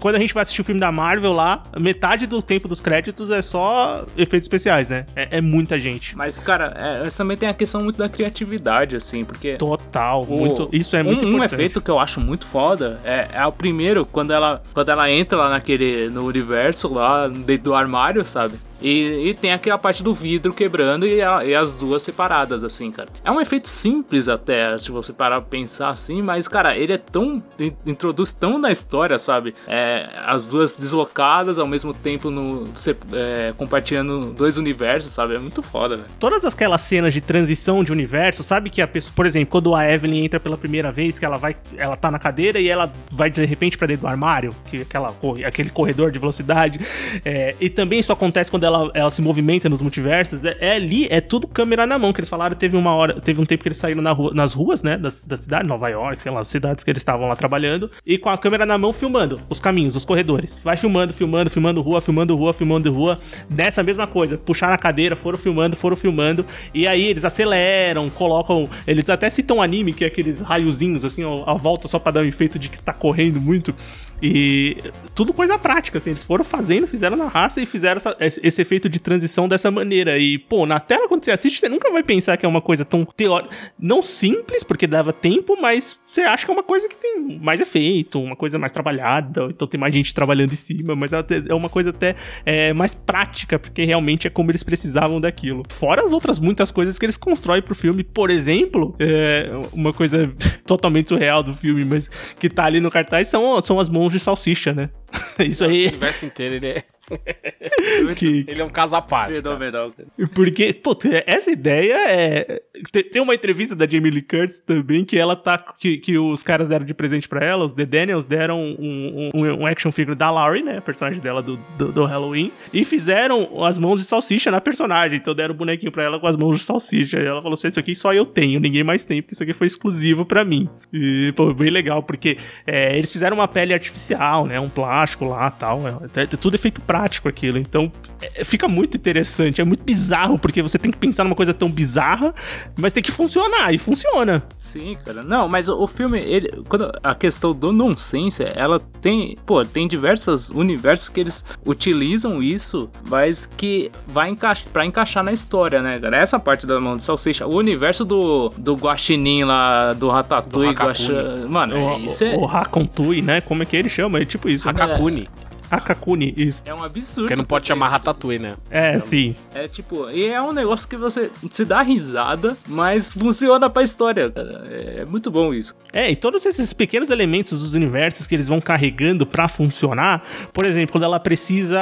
Quando 0.00 0.16
a 0.16 0.18
gente 0.18 0.34
vai 0.34 0.42
assistir 0.42 0.62
o 0.62 0.64
filme 0.64 0.80
da 0.80 0.90
Marvel 0.90 1.32
lá, 1.32 1.62
metade 1.78 2.26
do 2.26 2.42
tempo 2.42 2.66
dos 2.66 2.80
créditos 2.80 3.30
é 3.30 3.42
só 3.42 4.04
efeitos 4.16 4.46
especiais, 4.46 4.88
né? 4.88 5.04
É, 5.14 5.38
é 5.38 5.40
muita 5.40 5.78
gente. 5.78 6.16
Mas, 6.16 6.38
cara, 6.38 6.74
é, 6.76 7.08
também 7.10 7.36
tem 7.36 7.48
a 7.48 7.54
questão 7.54 7.80
muito 7.82 7.98
da 7.98 8.08
criatividade, 8.08 8.96
assim, 8.96 9.24
porque. 9.24 9.56
Total, 9.56 10.22
o, 10.22 10.36
muito. 10.36 10.68
Isso 10.72 10.96
é 10.96 11.02
muito 11.02 11.24
um, 11.24 11.28
importante. 11.28 11.52
Um 11.52 11.54
efeito 11.54 11.80
que 11.80 11.90
eu 11.90 11.98
acho 11.98 12.20
muito 12.20 12.46
foda 12.46 13.00
é, 13.04 13.28
é 13.32 13.46
o 13.46 13.52
primeiro, 13.52 14.06
quando 14.06 14.32
ela, 14.32 14.62
quando 14.72 14.88
ela 14.88 15.10
entra 15.10 15.38
lá 15.38 15.50
naquele. 15.50 16.08
no 16.08 16.24
universo, 16.24 16.92
lá 16.92 17.28
dentro 17.28 17.64
do 17.64 17.74
armário, 17.74 18.24
sabe? 18.24 18.54
E, 18.84 19.30
e 19.30 19.34
tem 19.34 19.50
aquela 19.52 19.78
parte 19.78 20.02
do 20.02 20.12
vidro 20.12 20.52
quebrando 20.52 21.06
e, 21.06 21.22
a- 21.22 21.42
e 21.44 21.54
as 21.54 21.72
duas 21.72 22.02
separadas, 22.02 22.62
assim, 22.62 22.90
cara. 22.90 23.08
É 23.24 23.30
um 23.30 23.40
efeito 23.40 23.68
simples 23.68 24.28
até, 24.28 24.78
se 24.78 24.90
você 24.90 25.12
parar 25.12 25.40
pra 25.40 25.48
pensar 25.50 25.88
assim, 25.88 26.20
mas, 26.20 26.46
cara, 26.46 26.76
ele 26.76 26.92
é 26.92 26.98
tão. 26.98 27.42
in- 27.58 27.72
introduz 27.86 28.30
tão 28.32 28.58
na 28.58 28.70
história, 28.70 29.18
sabe? 29.18 29.54
É, 29.66 30.08
as 30.26 30.46
duas 30.46 30.76
deslocadas 30.76 31.58
ao 31.58 31.66
mesmo 31.66 31.94
tempo 31.94 32.30
no, 32.30 32.68
se- 32.74 32.94
é, 33.12 33.54
compartilhando 33.56 34.32
dois 34.34 34.56
universos, 34.58 35.12
sabe? 35.12 35.34
É 35.34 35.38
muito 35.38 35.62
foda, 35.62 35.96
velho. 35.96 36.08
Todas 36.20 36.44
aquelas 36.44 36.82
cenas 36.82 37.12
de 37.14 37.20
transição 37.20 37.82
de 37.82 37.90
universo, 37.92 38.42
sabe 38.42 38.68
que 38.68 38.82
a 38.82 38.86
pessoa, 38.86 39.12
por 39.16 39.24
exemplo, 39.24 39.50
quando 39.50 39.74
a 39.74 39.90
Evelyn 39.90 40.24
entra 40.24 40.38
pela 40.38 40.58
primeira 40.58 40.92
vez, 40.92 41.18
que 41.18 41.24
ela 41.24 41.38
vai, 41.38 41.56
ela 41.76 41.96
tá 41.96 42.10
na 42.10 42.18
cadeira 42.18 42.60
e 42.60 42.68
ela 42.68 42.92
vai 43.10 43.30
de 43.30 43.44
repente 43.46 43.78
pra 43.78 43.86
dentro 43.86 44.02
do 44.02 44.08
armário, 44.08 44.50
que 44.70 44.76
é 44.78 44.82
aquela 44.82 45.14
aquele 45.46 45.70
corredor 45.70 46.10
de 46.10 46.18
velocidade. 46.18 46.78
É, 47.24 47.54
e 47.58 47.70
também 47.70 47.98
isso 48.00 48.12
acontece 48.12 48.50
quando 48.50 48.64
ela, 48.64 48.73
ela 48.94 49.10
se 49.10 49.22
movimenta 49.22 49.68
nos 49.68 49.80
multiversos. 49.80 50.44
É, 50.44 50.56
é 50.60 50.72
ali, 50.72 51.06
é 51.10 51.20
tudo 51.20 51.46
câmera 51.46 51.86
na 51.86 51.98
mão, 51.98 52.12
que 52.12 52.20
eles 52.20 52.28
falaram, 52.28 52.54
teve 52.56 52.76
uma 52.76 52.94
hora, 52.94 53.20
teve 53.20 53.40
um 53.40 53.44
tempo 53.46 53.62
que 53.62 53.68
eles 53.68 53.78
saíram 53.78 54.02
na 54.02 54.12
rua- 54.12 54.32
nas 54.34 54.54
ruas, 54.54 54.82
né, 54.82 54.96
da, 54.96 55.10
da 55.26 55.36
cidade, 55.36 55.68
Nova 55.68 55.88
York, 55.88 56.20
sei 56.22 56.32
lá, 56.32 56.40
as 56.40 56.48
cidades 56.48 56.84
que 56.84 56.90
eles 56.90 57.00
estavam 57.00 57.28
lá 57.28 57.36
trabalhando, 57.36 57.90
e 58.06 58.18
com 58.18 58.28
a 58.28 58.38
câmera 58.38 58.64
na 58.66 58.76
mão 58.78 58.92
filmando 58.92 59.38
os 59.48 59.60
caminhos, 59.60 59.96
os 59.96 60.04
corredores. 60.04 60.58
Vai 60.62 60.76
filmando, 60.76 61.12
filmando, 61.12 61.50
filmando 61.50 61.80
rua, 61.80 62.00
filmando 62.00 62.34
rua, 62.36 62.52
filmando 62.52 62.92
rua. 62.92 63.18
Nessa 63.50 63.82
mesma 63.82 64.06
coisa, 64.06 64.36
puxaram 64.36 64.74
a 64.74 64.78
cadeira, 64.78 65.16
foram 65.16 65.38
filmando, 65.38 65.76
foram 65.76 65.96
filmando, 65.96 66.44
e 66.72 66.86
aí 66.88 67.04
eles 67.04 67.24
aceleram, 67.24 68.08
colocam. 68.10 68.68
Eles 68.86 69.08
até 69.08 69.28
citam 69.30 69.62
anime, 69.62 69.92
que 69.92 70.04
é 70.04 70.06
aqueles 70.06 70.40
raiozinhos, 70.40 71.04
assim, 71.04 71.22
à 71.46 71.54
volta 71.54 71.88
só 71.88 71.98
pra 71.98 72.12
dar 72.12 72.20
um 72.20 72.24
efeito 72.24 72.58
de 72.58 72.68
que 72.68 72.78
tá 72.82 72.92
correndo 72.92 73.40
muito. 73.40 73.74
E 74.22 74.76
tudo 75.14 75.32
coisa 75.32 75.58
prática, 75.58 75.98
assim, 75.98 76.10
eles 76.10 76.24
foram 76.24 76.44
fazendo, 76.44 76.86
fizeram 76.86 77.16
na 77.16 77.26
raça 77.26 77.60
e 77.60 77.66
fizeram 77.66 77.98
essa- 77.98 78.16
esse 78.18 78.60
efeito 78.62 78.88
de 78.88 78.98
transição 78.98 79.46
dessa 79.46 79.70
maneira. 79.70 80.18
E, 80.18 80.38
pô, 80.38 80.64
na 80.66 80.80
tela, 80.80 81.08
quando 81.08 81.24
você 81.24 81.30
assiste, 81.30 81.60
você 81.60 81.68
nunca 81.68 81.90
vai 81.90 82.02
pensar 82.02 82.36
que 82.36 82.46
é 82.46 82.48
uma 82.48 82.62
coisa 82.62 82.84
tão 82.84 83.04
teórica. 83.04 83.54
Não 83.78 84.02
simples, 84.02 84.62
porque 84.62 84.86
dava 84.86 85.12
tempo, 85.12 85.56
mas 85.60 85.98
você 86.14 86.22
acha 86.22 86.44
que 86.46 86.50
é 86.50 86.54
uma 86.54 86.62
coisa 86.62 86.88
que 86.88 86.96
tem 86.96 87.38
mais 87.40 87.60
efeito, 87.60 88.22
uma 88.22 88.36
coisa 88.36 88.56
mais 88.56 88.70
trabalhada, 88.70 89.46
então 89.50 89.66
tem 89.66 89.80
mais 89.80 89.92
gente 89.92 90.14
trabalhando 90.14 90.52
em 90.52 90.56
cima, 90.56 90.94
mas 90.94 91.12
é 91.12 91.54
uma 91.54 91.68
coisa 91.68 91.90
até 91.90 92.14
é, 92.46 92.72
mais 92.72 92.94
prática, 92.94 93.58
porque 93.58 93.84
realmente 93.84 94.26
é 94.26 94.30
como 94.30 94.50
eles 94.50 94.62
precisavam 94.62 95.20
daquilo. 95.20 95.64
Fora 95.68 96.04
as 96.04 96.12
outras 96.12 96.38
muitas 96.38 96.70
coisas 96.70 96.98
que 96.98 97.04
eles 97.04 97.16
constroem 97.16 97.60
pro 97.60 97.74
filme, 97.74 98.04
por 98.04 98.30
exemplo, 98.30 98.94
é, 99.00 99.50
uma 99.72 99.92
coisa 99.92 100.32
totalmente 100.64 101.08
surreal 101.08 101.42
do 101.42 101.52
filme, 101.52 101.84
mas 101.84 102.08
que 102.38 102.48
tá 102.48 102.64
ali 102.64 102.78
no 102.78 102.90
cartaz 102.90 103.26
são, 103.26 103.60
são 103.60 103.80
as 103.80 103.88
mãos 103.88 104.10
de 104.10 104.20
salsicha, 104.20 104.72
né? 104.72 104.90
Isso 105.40 105.64
O 105.64 105.68
aí 105.68 105.88
universo 105.88 106.26
inteiro, 106.26 106.54
ele 106.54 106.66
é, 106.68 106.84
que, 108.16 108.44
ele 108.48 108.60
é 108.60 108.64
um 108.64 108.70
caso 108.70 108.96
à 108.96 109.02
parte. 109.02 109.34
Fenomenal. 109.34 109.92
Porque, 110.34 110.72
pô, 110.72 110.96
essa 111.26 111.50
ideia 111.50 111.96
é. 112.08 112.62
Tem- 113.10 113.22
uma 113.22 113.34
entrevista 113.34 113.74
da 113.74 113.86
Jamie 113.86 114.10
Lee 114.10 114.22
Curtis 114.22 114.60
também 114.60 115.04
que 115.04 115.18
ela 115.18 115.36
tá. 115.36 115.58
Que, 115.78 115.98
que 115.98 116.18
os 116.18 116.42
caras 116.42 116.68
deram 116.68 116.84
de 116.84 116.94
presente 116.94 117.28
pra 117.28 117.44
ela, 117.44 117.64
os 117.64 117.72
The 117.72 117.86
Daniels 117.86 118.24
deram 118.24 118.60
um, 118.60 119.30
um, 119.34 119.60
um 119.60 119.66
action 119.66 119.90
figure 119.90 120.16
da 120.16 120.30
Laurie, 120.30 120.62
né? 120.62 120.78
A 120.78 120.82
personagem 120.82 121.20
dela 121.20 121.42
do, 121.42 121.58
do, 121.78 121.92
do 121.92 122.04
Halloween. 122.04 122.52
E 122.72 122.84
fizeram 122.84 123.64
as 123.64 123.78
mãos 123.78 124.00
de 124.00 124.06
salsicha 124.06 124.50
na 124.50 124.60
personagem. 124.60 125.18
Então 125.18 125.34
deram 125.34 125.54
o 125.54 125.56
bonequinho 125.56 125.92
pra 125.92 126.04
ela 126.04 126.20
com 126.20 126.26
as 126.26 126.36
mãos 126.36 126.58
de 126.58 126.64
salsicha. 126.64 127.18
E 127.20 127.26
ela 127.26 127.40
falou 127.40 127.54
assim: 127.54 127.68
Isso 127.68 127.80
aqui 127.80 127.94
só 127.94 128.12
eu 128.12 128.26
tenho, 128.26 128.60
ninguém 128.60 128.84
mais 128.84 129.04
tem, 129.04 129.22
porque 129.22 129.34
isso 129.34 129.42
aqui 129.42 129.52
foi 129.52 129.66
exclusivo 129.66 130.24
pra 130.24 130.44
mim. 130.44 130.68
E, 130.92 131.32
pô, 131.36 131.52
bem 131.54 131.70
legal, 131.70 132.02
porque 132.02 132.36
é, 132.66 132.96
eles 132.96 133.10
fizeram 133.10 133.36
uma 133.36 133.48
pele 133.48 133.72
artificial, 133.72 134.46
né? 134.46 134.58
Um 134.60 134.68
plástico 134.68 135.26
lá 135.26 135.50
tal. 135.50 135.82
É, 136.16 136.22
é 136.22 136.26
tudo 136.26 136.54
efeito 136.54 136.80
prático 136.94 137.28
aquilo. 137.28 137.58
Então 137.58 137.90
é, 138.22 138.44
fica 138.44 138.68
muito 138.68 138.96
interessante, 138.96 139.60
é 139.60 139.64
muito 139.64 139.82
bizarro, 139.82 140.38
porque 140.38 140.62
você 140.62 140.78
tem 140.78 140.92
que 140.92 140.98
pensar 140.98 141.24
numa 141.24 141.34
coisa 141.34 141.52
tão 141.52 141.68
bizarra, 141.68 142.32
mas 142.76 142.92
tem 142.92 143.02
que 143.02 143.10
funcionar, 143.10 143.74
e 143.74 143.78
funciona. 143.78 144.44
Sim, 144.56 144.96
cara. 145.04 145.22
Não, 145.24 145.48
mas 145.48 145.68
o, 145.68 145.76
o 145.82 145.86
filme, 145.88 146.20
ele, 146.20 146.62
quando 146.68 146.92
a 147.02 147.14
questão 147.14 147.52
do 147.52 147.72
nonsense, 147.72 148.44
ela 148.54 148.78
tem, 149.00 149.34
pô, 149.44 149.64
tem 149.64 149.88
diversos 149.88 150.50
universos 150.50 151.08
que 151.08 151.18
eles 151.18 151.44
utilizam 151.66 152.40
isso, 152.40 152.88
mas 153.08 153.44
que 153.56 153.90
vai 154.06 154.30
encaixar 154.30 154.68
para 154.72 154.86
encaixar 154.86 155.24
na 155.24 155.32
história, 155.32 155.82
né, 155.82 155.98
cara? 155.98 156.16
Essa 156.16 156.38
parte 156.38 156.66
da 156.66 156.78
mão 156.78 156.96
de 156.96 157.02
salsicha, 157.02 157.44
o 157.46 157.56
universo 157.56 158.04
do 158.04 158.50
do 158.56 158.74
guaxinim 158.74 159.42
lá, 159.44 159.92
do 159.94 160.08
Ratatouille, 160.10 160.74
Do 160.74 160.80
guaxa... 160.80 161.46
mano, 161.48 161.74
O, 161.76 161.90
é- 161.94 161.98
isso 162.00 162.22
é, 162.24 162.36
o, 162.36 162.42
o 162.42 162.48
Hakontui, 162.48 163.20
né? 163.20 163.40
Como 163.40 163.62
é 163.62 163.66
que 163.66 163.76
ele 163.76 163.88
chama? 163.88 164.20
É 164.20 164.24
tipo 164.24 164.48
isso. 164.48 164.66
né? 164.66 164.72
Hakakuni. 164.72 165.28
Hakakuni, 165.74 166.34
isso. 166.36 166.62
é 166.64 166.74
um 166.74 166.82
absurdo. 166.82 167.22
Porque 167.28 167.36
não 167.36 167.44
pode 167.44 167.62
porque- 167.62 167.68
chamar 167.68 167.88
Ratatouille, 167.88 168.38
né? 168.42 168.54
É, 168.70 168.98
sim. 168.98 169.34
É 169.54 169.66
tipo, 169.68 170.08
e 170.10 170.26
é 170.26 170.40
um 170.40 170.52
negócio 170.52 170.88
que 170.88 170.96
você 170.96 171.30
se 171.50 171.64
dá 171.64 171.82
risada, 171.82 172.56
mas 172.66 173.12
funciona 173.12 173.68
pra 173.70 173.82
história, 173.82 174.30
cara. 174.30 174.64
É 174.70 175.04
muito 175.04 175.30
bom 175.30 175.52
isso. 175.52 175.74
É, 175.92 176.10
e 176.10 176.16
todos 176.16 176.44
esses 176.46 176.72
pequenos 176.72 177.10
elementos 177.10 177.60
dos 177.60 177.74
universos 177.74 178.26
que 178.26 178.34
eles 178.34 178.48
vão 178.48 178.60
carregando 178.60 179.26
pra 179.26 179.48
funcionar, 179.48 180.22
por 180.52 180.66
exemplo, 180.66 180.92
quando 180.92 181.04
ela 181.04 181.18
precisa. 181.20 181.78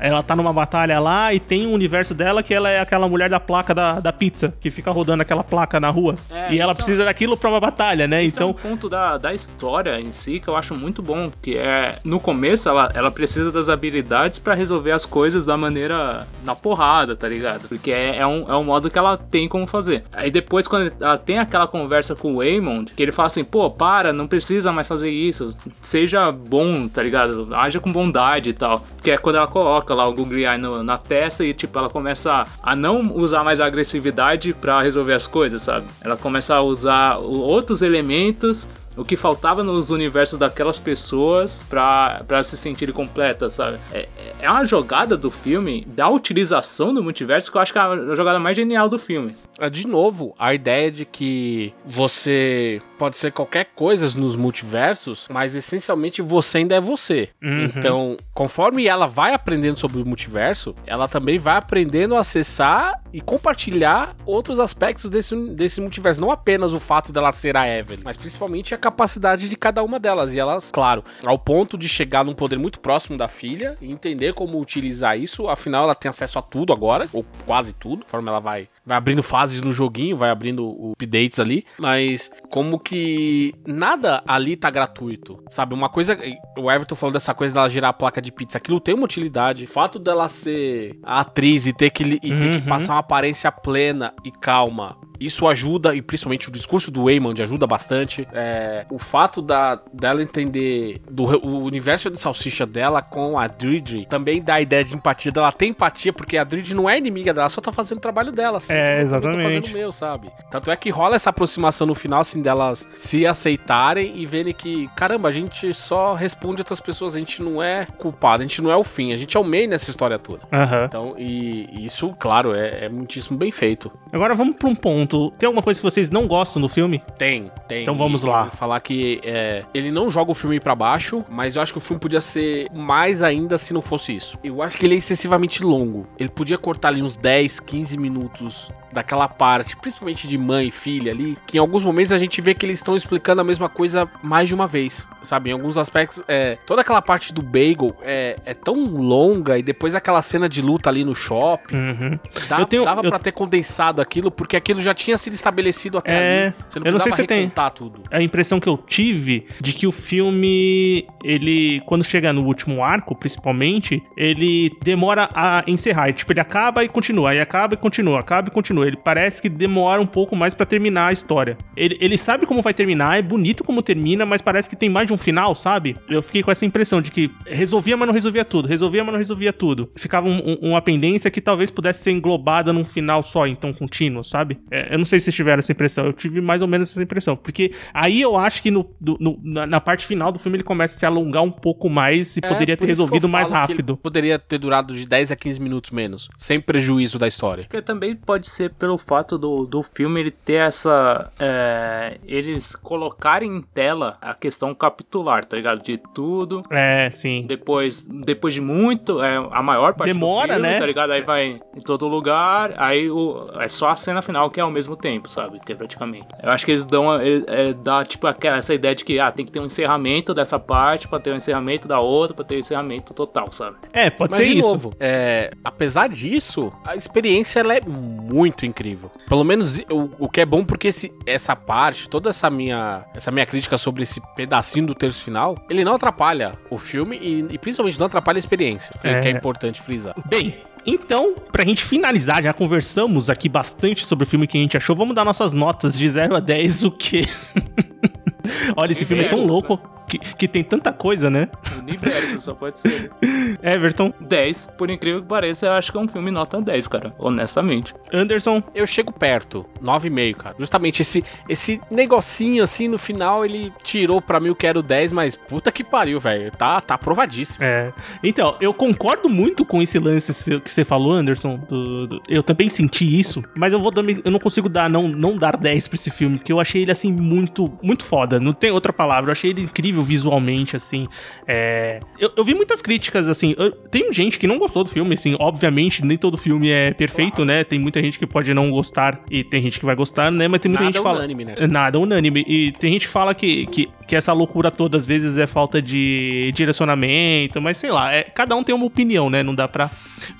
Ela 0.00 0.22
tá 0.22 0.34
numa 0.36 0.52
batalha 0.52 0.98
lá 0.98 1.32
e 1.32 1.40
tem 1.40 1.66
um 1.66 1.72
universo 1.72 2.14
dela 2.14 2.42
que 2.42 2.52
ela 2.52 2.68
é 2.70 2.80
aquela 2.80 3.08
mulher 3.08 3.28
da 3.30 3.40
placa 3.40 3.74
da, 3.74 4.00
da 4.00 4.12
pizza, 4.12 4.52
que 4.60 4.70
fica 4.70 4.90
rodando 4.90 5.22
aquela 5.22 5.44
placa 5.44 5.78
na 5.80 5.88
rua. 5.90 6.16
É, 6.30 6.52
e 6.54 6.60
ela 6.60 6.72
isso- 6.72 6.76
precisa 6.78 7.04
daquilo 7.04 7.36
pra 7.36 7.50
uma 7.50 7.60
batalha, 7.60 8.06
né? 8.06 8.22
Isso 8.24 8.42
é 8.42 8.46
um 8.46 8.50
então. 8.50 8.70
ponto 8.70 8.88
da, 8.88 9.18
da 9.18 9.32
história 9.32 10.00
em 10.00 10.12
si 10.12 10.40
que 10.40 10.48
eu 10.48 10.56
acho 10.56 10.74
muito 10.74 11.02
bom, 11.02 11.30
que 11.42 11.56
é 11.56 11.96
no 12.04 12.18
começo 12.20 12.68
ela, 12.68 12.90
ela 12.94 13.10
precisa 13.10 13.31
das 13.52 13.68
habilidades 13.68 14.38
pra 14.38 14.54
resolver 14.54 14.90
as 14.92 15.06
coisas 15.06 15.44
da 15.46 15.56
maneira 15.56 16.26
na 16.44 16.54
porrada, 16.54 17.14
tá 17.16 17.28
ligado? 17.28 17.68
Porque 17.68 17.90
é, 17.90 18.16
é 18.16 18.26
um, 18.26 18.50
é 18.50 18.56
um 18.56 18.64
modo 18.64 18.90
que 18.90 18.98
ela 18.98 19.16
tem 19.16 19.48
como 19.48 19.66
fazer. 19.66 20.04
Aí 20.12 20.30
depois 20.30 20.66
quando 20.68 20.92
ela 21.00 21.16
tem 21.18 21.38
aquela 21.38 21.66
conversa 21.66 22.14
com 22.14 22.34
o 22.34 22.36
Waymond, 22.38 22.92
que 22.94 23.02
ele 23.02 23.12
fala 23.12 23.26
assim, 23.28 23.44
pô, 23.44 23.70
para, 23.70 24.12
não 24.12 24.26
precisa 24.26 24.72
mais 24.72 24.86
fazer 24.88 25.10
isso, 25.10 25.56
seja 25.80 26.30
bom, 26.32 26.88
tá 26.88 27.02
ligado? 27.02 27.48
Haja 27.54 27.80
com 27.80 27.92
bondade 27.92 28.50
e 28.50 28.52
tal. 28.52 28.84
Que 29.02 29.10
é 29.12 29.18
quando 29.18 29.36
ela 29.36 29.46
coloca 29.48 29.94
lá 29.94 30.06
o 30.06 30.12
Google 30.14 30.38
Eye 30.38 30.58
no- 30.58 30.82
na 30.82 30.98
testa 30.98 31.44
e 31.44 31.52
tipo 31.54 31.78
ela 31.78 31.88
começa 31.88 32.46
a 32.62 32.76
não 32.76 33.12
usar 33.16 33.42
mais 33.44 33.60
a 33.60 33.66
agressividade 33.66 34.52
pra 34.54 34.80
resolver 34.82 35.14
as 35.14 35.26
coisas, 35.26 35.62
sabe? 35.62 35.86
Ela 36.04 36.16
começa 36.16 36.54
a 36.54 36.62
usar 36.62 37.18
outros 37.18 37.82
elementos 37.82 38.68
o 38.96 39.04
que 39.04 39.16
faltava 39.16 39.62
nos 39.62 39.90
universos 39.90 40.38
daquelas 40.38 40.78
pessoas 40.78 41.64
pra 41.68 42.42
se 42.42 42.56
sentirem 42.56 42.94
completas, 42.94 43.54
sabe? 43.54 43.78
É, 43.92 44.08
é 44.40 44.50
uma 44.50 44.64
jogada 44.64 45.16
do 45.16 45.30
filme, 45.30 45.84
da 45.86 46.08
utilização 46.08 46.92
do 46.92 47.02
multiverso, 47.02 47.50
que 47.50 47.56
eu 47.56 47.62
acho 47.62 47.72
que 47.72 47.78
é 47.78 47.82
a 47.82 48.14
jogada 48.14 48.38
mais 48.38 48.56
genial 48.56 48.88
do 48.88 48.98
filme. 48.98 49.34
É, 49.58 49.70
de 49.70 49.86
novo, 49.86 50.34
a 50.38 50.54
ideia 50.54 50.90
de 50.90 51.04
que 51.04 51.72
você 51.84 52.82
pode 53.02 53.16
ser 53.16 53.32
qualquer 53.32 53.64
coisa 53.74 54.16
nos 54.16 54.36
multiversos, 54.36 55.26
mas 55.28 55.56
essencialmente 55.56 56.22
você 56.22 56.58
ainda 56.58 56.76
é 56.76 56.80
você. 56.80 57.30
Uhum. 57.42 57.64
Então, 57.64 58.16
conforme 58.32 58.86
ela 58.86 59.08
vai 59.08 59.34
aprendendo 59.34 59.76
sobre 59.76 60.00
o 60.00 60.06
multiverso, 60.06 60.72
ela 60.86 61.08
também 61.08 61.36
vai 61.36 61.56
aprendendo 61.56 62.14
a 62.14 62.20
acessar 62.20 63.02
e 63.12 63.20
compartilhar 63.20 64.14
outros 64.24 64.60
aspectos 64.60 65.10
desse, 65.10 65.34
desse 65.52 65.80
multiverso. 65.80 66.20
Não 66.20 66.30
apenas 66.30 66.72
o 66.72 66.78
fato 66.78 67.12
dela 67.12 67.32
ser 67.32 67.56
a 67.56 67.68
Evelyn, 67.68 68.02
mas 68.04 68.16
principalmente 68.16 68.72
a 68.72 68.78
capacidade 68.78 69.48
de 69.48 69.56
cada 69.56 69.82
uma 69.82 69.98
delas. 69.98 70.32
E 70.32 70.38
elas, 70.38 70.70
claro, 70.70 71.02
ao 71.24 71.36
ponto 71.36 71.76
de 71.76 71.88
chegar 71.88 72.24
num 72.24 72.36
poder 72.36 72.56
muito 72.56 72.78
próximo 72.78 73.18
da 73.18 73.26
filha 73.26 73.76
e 73.80 73.90
entender 73.90 74.32
como 74.32 74.60
utilizar 74.60 75.18
isso. 75.18 75.48
Afinal, 75.48 75.82
ela 75.82 75.96
tem 75.96 76.08
acesso 76.08 76.38
a 76.38 76.42
tudo 76.42 76.72
agora, 76.72 77.08
ou 77.12 77.26
quase 77.44 77.72
tudo, 77.72 78.04
conforme 78.04 78.28
ela 78.28 78.38
vai 78.38 78.68
vai 78.84 78.96
abrindo 78.96 79.22
fases 79.22 79.62
no 79.62 79.72
joguinho, 79.72 80.16
vai 80.16 80.30
abrindo 80.30 80.64
o- 80.64 80.92
updates 80.92 81.38
ali, 81.38 81.64
mas 81.78 82.30
como 82.50 82.78
que 82.78 83.54
nada 83.66 84.22
ali 84.26 84.56
tá 84.56 84.70
gratuito, 84.70 85.42
sabe? 85.50 85.74
Uma 85.74 85.88
coisa, 85.88 86.18
o 86.58 86.70
Everton 86.70 86.94
falou 86.94 87.12
dessa 87.12 87.32
coisa 87.34 87.54
dela 87.54 87.68
girar 87.68 87.90
a 87.90 87.94
placa 87.94 88.20
de 88.20 88.32
pizza, 88.32 88.58
aquilo 88.58 88.80
tem 88.80 88.94
uma 88.94 89.04
utilidade. 89.04 89.64
O 89.64 89.68
fato 89.68 89.98
dela 89.98 90.28
ser 90.28 90.96
atriz 91.02 91.66
e 91.66 91.72
ter 91.72 91.90
que, 91.90 92.02
e 92.04 92.18
ter 92.20 92.32
Uhum. 92.32 92.60
que 92.60 92.68
passar 92.68 92.94
uma 92.94 92.98
aparência 93.00 93.50
plena 93.52 94.12
e 94.24 94.30
calma, 94.30 94.96
isso 95.20 95.46
ajuda, 95.46 95.94
e 95.94 96.02
principalmente 96.02 96.48
o 96.48 96.52
discurso 96.52 96.90
do 96.90 97.04
Waymond 97.04 97.40
ajuda 97.40 97.64
bastante. 97.66 98.26
É, 98.32 98.84
o 98.90 98.98
fato 98.98 99.40
da, 99.40 99.80
dela 99.92 100.20
entender 100.22 101.00
do 101.08 101.22
o 101.46 101.62
universo 101.62 102.10
de 102.10 102.18
salsicha 102.18 102.66
dela 102.66 103.00
com 103.00 103.38
a 103.38 103.46
Dridge 103.46 104.04
também 104.08 104.42
dá 104.42 104.54
a 104.54 104.60
ideia 104.60 104.82
de 104.84 104.96
empatia 104.96 105.30
dela. 105.30 105.52
Tem 105.52 105.70
empatia, 105.70 106.12
porque 106.12 106.36
a 106.36 106.42
Dridge 106.44 106.74
não 106.74 106.90
é 106.90 106.98
inimiga 106.98 107.32
dela, 107.32 107.48
só 107.48 107.60
tá 107.60 107.70
fazendo 107.70 107.98
o 107.98 108.00
trabalho 108.00 108.32
dela. 108.32 108.58
Assim, 108.72 108.80
É, 108.80 109.02
eu 109.02 109.06
também 109.06 109.20
Tô 109.20 109.28
exatamente. 109.28 109.42
fazendo 109.42 109.66
o 109.66 109.78
meu, 109.78 109.92
sabe? 109.92 110.30
Tanto 110.50 110.70
é 110.70 110.76
que 110.76 110.90
rola 110.90 111.16
essa 111.16 111.30
aproximação 111.30 111.86
no 111.86 111.94
final, 111.94 112.20
assim, 112.20 112.40
delas 112.42 112.88
se 112.96 113.26
aceitarem 113.26 114.12
e 114.16 114.26
verem 114.26 114.52
que, 114.54 114.88
caramba, 114.96 115.28
a 115.28 115.32
gente 115.32 115.72
só 115.74 116.14
responde 116.14 116.60
outras 116.60 116.80
pessoas, 116.80 117.14
a 117.14 117.18
gente 117.18 117.42
não 117.42 117.62
é 117.62 117.86
culpado, 117.98 118.42
a 118.42 118.46
gente 118.46 118.60
não 118.62 118.70
é 118.70 118.76
o 118.76 118.84
fim, 118.84 119.12
a 119.12 119.16
gente 119.16 119.36
é 119.36 119.40
o 119.40 119.44
meio 119.44 119.68
nessa 119.68 119.90
história 119.90 120.18
toda. 120.18 120.42
Aham. 120.52 120.84
Então, 120.86 121.14
e, 121.18 121.84
isso, 121.84 122.14
claro, 122.18 122.54
é, 122.54 122.86
é 122.86 122.88
muitíssimo 122.88 123.36
bem 123.38 123.50
feito. 123.50 123.90
Agora 124.12 124.34
vamos 124.34 124.56
para 124.56 124.68
um 124.68 124.74
ponto 124.74 125.30
tem 125.38 125.46
alguma 125.46 125.62
coisa 125.62 125.80
que 125.80 125.84
vocês 125.84 126.10
não 126.10 126.26
gostam 126.26 126.60
do 126.62 126.68
filme? 126.68 127.00
Tem, 127.18 127.50
tem. 127.66 127.82
Então 127.82 127.94
vamos 127.96 128.22
E 128.22 128.26
lá. 128.26 128.46
eu 128.46 128.50
Falar 128.56 128.80
que 128.80 129.20
é, 129.24 129.64
ele 129.74 129.90
não 129.90 130.10
joga 130.10 130.30
o 130.30 130.34
filme 130.34 130.60
pra 130.60 130.74
baixo, 130.74 131.24
mas 131.28 131.56
eu 131.56 131.62
acho 131.62 131.72
que 131.72 131.78
o 131.78 131.80
filme 131.80 132.00
podia 132.00 132.20
ser 132.20 132.68
mais 132.72 133.22
ainda 133.22 133.58
se 133.58 133.72
não 133.74 133.82
fosse 133.82 134.14
isso. 134.14 134.38
Eu 134.44 134.62
acho 134.62 134.76
que 134.78 134.86
ele 134.86 134.94
é 134.94 134.98
excessivamente 134.98 135.62
longo. 135.62 136.06
Ele 136.18 136.28
podia 136.28 136.56
cortar 136.58 136.88
ali 136.88 137.02
uns 137.02 137.16
10, 137.16 137.60
15 137.60 137.98
minutos 137.98 138.61
daquela 138.92 139.26
parte, 139.26 139.74
principalmente 139.74 140.28
de 140.28 140.36
mãe 140.36 140.66
e 140.66 140.70
filha 140.70 141.12
ali, 141.12 141.38
que 141.46 141.56
em 141.56 141.60
alguns 141.60 141.82
momentos 141.82 142.12
a 142.12 142.18
gente 142.18 142.42
vê 142.42 142.52
que 142.52 142.66
eles 142.66 142.78
estão 142.78 142.94
explicando 142.94 143.40
a 143.40 143.44
mesma 143.44 143.66
coisa 143.66 144.06
mais 144.22 144.48
de 144.48 144.54
uma 144.54 144.66
vez, 144.66 145.08
sabe? 145.22 145.48
Em 145.48 145.54
alguns 145.54 145.78
aspectos, 145.78 146.22
é, 146.28 146.58
toda 146.66 146.82
aquela 146.82 147.00
parte 147.00 147.32
do 147.32 147.40
bagel 147.40 147.96
é, 148.02 148.36
é 148.44 148.52
tão 148.52 148.74
longa 148.84 149.56
e 149.58 149.62
depois 149.62 149.94
aquela 149.94 150.20
cena 150.20 150.46
de 150.46 150.60
luta 150.60 150.90
ali 150.90 151.04
no 151.04 151.14
shopping, 151.14 151.74
Uhum. 151.74 152.18
dá, 152.50 152.58
Eu 152.60 152.66
tenho- 152.66 152.84
dava 152.84 153.00
eu- 153.02 153.08
pra 153.08 153.18
ter 153.18 153.32
condensado 153.32 154.02
aquilo, 154.02 154.30
porque 154.30 154.56
aquilo 154.56 154.82
já 154.82 154.92
tinha 154.92 155.16
sido 155.16 155.32
estabelecido 155.32 155.96
até 155.96 156.12
É, 156.12 156.44
ali. 156.48 156.54
Você 156.68 156.78
não 156.78 156.86
eu 156.86 156.92
não 156.92 157.00
sei 157.00 157.12
se 157.12 157.26
tem- 157.26 157.50
tudo. 157.74 158.02
a 158.10 158.20
impressão 158.20 158.60
que 158.60 158.68
eu 158.68 158.76
tive 158.76 159.46
de 159.58 159.72
que 159.72 159.86
o 159.86 159.92
filme, 159.92 161.06
ele, 161.24 161.80
quando 161.86 162.04
chega 162.04 162.32
no 162.32 162.44
último 162.44 162.84
arco, 162.84 163.14
principalmente, 163.14 164.02
ele 164.16 164.70
demora 164.82 165.28
a 165.34 165.64
encerrar. 165.66 166.12
Tipo, 166.12 166.32
ele 166.32 166.40
acaba 166.40 166.84
e 166.84 166.88
continua, 166.88 167.30
aí 167.30 167.40
acaba 167.40 167.74
e 167.74 167.76
continua, 167.76 168.20
acaba 168.20 168.48
e 168.48 168.50
continua. 168.52 168.86
Ele 168.86 168.96
parece 168.96 169.40
que 169.42 169.48
demora 169.48 170.00
um 170.00 170.06
pouco 170.06 170.36
mais 170.36 170.54
pra 170.54 170.64
terminar 170.66 171.08
a 171.08 171.12
história. 171.12 171.56
Ele, 171.76 171.96
ele 172.00 172.16
sabe 172.18 172.46
como 172.46 172.62
vai 172.62 172.74
terminar, 172.74 173.18
é 173.18 173.22
bonito 173.22 173.64
como 173.64 173.82
termina, 173.82 174.24
mas 174.26 174.40
parece 174.40 174.68
que 174.70 174.76
tem 174.76 174.88
mais 174.88 175.06
de 175.06 175.12
um 175.12 175.16
final, 175.16 175.54
sabe? 175.54 175.96
Eu 176.08 176.22
fiquei 176.22 176.42
com 176.42 176.50
essa 176.50 176.64
impressão 176.66 177.00
de 177.00 177.10
que 177.10 177.30
resolvia, 177.46 177.96
mas 177.96 178.06
não 178.06 178.14
resolvia 178.14 178.44
tudo, 178.44 178.68
resolvia, 178.68 179.02
mas 179.02 179.12
não 179.12 179.18
resolvia 179.18 179.52
tudo. 179.52 179.90
Ficava 179.96 180.28
um- 180.28 180.38
um- 180.62 180.70
uma 180.70 180.82
pendência 180.82 181.30
que 181.30 181.40
talvez 181.40 181.70
pudesse 181.70 182.02
ser 182.02 182.10
englobada 182.12 182.72
num 182.72 182.84
final 182.84 183.22
só, 183.22 183.46
então 183.46 183.72
contínuo, 183.72 184.22
sabe? 184.24 184.58
É, 184.70 184.94
eu 184.94 184.98
não 184.98 185.04
sei 185.04 185.18
se 185.20 185.24
vocês 185.24 185.36
tiveram 185.36 185.60
essa 185.60 185.72
impressão, 185.72 186.06
eu 186.06 186.12
tive 186.12 186.40
mais 186.40 186.62
ou 186.62 186.68
menos 186.68 186.90
essa 186.90 187.02
impressão. 187.02 187.36
Porque 187.36 187.72
aí 187.94 188.20
eu 188.20 188.36
acho 188.36 188.62
que 188.62 188.70
no, 188.70 188.88
do- 189.00 189.16
no- 189.20 189.38
na, 189.42 189.66
na 189.66 189.80
parte 189.80 190.06
final 190.06 190.30
do 190.32 190.38
filme 190.38 190.56
ele 190.56 190.64
começa 190.64 190.96
a 190.96 190.98
se 190.98 191.06
alongar 191.06 191.42
um 191.42 191.50
pouco 191.50 191.88
mais 191.88 192.36
e 192.36 192.40
É, 192.42 192.48
poderia 192.48 192.76
ter 192.76 192.86
resolvido 192.86 193.28
mais 193.28 193.48
rápido. 193.48 193.96
Poderia 193.96 194.38
ter 194.38 194.58
durado 194.58 194.94
de 194.94 195.06
10 195.06 195.32
a 195.32 195.36
15 195.36 195.60
minutos 195.60 195.90
menos, 195.90 196.28
sem 196.38 196.60
prejuízo 196.60 197.18
da 197.18 197.26
história. 197.28 197.64
Porque 197.64 197.82
também 197.82 198.14
pode 198.14 198.41
ser 198.48 198.70
pelo 198.74 198.96
fato 198.98 199.36
do, 199.38 199.66
do 199.66 199.82
filme 199.82 200.20
ele 200.20 200.30
ter 200.30 200.54
essa. 200.54 201.30
é, 201.38 202.18
eles 202.24 202.74
colocarem 202.76 203.50
em 203.56 203.62
tela 203.62 204.16
a 204.20 204.34
questão 204.34 204.74
capitular, 204.74 205.44
tá 205.44 205.56
ligado? 205.56 205.82
De 205.82 205.98
tudo. 206.14 206.62
É, 206.70 207.10
sim. 207.10 207.44
Depois, 207.46 208.02
depois 208.02 208.54
de 208.54 208.60
muito, 208.60 209.22
é, 209.22 209.36
a 209.36 209.62
maior 209.62 209.94
parte 209.94 210.12
Demora, 210.12 210.48
do 210.48 210.54
filme, 210.54 210.68
né? 210.68 210.78
tá 210.78 210.86
ligado? 210.86 211.10
Aí 211.12 211.22
vai 211.22 211.60
em 211.76 211.80
todo 211.80 212.06
lugar, 212.08 212.74
aí 212.76 213.10
o, 213.10 213.46
é 213.58 213.68
só 213.68 213.88
a 213.90 213.96
cena 213.96 214.22
final 214.22 214.50
que 214.50 214.60
é 214.60 214.62
ao 214.62 214.70
mesmo 214.70 214.96
tempo, 214.96 215.28
sabe? 215.28 215.58
Que 215.60 215.72
é 215.72 215.74
praticamente. 215.74 216.26
Eu 216.42 216.50
acho 216.50 216.64
que 216.64 216.70
eles 216.72 216.84
dão, 216.84 217.20
ele- 217.20 217.44
é, 217.48 217.72
dá 217.72 218.04
tipo 218.04 218.26
aquela, 218.26 218.56
essa 218.58 218.74
ideia 218.74 218.94
de 218.94 219.04
que 219.04 219.18
ah, 219.18 219.30
tem 219.30 219.44
que 219.44 219.52
ter 219.52 219.60
um 219.60 219.66
encerramento 219.66 220.34
dessa 220.34 220.58
parte 220.58 221.08
pra 221.08 221.18
ter 221.20 221.32
um 221.32 221.36
encerramento 221.36 221.86
da 221.88 222.00
outra, 222.00 222.34
pra 222.34 222.44
ter 222.44 222.56
um 222.56 222.60
encerramento 222.60 223.12
total, 223.14 223.50
sabe? 223.52 223.76
É, 223.92 224.10
pode 224.10 224.30
Mas 224.32 224.40
ser 224.46 224.52
de 224.52 224.58
isso. 224.58 224.68
novo, 224.68 224.94
é, 225.00 225.50
apesar 225.64 226.08
disso, 226.08 226.72
a 226.84 226.96
experiência 226.96 227.60
ela 227.60 227.74
é 227.74 227.80
muito 227.80 228.31
incrível. 228.66 229.10
Pelo 229.28 229.44
menos 229.44 229.78
o, 229.90 230.08
o 230.18 230.28
que 230.28 230.40
é 230.40 230.46
bom 230.46 230.64
porque 230.64 230.88
esse- 230.88 231.12
essa 231.26 231.54
parte, 231.54 232.08
toda 232.08 232.30
essa 232.30 232.48
minha, 232.48 233.04
essa 233.14 233.30
minha 233.30 233.44
crítica 233.46 233.76
sobre 233.76 234.02
esse 234.02 234.20
pedacinho 234.34 234.86
do 234.86 234.94
terço 234.94 235.22
final, 235.22 235.56
ele 235.68 235.84
não 235.84 235.94
atrapalha 235.94 236.54
o 236.70 236.78
filme 236.78 237.18
e, 237.18 237.46
e 237.54 237.58
principalmente 237.58 237.98
não 237.98 238.06
atrapalha 238.06 238.38
a 238.38 238.40
experiência, 238.40 238.94
que 239.00 239.06
É. 239.08 239.20
que 239.20 239.28
é 239.28 239.30
importante 239.30 239.80
frisar. 239.82 240.14
Bem, 240.28 240.56
então, 240.86 241.34
pra 241.50 241.64
gente 241.64 241.82
finalizar, 241.84 242.42
já 242.42 242.52
conversamos 242.52 243.28
aqui 243.30 243.48
bastante 243.48 244.04
sobre 244.06 244.24
o 244.24 244.26
filme 244.26 244.46
que 244.46 244.56
a 244.56 244.60
gente 244.60 244.76
achou. 244.76 244.94
Vamos 244.96 245.14
dar 245.14 245.24
nossas 245.24 245.52
notas 245.52 245.96
de 245.96 246.08
0 246.08 246.36
a 246.36 246.40
10, 246.40 246.84
o 246.84 246.90
quê? 246.90 247.22
Olha, 248.76 248.92
esse 248.92 249.04
filme 249.04 249.24
é 249.24 249.28
tão 249.28 249.46
louco 249.46 249.80
que, 250.08 250.18
que 250.18 250.48
tem 250.48 250.64
tanta 250.64 250.92
coisa, 250.92 251.30
né? 251.30 251.48
Universo, 251.78 252.40
só 252.40 252.54
pode 252.54 252.80
ser. 252.80 253.10
Everton, 253.62 254.12
10, 254.20 254.70
por 254.76 254.90
incrível 254.90 255.22
que 255.22 255.28
pareça, 255.28 255.66
eu 255.66 255.72
acho 255.72 255.92
que 255.92 255.96
é 255.98 256.00
um 256.00 256.08
filme 256.08 256.30
nota 256.30 256.60
10, 256.60 256.88
cara. 256.88 257.14
Honestamente. 257.18 257.94
Anderson, 258.12 258.62
Eu 258.74 258.86
chego 258.86 259.12
perto, 259.12 259.64
9,5, 259.80 260.34
cara. 260.36 260.56
Justamente 260.58 261.02
esse, 261.02 261.24
esse 261.48 261.80
negocinho 261.90 262.62
assim 262.64 262.88
no 262.88 262.98
final, 262.98 263.44
ele 263.44 263.72
tirou 263.84 264.20
pra 264.20 264.40
mim 264.40 264.50
o 264.50 264.54
que 264.56 264.66
era 264.66 264.78
o 264.78 264.82
10, 264.82 265.12
mas 265.12 265.36
puta 265.36 265.70
que 265.70 265.84
pariu, 265.84 266.18
velho. 266.18 266.50
Tá, 266.50 266.80
tá 266.80 266.94
aprovadíssimo. 266.94 267.64
É. 267.64 267.92
Então, 268.24 268.56
eu 268.60 268.74
concordo 268.74 269.28
muito 269.28 269.64
com 269.64 269.80
esse 269.80 269.98
lance 270.00 270.34
seu- 270.34 270.60
que 270.72 270.76
você 270.76 270.84
falou, 270.84 271.12
Anderson. 271.12 271.58
do- 271.68 272.06
do- 272.06 272.22
eu 272.28 272.42
também 272.42 272.68
senti 272.68 273.18
isso, 273.20 273.42
mas 273.54 273.72
eu 273.72 273.78
vou 273.78 273.92
eu 274.24 274.30
não 274.30 274.38
consigo 274.38 274.68
dar 274.68 274.88
não, 274.88 275.06
não 275.08 275.36
dar 275.36 275.56
10 275.56 275.86
pra 275.88 275.94
esse 275.96 276.10
filme, 276.10 276.38
porque 276.38 276.52
eu 276.52 276.58
achei 276.60 276.82
ele 276.82 276.90
assim 276.90 277.12
muito 277.12 277.72
muito 277.82 278.04
foda. 278.04 278.40
Não 278.40 278.52
tem 278.52 278.70
outra 278.70 278.92
palavra. 278.92 279.28
Eu 279.28 279.32
achei 279.32 279.50
ele 279.50 279.62
incrível 279.62 280.02
visualmente, 280.02 280.74
assim. 280.76 281.06
É, 281.46 282.00
eu, 282.18 282.30
eu 282.36 282.44
vi 282.44 282.54
muitas 282.54 282.80
críticas, 282.82 283.28
assim. 283.28 283.54
eu- 283.58 283.70
tem 283.70 284.12
gente 284.12 284.38
que 284.38 284.46
não 284.46 284.58
gostou 284.58 284.82
do 284.84 284.90
filme, 284.90 285.14
assim. 285.14 285.36
Obviamente, 285.38 286.04
nem 286.04 286.16
todo 286.16 286.36
filme 286.38 286.70
é 286.70 286.92
perfeito, 286.92 287.44
né? 287.44 287.64
Tem 287.64 287.78
muita 287.78 288.00
gente 288.02 288.18
que 288.18 288.26
pode 288.26 288.52
não 288.54 288.70
gostar 288.70 289.20
e 289.30 289.44
tem 289.44 289.60
gente 289.60 289.78
que 289.78 289.84
vai 289.86 289.94
gostar, 289.94 290.30
né? 290.32 290.48
Mas 290.48 290.60
tem 290.60 290.70
muita 290.70 290.84
Nada 290.84 290.92
gente 290.92 291.00
que 291.02 291.08
fala. 291.08 291.18
unânime, 291.18 291.44
né? 291.44 291.54
Nada 291.68 291.98
unânime. 291.98 292.44
E 292.46 292.72
tem 292.72 292.92
gente 292.92 293.06
que 293.06 293.12
fala 293.12 293.34
que, 293.34 293.66
que, 293.66 293.88
que 294.06 294.16
essa 294.16 294.32
loucura 294.32 294.70
toda 294.70 294.96
às 294.96 295.04
vezes 295.06 295.36
é 295.36 295.46
falta 295.46 295.80
de 295.82 296.50
direcionamento, 296.54 297.60
mas 297.60 297.76
sei 297.76 297.90
lá, 297.90 298.12
é, 298.12 298.22
cada 298.22 298.54
um 298.56 298.62
tem 298.62 298.74
uma 298.74 298.84
opinião, 298.86 299.28
né? 299.28 299.42
Não 299.42 299.54
dá 299.54 299.66
pra, 299.68 299.90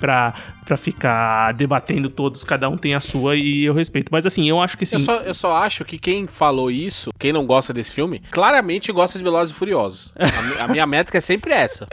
pra, 0.01 0.22
啊 0.23 0.35
pra 0.65 0.77
ficar 0.77 1.53
debatendo 1.53 2.09
todos, 2.09 2.45
cada 2.45 2.69
um 2.69 2.77
tem 2.77 2.95
a 2.95 3.01
sua 3.01 3.37
e 3.37 3.65
eu 3.65 3.75
respeito. 3.75 4.11
Mas 4.11 4.25
assim, 4.27 4.49
eu 4.49 4.61
acho 4.61 4.77
que 4.79 4.87
sim. 4.87 4.97
Eu 4.97 5.01
só, 5.01 5.17
eu 5.19 5.35
só 5.35 5.57
acho 5.57 5.85
que 5.85 5.99
quem 5.99 6.27
falou 6.27 6.71
isso, 6.71 7.11
quem 7.19 7.33
não 7.33 7.47
gosta 7.47 7.73
desse 7.73 7.91
filme, 7.91 8.23
claramente 8.31 8.93
gosta 8.93 9.19
de 9.19 9.25
Velozes 9.25 9.55
e 9.55 9.59
Furiosos. 9.59 10.13
A, 10.59 10.65
a 10.65 10.69
minha 10.69 10.87
métrica 10.87 11.19
é 11.19 11.21
sempre 11.21 11.53
essa. 11.53 11.87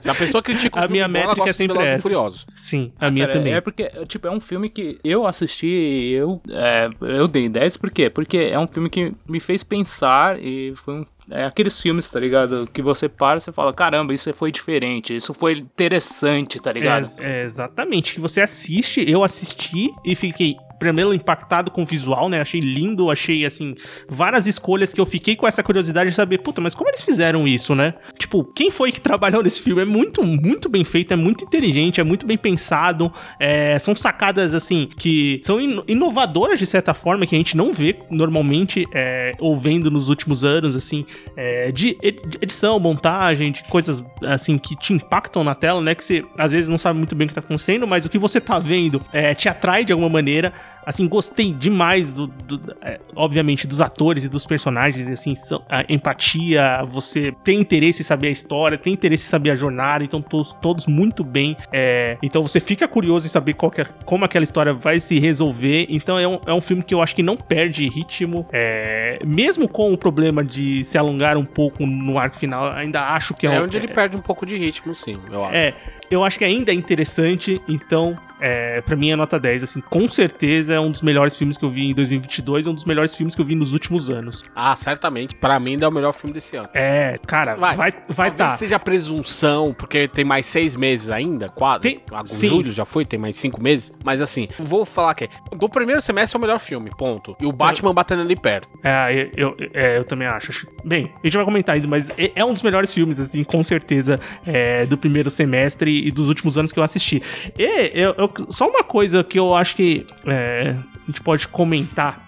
Se 0.00 0.08
a 0.08 0.14
pessoa 0.14 0.42
critica 0.42 0.76
o 0.76 0.78
A 0.78 0.82
filme 0.82 0.94
minha 0.94 1.08
métrica 1.08 1.36
gosta 1.36 1.50
é 1.50 1.52
de 1.52 1.56
sempre 1.56 1.72
Velozes 1.74 1.92
essa. 1.92 1.98
e 1.98 2.02
Furiosos. 2.02 2.46
Sim, 2.54 2.92
a 3.00 3.10
minha 3.10 3.26
Cara, 3.26 3.38
também. 3.38 3.54
É 3.54 3.60
porque, 3.60 3.90
tipo, 4.06 4.26
é 4.26 4.30
um 4.30 4.40
filme 4.40 4.68
que 4.68 4.98
eu 5.04 5.26
assisti 5.26 5.66
e 5.66 6.12
eu, 6.12 6.40
é, 6.50 6.88
eu 7.00 7.28
dei 7.28 7.48
10, 7.48 7.76
por 7.76 7.90
quê? 7.90 8.08
Porque 8.10 8.36
é 8.38 8.58
um 8.58 8.66
filme 8.66 8.88
que 8.88 9.12
me 9.28 9.40
fez 9.40 9.62
pensar 9.62 10.38
e 10.42 10.72
foi 10.74 10.94
um. 10.94 11.02
É 11.30 11.44
aqueles 11.44 11.78
filmes, 11.78 12.08
tá 12.08 12.18
ligado? 12.18 12.66
Que 12.72 12.80
você 12.80 13.06
para 13.08 13.38
e 13.38 13.40
você 13.42 13.52
fala, 13.52 13.72
caramba, 13.72 14.14
isso 14.14 14.32
foi 14.32 14.50
diferente, 14.50 15.14
isso 15.14 15.34
foi 15.34 15.58
interessante, 15.58 16.58
tá 16.58 16.72
ligado? 16.72 17.06
É, 17.20 17.40
é, 17.40 17.44
exatamente. 17.44 17.97
Que 18.02 18.20
você 18.20 18.40
assiste, 18.40 19.04
eu 19.08 19.22
assisti 19.24 19.90
e 20.04 20.14
fiquei 20.14 20.56
primeiro 20.78 21.12
impactado 21.14 21.70
com 21.70 21.82
o 21.82 21.86
visual, 21.86 22.28
né? 22.28 22.40
Achei 22.40 22.60
lindo, 22.60 23.10
achei 23.10 23.44
assim 23.44 23.74
várias 24.08 24.46
escolhas 24.46 24.92
que 24.92 25.00
eu 25.00 25.06
fiquei 25.06 25.36
com 25.36 25.46
essa 25.46 25.62
curiosidade 25.62 26.10
de 26.10 26.16
saber, 26.16 26.38
puta, 26.38 26.60
mas 26.60 26.74
como 26.74 26.90
eles 26.90 27.02
fizeram 27.02 27.46
isso, 27.46 27.74
né? 27.74 27.94
Tipo, 28.18 28.44
quem 28.44 28.70
foi 28.70 28.92
que 28.92 29.00
trabalhou 29.02 29.42
nesse 29.42 29.60
filme? 29.60 29.82
É 29.82 29.84
muito, 29.84 30.22
muito 30.24 30.68
bem 30.68 30.84
feito, 30.84 31.12
é 31.12 31.16
muito 31.16 31.44
inteligente, 31.44 32.00
é 32.00 32.04
muito 32.04 32.26
bem 32.26 32.36
pensado. 32.36 33.12
é, 33.38 33.78
são 33.78 33.94
sacadas 33.94 34.54
assim 34.54 34.88
que 34.96 35.40
são 35.44 35.60
ino- 35.60 35.84
inovadoras 35.88 36.58
de 36.58 36.66
certa 36.66 36.94
forma 36.94 37.26
que 37.26 37.34
a 37.34 37.38
gente 37.38 37.56
não 37.56 37.72
vê 37.72 37.96
normalmente 38.10 38.86
é, 38.92 39.32
ou 39.38 39.56
vendo 39.56 39.90
nos 39.90 40.08
últimos 40.08 40.44
anos, 40.44 40.76
assim, 40.76 41.04
é, 41.36 41.70
de 41.72 41.96
edição, 42.40 42.78
montagem, 42.78 43.52
de 43.52 43.62
coisas 43.64 44.02
assim 44.22 44.58
que 44.58 44.76
te 44.76 44.92
impactam 44.92 45.42
na 45.44 45.54
tela, 45.54 45.80
né? 45.80 45.94
Que 45.94 46.04
você 46.04 46.24
às 46.38 46.52
vezes 46.52 46.68
não 46.68 46.78
sabe 46.78 46.98
muito 46.98 47.14
bem 47.14 47.26
o 47.26 47.28
que 47.28 47.34
tá 47.34 47.40
acontecendo, 47.40 47.86
mas 47.86 48.04
o 48.06 48.08
que 48.10 48.18
você 48.18 48.40
tá 48.40 48.58
vendo 48.58 49.00
é, 49.12 49.34
te 49.34 49.48
atrai 49.48 49.84
de 49.84 49.92
alguma 49.92 50.08
maneira. 50.10 50.52
Assim, 50.86 51.06
gostei 51.06 51.52
demais, 51.52 52.14
do, 52.14 52.26
do- 52.26 52.74
é, 52.80 52.98
obviamente, 53.14 53.66
dos 53.66 53.78
atores 53.80 54.24
e 54.24 54.28
dos 54.28 54.46
personagens, 54.46 55.10
assim, 55.10 55.34
são- 55.34 55.62
a 55.68 55.84
empatia, 55.86 56.82
você 56.86 57.30
tem 57.44 57.60
interesse 57.60 58.00
em 58.00 58.04
saber 58.04 58.28
a 58.28 58.30
história, 58.30 58.78
tem 58.78 58.94
interesse 58.94 59.24
em 59.26 59.28
saber 59.28 59.50
a 59.50 59.56
jornada, 59.56 60.02
então 60.02 60.22
todos, 60.22 60.54
todos 60.62 60.86
muito 60.86 61.22
bem. 61.22 61.56
é, 61.72 62.16
então 62.22 62.40
você 62.42 62.58
fica 62.60 62.88
curioso 62.88 63.26
em 63.26 63.28
saber 63.28 63.54
é- 63.76 63.84
como 64.06 64.24
aquela 64.24 64.44
história 64.44 64.72
vai 64.72 64.98
se 65.00 65.18
resolver. 65.18 65.86
Então 65.90 66.18
é 66.18 66.26
um, 66.26 66.40
é 66.46 66.54
um 66.54 66.60
filme 66.60 66.82
que 66.82 66.94
eu 66.94 67.02
acho 67.02 67.14
que 67.14 67.22
não 67.22 67.36
perde 67.36 67.86
ritmo, 67.88 68.46
é, 68.52 69.18
mesmo 69.26 69.68
com 69.68 69.92
o 69.92 69.98
problema 69.98 70.42
de 70.42 70.82
se 70.84 70.96
alongar 70.96 71.36
um 71.36 71.44
pouco 71.44 71.84
no 71.86 72.18
arco 72.18 72.36
final, 72.36 72.72
ainda 72.72 73.02
acho 73.08 73.34
que 73.34 73.46
é, 73.46 73.50
É 73.54 73.60
um- 73.60 73.64
onde 73.64 73.76
ele 73.76 73.88
perde 73.88 74.16
um 74.16 74.20
pouco 74.22 74.46
de 74.46 74.56
ritmo, 74.56 74.94
sim, 74.94 75.18
eu 75.30 75.44
acho. 75.44 75.54
é, 75.56 75.74
eu 76.10 76.24
acho 76.24 76.38
que 76.38 76.44
ainda 76.44 76.70
é 76.72 76.74
interessante, 76.74 77.60
então, 77.68 78.16
é, 78.40 78.80
para 78.80 78.94
mim 78.96 79.10
é 79.10 79.16
nota 79.16 79.38
10, 79.38 79.62
assim, 79.64 79.80
com 79.80 80.08
certeza 80.08 80.74
é 80.74 80.80
um 80.80 80.90
dos 80.90 81.02
melhores 81.02 81.36
filmes 81.36 81.56
que 81.58 81.64
eu 81.64 81.70
vi 81.70 81.90
em 81.90 81.94
2022, 81.94 82.66
é 82.66 82.70
um 82.70 82.74
dos 82.74 82.84
melhores 82.84 83.14
filmes 83.16 83.34
que 83.34 83.40
eu 83.40 83.44
vi 83.44 83.54
nos 83.54 83.72
últimos 83.72 84.10
anos. 84.10 84.42
Ah, 84.54 84.74
certamente. 84.76 85.34
Pra 85.34 85.58
mim, 85.60 85.72
ainda 85.72 85.86
é 85.86 85.88
o 85.88 85.92
melhor 85.92 86.12
filme 86.12 86.32
desse 86.32 86.56
ano. 86.56 86.68
É, 86.74 87.16
cara, 87.26 87.54
vai 87.56 87.76
Vai. 87.76 87.92
vai 88.08 88.30
tá. 88.30 88.50
seja 88.50 88.78
presunção, 88.78 89.74
porque 89.76 90.06
tem 90.08 90.24
mais 90.24 90.46
seis 90.46 90.76
meses 90.76 91.10
ainda, 91.10 91.48
quatro. 91.48 91.82
Tem-. 91.90 92.00
Julho 92.48 92.70
já 92.70 92.84
foi, 92.84 93.04
tem 93.04 93.18
mais 93.18 93.36
cinco 93.36 93.62
meses. 93.62 93.92
Mas 94.04 94.22
assim, 94.22 94.48
vou 94.58 94.84
falar 94.84 95.14
que 95.14 95.28
do 95.56 95.68
primeiro 95.68 96.00
semestre 96.00 96.36
é 96.36 96.38
o 96.38 96.40
melhor 96.40 96.58
filme, 96.58 96.90
ponto. 96.96 97.36
E 97.40 97.46
o 97.46 97.52
Batman 97.52 97.92
batendo 97.92 98.22
ali 98.22 98.36
perto. 98.36 98.68
É, 98.82 99.30
eu, 99.36 99.54
eu- 99.58 99.70
é, 99.74 99.98
eu 99.98 100.04
também 100.04 100.26
acho. 100.28 100.50
Acho- 100.50 100.68
Bem, 100.84 101.12
a 101.22 101.26
gente 101.26 101.36
vai 101.36 101.44
comentar 101.44 101.74
ainda, 101.74 101.88
mas 101.88 102.08
é, 102.10 102.32
é 102.34 102.44
um 102.44 102.52
dos 102.52 102.62
melhores 102.62 102.92
filmes, 102.94 103.18
assim, 103.20 103.42
com 103.44 103.62
certeza, 103.64 104.20
é, 104.46 104.86
do 104.86 104.96
primeiro 104.96 105.30
semestre 105.30 105.97
e 106.06 106.10
dos 106.10 106.28
últimos 106.28 106.56
anos 106.58 106.72
que 106.72 106.78
eu 106.78 106.82
assisti. 106.82 107.22
E 107.58 107.90
eu- 107.94 108.14
eu- 108.16 108.32
só 108.50 108.68
uma 108.68 108.84
coisa 108.84 109.22
que 109.24 109.38
eu 109.38 109.54
acho 109.54 109.76
que. 109.76 110.06
é, 110.26 110.74
a 111.02 111.06
gente 111.10 111.20
pode 111.22 111.48
comentar. 111.48 112.26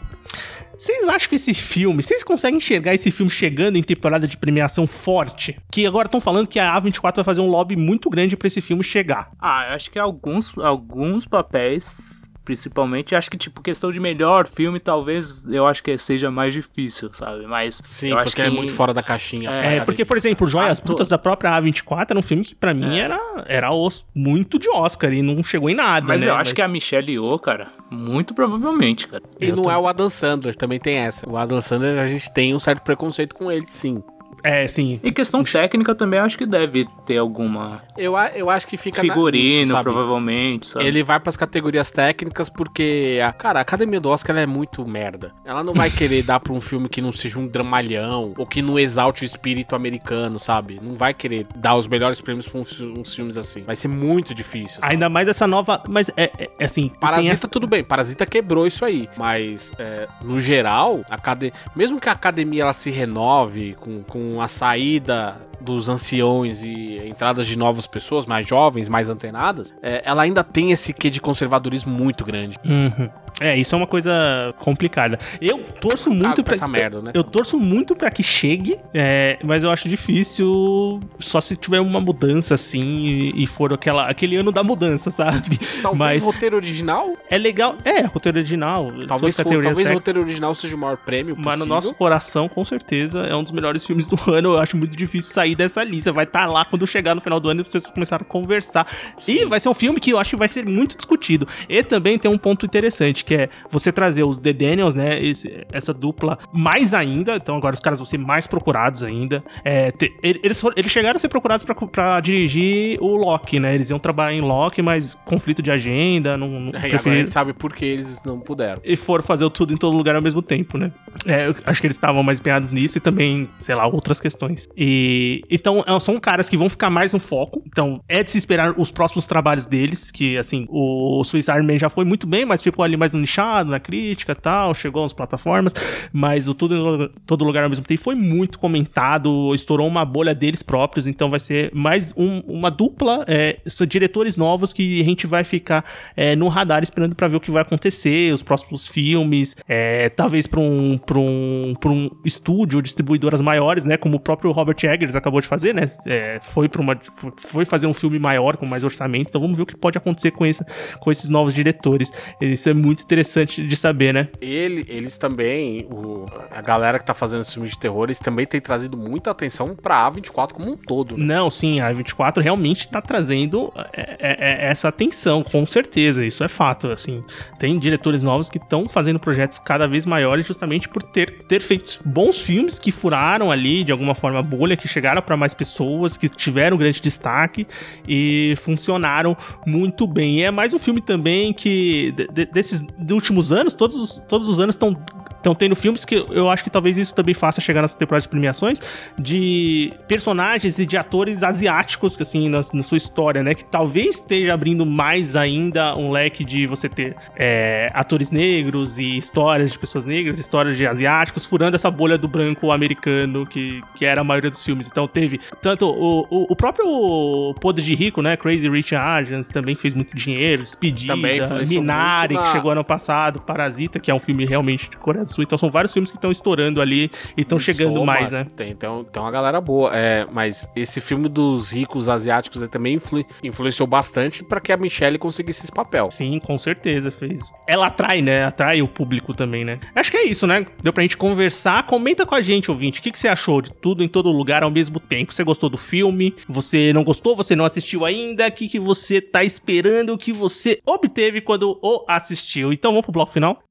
Vocês 0.78 1.06
acham 1.08 1.28
que 1.28 1.34
esse 1.34 1.52
filme, 1.52 2.02
vocês 2.02 2.24
conseguem 2.24 2.56
enxergar 2.56 2.94
esse 2.94 3.10
filme 3.10 3.30
chegando 3.30 3.76
em 3.76 3.82
temporada 3.82 4.26
de 4.26 4.38
premiação 4.38 4.86
forte? 4.86 5.58
Que 5.70 5.84
agora 5.86 6.06
estão 6.06 6.22
falando 6.22 6.46
que 6.46 6.58
a 6.58 6.74
A24 6.80 7.16
vai 7.16 7.24
fazer 7.24 7.42
um 7.42 7.48
lobby 7.50 7.76
muito 7.76 8.08
grande 8.08 8.34
pra 8.34 8.46
esse 8.46 8.62
filme 8.62 8.82
chegar. 8.82 9.30
Ah, 9.38 9.66
eu 9.68 9.74
acho 9.74 9.90
que 9.90 9.98
alguns, 9.98 10.56
alguns 10.56 11.26
papéis, 11.26 12.29
principalmente, 12.44 13.14
acho 13.14 13.30
que, 13.30 13.36
tipo, 13.36 13.60
questão 13.62 13.90
de 13.92 14.00
melhor 14.00 14.46
filme, 14.46 14.80
talvez 14.80 15.44
eu 15.46 15.66
acho 15.66 15.82
que 15.82 15.96
seja 15.98 16.30
mais 16.30 16.52
difícil, 16.52 17.10
sabe? 17.12 17.46
Mas 17.46 17.80
Sim, 17.84 18.10
eu 18.10 18.16
acho 18.18 18.30
porque 18.30 18.42
que 18.42 18.46
é 18.46 18.50
muito 18.50 18.74
fora 18.74 18.92
da 18.92 19.02
caixinha. 19.02 19.50
É, 19.50 19.76
É, 19.76 19.84
porque, 19.84 20.04
por 20.04 20.16
exemplo, 20.16 20.46
Joias 20.46 20.78
Ah, 20.78 20.82
Brutas 20.82 21.08
tô- 21.08 21.10
da 21.12 21.18
própria 21.18 21.50
A24 21.56 22.06
era 22.10 22.18
um 22.18 22.22
filme 22.22 22.44
que 22.44 22.54
pra 22.54 22.72
mim 22.74 22.98
É. 22.98 23.02
era, 23.02 23.20
era 23.46 23.72
os- 23.72 24.04
muito 24.14 24.58
de 24.58 24.68
Oscar 24.70 25.12
e 25.12 25.22
não 25.22 25.42
chegou 25.44 25.70
em 25.70 25.74
nada, 25.74 26.06
Mas 26.06 26.22
né? 26.22 26.30
eu 26.30 26.34
acho 26.34 26.54
que 26.54 26.62
a 26.62 26.68
Michelle 26.68 27.12
Yeoh, 27.12 27.38
cara, 27.38 27.68
muito 27.90 28.34
provavelmente, 28.34 29.06
cara. 29.06 29.22
E 29.40 29.48
Eu 29.48 29.56
não 29.56 29.62
tô- 29.64 29.70
é 29.70 29.76
o 29.78 29.86
Adam 29.86 30.08
Sandler, 30.08 30.54
também 30.56 30.78
tem 30.78 30.96
essa. 30.96 31.28
O 31.28 31.36
Adam 31.36 31.60
Sandler, 31.60 31.98
a 31.98 32.06
gente 32.06 32.30
tem 32.32 32.54
um 32.54 32.58
certo 32.58 32.82
preconceito 32.82 33.34
com 33.34 33.50
ele, 33.50 33.64
sim. 33.68 34.02
É, 34.42 34.66
sim. 34.68 35.00
Em 35.02 35.12
questão 35.12 35.42
técnica 35.44 35.94
também, 35.94 36.18
acho 36.20 36.36
que 36.38 36.46
deve 36.46 36.86
ter 37.06 37.18
alguma 37.18 37.82
Eu, 37.96 38.14
eu 38.34 38.48
acho 38.50 38.66
que 38.66 38.76
fica 38.76 39.02
na- 39.02 39.12
figurino, 39.12 39.72
sabe? 39.72 39.82
provavelmente, 39.84 40.66
sabe? 40.68 40.86
Ele 40.86 41.02
vai 41.02 41.18
pras 41.20 41.36
categorias 41.36 41.90
técnicas 41.90 42.48
porque, 42.48 43.20
a, 43.22 43.32
cara, 43.32 43.58
a 43.58 43.62
academia 43.62 44.00
do 44.00 44.08
Oscar 44.08 44.34
ela 44.34 44.42
é 44.42 44.46
muito 44.46 44.86
merda. 44.86 45.32
Ela 45.44 45.62
não 45.62 45.74
vai 45.74 45.90
querer 45.90 46.22
dar 46.22 46.40
pra 46.40 46.52
um 46.52 46.60
filme 46.60 46.88
que 46.88 47.00
não 47.00 47.12
seja 47.12 47.38
um 47.38 47.46
dramalhão 47.46 48.34
ou 48.36 48.46
que 48.46 48.62
não 48.62 48.78
exalte 48.78 49.22
o 49.22 49.26
espírito 49.26 49.74
americano, 49.76 50.38
sabe? 50.38 50.78
Não 50.82 50.94
vai 50.94 51.12
querer 51.14 51.46
dar 51.56 51.76
os 51.76 51.86
melhores 51.86 52.20
prêmios 52.20 52.48
pra 52.48 52.60
uns, 52.60 52.80
uns 52.80 53.14
filmes 53.14 53.36
assim. 53.36 53.62
Vai 53.62 53.76
ser 53.76 53.88
muito 53.88 54.34
difícil. 54.34 54.80
sabe? 54.80 54.94
Ainda 54.94 55.08
mais 55.08 55.28
essa 55.28 55.46
nova. 55.46 55.82
Mas 55.88 56.08
é, 56.16 56.30
é- 56.38 56.50
é 56.58 56.64
assim. 56.64 56.88
Parasita, 57.00 57.32
essa- 57.32 57.48
tudo 57.48 57.66
bem, 57.66 57.82
Parasita 57.84 58.24
quebrou 58.26 58.66
isso 58.66 58.84
aí. 58.84 59.08
Mas, 59.16 59.72
é, 59.78 60.06
no 60.22 60.38
geral, 60.38 61.00
a 61.10 61.14
acade- 61.16 61.52
mesmo 61.76 62.00
que 62.00 62.08
a 62.08 62.12
academia 62.12 62.62
ela 62.62 62.72
se 62.72 62.90
renove 62.90 63.74
com, 63.80 64.02
com 64.02 64.29
a 64.38 64.48
saída 64.48 65.40
dos 65.60 65.88
anciões 65.88 66.62
e 66.62 66.96
entradas 67.06 67.46
de 67.46 67.56
novas 67.58 67.86
pessoas, 67.86 68.24
mais 68.26 68.46
jovens, 68.46 68.88
mais 68.88 69.08
antenadas, 69.10 69.74
é, 69.82 70.02
ela 70.04 70.22
ainda 70.22 70.42
tem 70.42 70.72
esse 70.72 70.92
quê 70.92 71.08
de 71.10 71.20
conservadorismo 71.20 71.92
muito 71.92 72.24
grande. 72.24 72.56
Uhum. 72.64 73.08
É, 73.40 73.56
isso 73.56 73.74
é 73.74 73.78
uma 73.78 73.86
coisa 73.86 74.10
complicada. 74.58 75.18
Eu 75.40 75.58
torço 75.58 76.10
muito 76.10 76.40
Ah, 76.40 76.44
pra. 76.44 76.54
essa 76.54 76.66
merda, 76.68 77.00
né? 77.02 77.10
Eu 77.14 77.22
torço 77.22 77.58
muito 77.58 77.94
pra 77.94 78.10
que 78.10 78.22
chegue, 78.22 78.78
é, 78.92 79.38
mas 79.44 79.62
eu 79.62 79.70
acho 79.70 79.88
difícil 79.88 81.00
só 81.18 81.40
se 81.40 81.56
tiver 81.56 81.80
uma 81.80 82.00
mudança 82.00 82.54
assim 82.54 83.32
e, 83.34 83.46
for 83.46 83.72
aquela, 83.72 84.08
aquele 84.08 84.36
ano 84.36 84.50
da 84.52 84.62
mudança, 84.62 85.10
sabe? 85.12 85.58
Talvez 85.82 85.98
mas- 85.98 86.24
roteiro 86.24 86.56
original, 86.56 87.12
É 87.30 87.38
legal, 87.38 87.76
é, 87.84 88.00
roteiro 88.02 88.38
original. 88.38 88.90
talvez, 89.06 89.36
for- 89.36 89.44
talvez 89.44 89.62
técnicas, 89.76 89.92
roteiro 89.94 90.20
original 90.20 90.54
seja 90.54 90.74
o 90.76 90.78
maior 90.78 90.96
prêmio 90.96 91.36
Mas 91.38 91.58
no 91.58 91.66
nosso 91.66 91.94
coração, 91.94 92.48
com 92.48 92.64
certeza, 92.64 93.20
é 93.20 93.34
um 93.34 93.42
dos 93.42 93.52
melhores 93.52 93.84
filmes 93.86 94.06
do 94.06 94.16
ano. 94.28 94.50
Eu 94.54 94.58
acho 94.58 94.76
muito 94.76 94.96
difícil 94.96 95.32
sair 95.32 95.54
dessa 95.54 95.82
lista. 95.84 96.12
Vai 96.12 96.24
estar 96.24 96.46
lá 96.46 96.64
quando 96.64 96.86
chegar 96.86 97.14
no 97.14 97.20
final 97.20 97.38
do 97.40 97.48
ano 97.48 97.60
e 97.60 97.64
vocês 97.64 97.86
começaram 97.86 98.24
a 98.24 98.28
conversar. 98.28 98.86
E 99.26 99.44
vai 99.44 99.60
ser 99.60 99.68
um 99.68 99.74
filme 99.74 100.00
que 100.00 100.10
eu 100.10 100.18
acho 100.18 100.30
que 100.30 100.36
vai 100.36 100.48
ser 100.48 100.64
muito 100.66 100.96
discutido. 100.96 101.46
E 101.68 101.82
também 101.82 102.18
tem 102.18 102.30
um 102.30 102.38
ponto 102.38 102.66
interessante, 102.66 103.24
que 103.24 103.34
é 103.34 103.48
você 103.70 103.92
trazer 103.92 104.22
os 104.24 104.38
The 104.38 104.52
Daniels, 104.52 104.94
né? 104.94 105.22
esse- 105.22 105.66
essa 105.72 105.92
dupla 105.94 106.38
mais 106.52 106.92
ainda. 106.94 107.36
Então 107.36 107.56
agora 107.56 107.74
os 107.74 107.80
caras 107.80 107.98
vão 107.98 108.06
ser 108.06 108.18
mais 108.18 108.46
procurados 108.46 109.02
ainda. 109.02 109.42
É, 109.64 109.92
eles, 110.22 110.62
eles 110.76 110.90
chegaram 110.90 111.16
a 111.16 111.20
ser 111.20 111.28
procurados 111.28 111.64
pra, 111.64 111.74
pra 111.74 112.20
dirigir 112.20 112.98
o 113.00 113.16
Loki, 113.16 113.60
né? 113.60 113.74
Eles 113.74 113.90
iam 113.90 113.98
trabalhar 113.98 114.32
em 114.36 114.40
Loki, 114.40 114.82
mas 114.82 115.14
conflito 115.24 115.62
de 115.62 115.70
agenda, 115.70 116.36
não, 116.36 116.48
não 116.48 116.68
É, 116.78 116.88
preferiram 116.88 117.26
sabe 117.26 117.52
por 117.52 117.74
que 117.74 117.84
eles 117.84 118.22
não 118.24 118.40
puderam. 118.40 118.80
e 118.84 118.96
foram 118.96 119.22
fazer 119.22 119.48
tudo 119.50 119.72
em 119.72 119.76
todo 119.76 119.96
lugar 119.96 120.16
ao 120.16 120.22
mesmo 120.22 120.40
tempo, 120.42 120.78
né? 120.78 120.90
É, 121.26 121.54
acho 121.66 121.80
que 121.80 121.86
eles 121.86 121.96
estavam 121.96 122.22
mais 122.22 122.38
empenhados 122.40 122.70
nisso 122.70 122.98
e 122.98 123.00
também, 123.00 123.48
sei 123.60 123.74
lá, 123.74 123.86
outras 123.86 124.09
questões. 124.18 124.66
E 124.74 125.44
então 125.50 125.84
é, 125.86 126.00
são 126.00 126.18
caras 126.18 126.48
que 126.48 126.56
vão 126.56 126.70
ficar 126.70 126.88
mais 126.88 127.12
no 127.12 127.20
foco. 127.20 127.62
Então 127.66 128.00
é 128.08 128.22
de 128.22 128.30
se 128.30 128.38
esperar 128.38 128.72
os 128.78 128.90
próximos 128.90 129.26
trabalhos 129.26 129.66
deles, 129.66 130.10
que 130.10 130.38
assim, 130.38 130.66
o 130.70 131.22
Swiss 131.24 131.48
Army 131.50 131.78
já 131.78 131.90
foi 131.90 132.04
muito 132.06 132.26
bem, 132.26 132.46
mas 132.46 132.62
ficou 132.62 132.82
ali 132.82 132.96
mais 132.96 133.12
no 133.12 133.20
nichado, 133.20 133.70
na 133.70 133.78
crítica, 133.78 134.34
tal, 134.34 134.74
chegou 134.74 135.04
às 135.04 135.12
plataformas, 135.12 135.74
mas 136.12 136.48
o 136.48 136.54
tudo 136.54 137.10
todo 137.26 137.44
lugar 137.44 137.64
ao 137.64 137.68
mesmo 137.70 137.84
tempo 137.84 138.00
foi 138.00 138.14
muito 138.14 138.58
comentado, 138.58 139.54
estourou 139.54 139.86
uma 139.86 140.04
bolha 140.04 140.34
deles 140.34 140.62
próprios, 140.62 141.06
então 141.06 141.28
vai 141.28 141.38
ser 141.40 141.70
mais 141.74 142.14
um- 142.16 142.40
uma 142.48 142.70
dupla, 142.70 143.24
é, 143.28 143.58
diretores 143.86 144.36
novos 144.36 144.72
que 144.72 145.00
a 145.00 145.04
gente 145.04 145.26
vai 145.26 145.44
ficar 145.44 145.84
é, 146.16 146.34
no 146.34 146.48
radar 146.48 146.82
esperando 146.82 147.14
pra 147.14 147.28
ver 147.28 147.36
o 147.36 147.40
que 147.40 147.50
vai 147.50 147.62
acontecer, 147.62 148.32
os 148.32 148.42
próximos 148.42 148.88
filmes, 148.88 149.56
é, 149.68 150.08
talvez 150.08 150.46
pra 150.46 150.60
um, 150.60 150.96
pra 150.98 151.18
um, 151.18 151.74
pra 151.78 151.90
um 151.90 152.10
estúdio, 152.24 152.80
distribuidoras 152.80 153.40
maiores, 153.40 153.84
né? 153.84 153.96
Como 154.00 154.16
o 154.16 154.20
próprio 154.20 154.50
Robert 154.52 154.76
Eggers 154.82 155.14
acabou 155.14 155.40
de 155.40 155.46
fazer, 155.46 155.74
né? 155.74 155.88
É, 156.06 156.38
foi 156.42 156.68
para 156.68 156.80
uma, 156.80 156.98
foi 157.36 157.64
fazer 157.64 157.86
um 157.86 157.94
filme 157.94 158.18
maior 158.18 158.56
com 158.56 158.66
mais 158.66 158.82
orçamento. 158.82 159.28
Então 159.28 159.40
vamos 159.40 159.56
ver 159.56 159.62
o 159.62 159.66
que 159.66 159.76
pode 159.76 159.96
acontecer 159.98 160.30
com, 160.32 160.44
esse, 160.46 160.64
com 161.00 161.10
esses 161.10 161.28
novos 161.30 161.54
diretores. 161.54 162.10
Isso 162.40 162.68
é 162.68 162.74
muito 162.74 163.02
interessante 163.02 163.64
de 163.66 163.76
saber, 163.76 164.12
né? 164.14 164.28
Ele, 164.40 164.84
eles 164.88 165.16
também, 165.16 165.86
o- 165.90 166.26
a 166.50 166.60
galera 166.60 166.98
que 166.98 167.04
tá 167.04 167.14
fazendo 167.14 167.40
esse 167.42 167.54
filme 167.54 167.68
de 167.68 167.78
terror, 167.78 168.04
eles 168.04 168.18
também 168.18 168.46
têm 168.46 168.60
trazido 168.60 168.96
muita 168.96 169.30
atenção 169.30 169.74
pra 169.76 170.10
A24 170.10 170.52
como 170.52 170.72
um 170.72 170.76
todo. 170.76 171.16
né? 171.16 171.24
Não, 171.34 171.50
sim, 171.50 171.80
a 171.80 171.92
24 171.92 172.42
realmente 172.42 172.88
tá 172.88 173.00
trazendo 173.00 173.72
é, 173.92 174.16
é, 174.18 174.66
é, 174.66 174.70
essa 174.70 174.88
atenção, 174.88 175.42
com 175.42 175.64
certeza, 175.66 176.24
isso 176.24 176.42
é 176.42 176.48
fato, 176.48 176.88
assim. 176.88 177.22
Tem 177.58 177.78
diretores 177.78 178.22
novos 178.22 178.48
que 178.48 178.58
estão 178.58 178.88
fazendo 178.88 179.18
projetos 179.20 179.58
cada 179.58 179.86
vez 179.86 180.06
maiores 180.06 180.46
justamente 180.46 180.88
por 180.88 181.02
ter, 181.02 181.30
ter 181.46 181.60
feito 181.60 182.00
bons 182.04 182.40
filmes 182.40 182.78
que 182.78 182.90
furaram 182.90 183.50
ali, 183.50 183.84
de 183.90 183.92
alguma 183.92 184.14
forma, 184.14 184.40
bolha, 184.40 184.76
que 184.76 184.86
chegaram 184.86 185.20
para 185.20 185.36
mais 185.36 185.52
pessoas, 185.52 186.16
que 186.16 186.28
tiveram 186.28 186.76
grande 186.76 187.00
destaque 187.00 187.66
e 188.06 188.54
funcionaram 188.62 189.36
muito 189.66 190.06
bem. 190.06 190.38
E 190.38 190.42
é 190.44 190.50
mais 190.52 190.72
um 190.72 190.78
filme 190.78 191.00
também 191.00 191.52
que, 191.52 192.12
de- 192.12 192.28
de- 192.28 192.46
desses 192.46 192.84
últimos 193.10 193.50
anos, 193.50 193.74
todos, 193.74 193.96
os- 193.96 194.22
todos 194.28 194.46
os 194.48 194.60
anos 194.60 194.74
estão 194.76 194.96
estão 195.40 195.54
tendo 195.54 195.74
filmes 195.74 196.04
que 196.04 196.16
eu 196.28 196.50
acho 196.50 196.62
que 196.62 196.68
talvez 196.68 196.98
isso 196.98 197.14
também 197.14 197.32
faça 197.32 197.62
chegar 197.62 197.80
nessa 197.80 197.96
temporada 197.96 198.20
de 198.20 198.28
premiações 198.28 198.78
de 199.18 199.90
personagens 200.06 200.78
e 200.78 200.84
de 200.84 200.98
atores 200.98 201.42
asiáticos, 201.42 202.20
assim, 202.20 202.50
na, 202.50 202.60
na 202.74 202.82
sua 202.82 202.98
história, 202.98 203.42
né? 203.42 203.54
Que 203.54 203.64
talvez 203.64 204.16
esteja 204.16 204.52
abrindo 204.52 204.84
mais 204.84 205.34
ainda 205.36 205.96
um 205.96 206.10
leque 206.10 206.44
de 206.44 206.66
você 206.66 206.90
ter 206.90 207.16
é, 207.36 207.90
atores 207.94 208.30
negros 208.30 208.98
e 208.98 209.16
histórias 209.16 209.72
de 209.72 209.78
pessoas 209.78 210.04
negras, 210.04 210.38
histórias 210.38 210.76
de 210.76 210.86
asiáticos, 210.86 211.46
furando 211.46 211.74
essa 211.74 211.90
bolha 211.90 212.18
do 212.18 212.28
branco 212.28 212.70
americano 212.70 213.46
que, 213.46 213.79
que 213.94 214.04
era 214.04 214.20
a 214.20 214.24
maioria 214.24 214.50
dos 214.50 214.64
filmes. 214.64 214.86
Então 214.86 215.06
teve 215.06 215.40
tanto 215.62 215.86
o, 215.86 216.26
o, 216.30 216.46
o 216.52 216.56
próprio 216.56 217.54
Poder 217.60 217.82
de 217.82 217.94
Rico, 217.94 218.22
né? 218.22 218.36
Crazy 218.36 218.68
Rich 218.68 218.94
Asians 218.94 219.48
também 219.48 219.74
fez 219.74 219.94
muito 219.94 220.14
dinheiro, 220.16 220.62
Despedida, 220.62 221.14
Minari, 221.16 222.34
muito 222.34 222.42
que 222.44 222.48
na- 222.48 222.52
chegou 222.52 222.70
ano 222.70 222.84
passado, 222.84 223.40
Parasita, 223.40 223.98
que 223.98 224.10
é 224.10 224.14
um 224.14 224.18
filme 224.18 224.44
realmente 224.44 224.88
de 224.90 224.96
Coreia 224.96 225.24
do 225.24 225.32
Sul. 225.32 225.44
Então 225.44 225.58
são 225.58 225.70
vários 225.70 225.92
filmes 225.92 226.10
que 226.10 226.16
estão 226.16 226.30
estourando 226.30 226.80
ali 226.80 227.10
e 227.36 227.42
estão 227.42 227.58
chegando 227.58 227.94
Soma, 227.94 228.06
mais, 228.06 228.30
né? 228.30 228.46
Tem, 228.56 228.74
tem, 228.74 229.04
tem 229.04 229.22
uma 229.22 229.30
galera 229.30 229.60
boa. 229.60 229.90
É, 229.94 230.26
mas 230.30 230.68
esse 230.76 231.00
filme 231.00 231.28
dos 231.28 231.70
ricos 231.70 232.08
asiáticos 232.08 232.62
aí 232.62 232.68
também 232.68 232.94
influ- 232.94 233.24
influenciou 233.42 233.86
bastante 233.86 234.44
pra 234.44 234.60
que 234.60 234.72
a 234.72 234.76
Michelle 234.76 235.18
conseguisse 235.18 235.62
esse 235.62 235.72
papel. 235.72 236.10
Sim, 236.10 236.38
com 236.38 236.58
certeza 236.58 237.10
fez. 237.10 237.40
Ela 237.66 237.86
atrai, 237.86 238.22
né? 238.22 238.44
Atrai 238.44 238.82
o 238.82 238.88
público 238.88 239.34
também, 239.34 239.64
né? 239.64 239.78
Acho 239.94 240.10
que 240.10 240.16
é 240.16 240.24
isso, 240.24 240.46
né? 240.46 240.66
Deu 240.82 240.92
pra 240.92 241.02
gente 241.02 241.16
conversar. 241.16 241.84
Comenta 241.86 242.24
com 242.26 242.34
a 242.34 242.42
gente, 242.42 242.70
ouvinte. 242.70 243.00
O 243.00 243.02
que, 243.02 243.10
que 243.12 243.18
você 243.18 243.28
achou 243.28 243.60
de 243.62 243.69
tudo 243.70 244.02
em 244.02 244.08
todo 244.08 244.30
lugar 244.30 244.62
ao 244.62 244.70
mesmo 244.70 244.98
tempo? 245.00 245.32
Você 245.32 245.44
gostou 245.44 245.68
do 245.68 245.78
filme? 245.78 246.34
Você 246.48 246.92
não 246.92 247.04
gostou? 247.04 247.36
Você 247.36 247.54
não 247.56 247.64
assistiu 247.64 248.04
ainda? 248.04 248.46
O 248.46 248.52
que, 248.52 248.68
que 248.68 248.78
você 248.78 249.20
tá 249.20 249.44
esperando? 249.44 250.12
O 250.12 250.18
que 250.18 250.32
você 250.32 250.80
obteve 250.86 251.40
quando 251.40 251.78
o 251.82 252.04
assistiu? 252.08 252.72
Então 252.72 252.92
vamos 252.92 253.04
pro 253.04 253.12
bloco 253.12 253.32
final? 253.32 253.62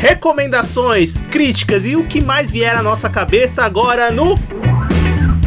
Recomendações, 0.00 1.20
críticas 1.22 1.84
e 1.84 1.96
o 1.96 2.06
que 2.06 2.20
mais 2.20 2.50
vier 2.50 2.76
à 2.76 2.82
nossa 2.82 3.10
cabeça 3.10 3.64
agora 3.64 4.12
no 4.12 4.36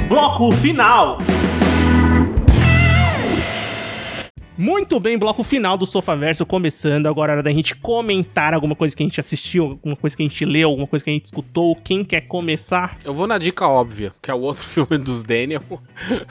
bloco 0.09 0.51
final. 0.51 1.19
Muito 4.61 4.99
bem, 4.99 5.17
bloco 5.17 5.43
final 5.43 5.75
do 5.75 5.87
Sofaverso 5.87 6.45
começando. 6.45 7.07
Agora 7.07 7.31
é 7.31 7.33
hora 7.33 7.43
da 7.43 7.49
gente 7.49 7.75
comentar 7.75 8.53
alguma 8.53 8.75
coisa 8.75 8.95
que 8.95 9.01
a 9.01 9.05
gente 9.07 9.19
assistiu, 9.19 9.63
alguma 9.63 9.95
coisa 9.95 10.15
que 10.15 10.21
a 10.21 10.27
gente 10.27 10.45
leu, 10.45 10.69
alguma 10.69 10.85
coisa 10.85 11.03
que 11.03 11.09
a 11.09 11.13
gente 11.13 11.25
escutou. 11.25 11.75
Quem 11.75 12.05
quer 12.05 12.21
começar? 12.27 12.95
Eu 13.03 13.11
vou 13.11 13.25
na 13.25 13.39
dica 13.39 13.67
óbvia, 13.67 14.13
que 14.21 14.29
é 14.29 14.33
o 14.35 14.41
outro 14.41 14.61
filme 14.63 14.99
dos 14.99 15.23
Daniel. 15.23 15.63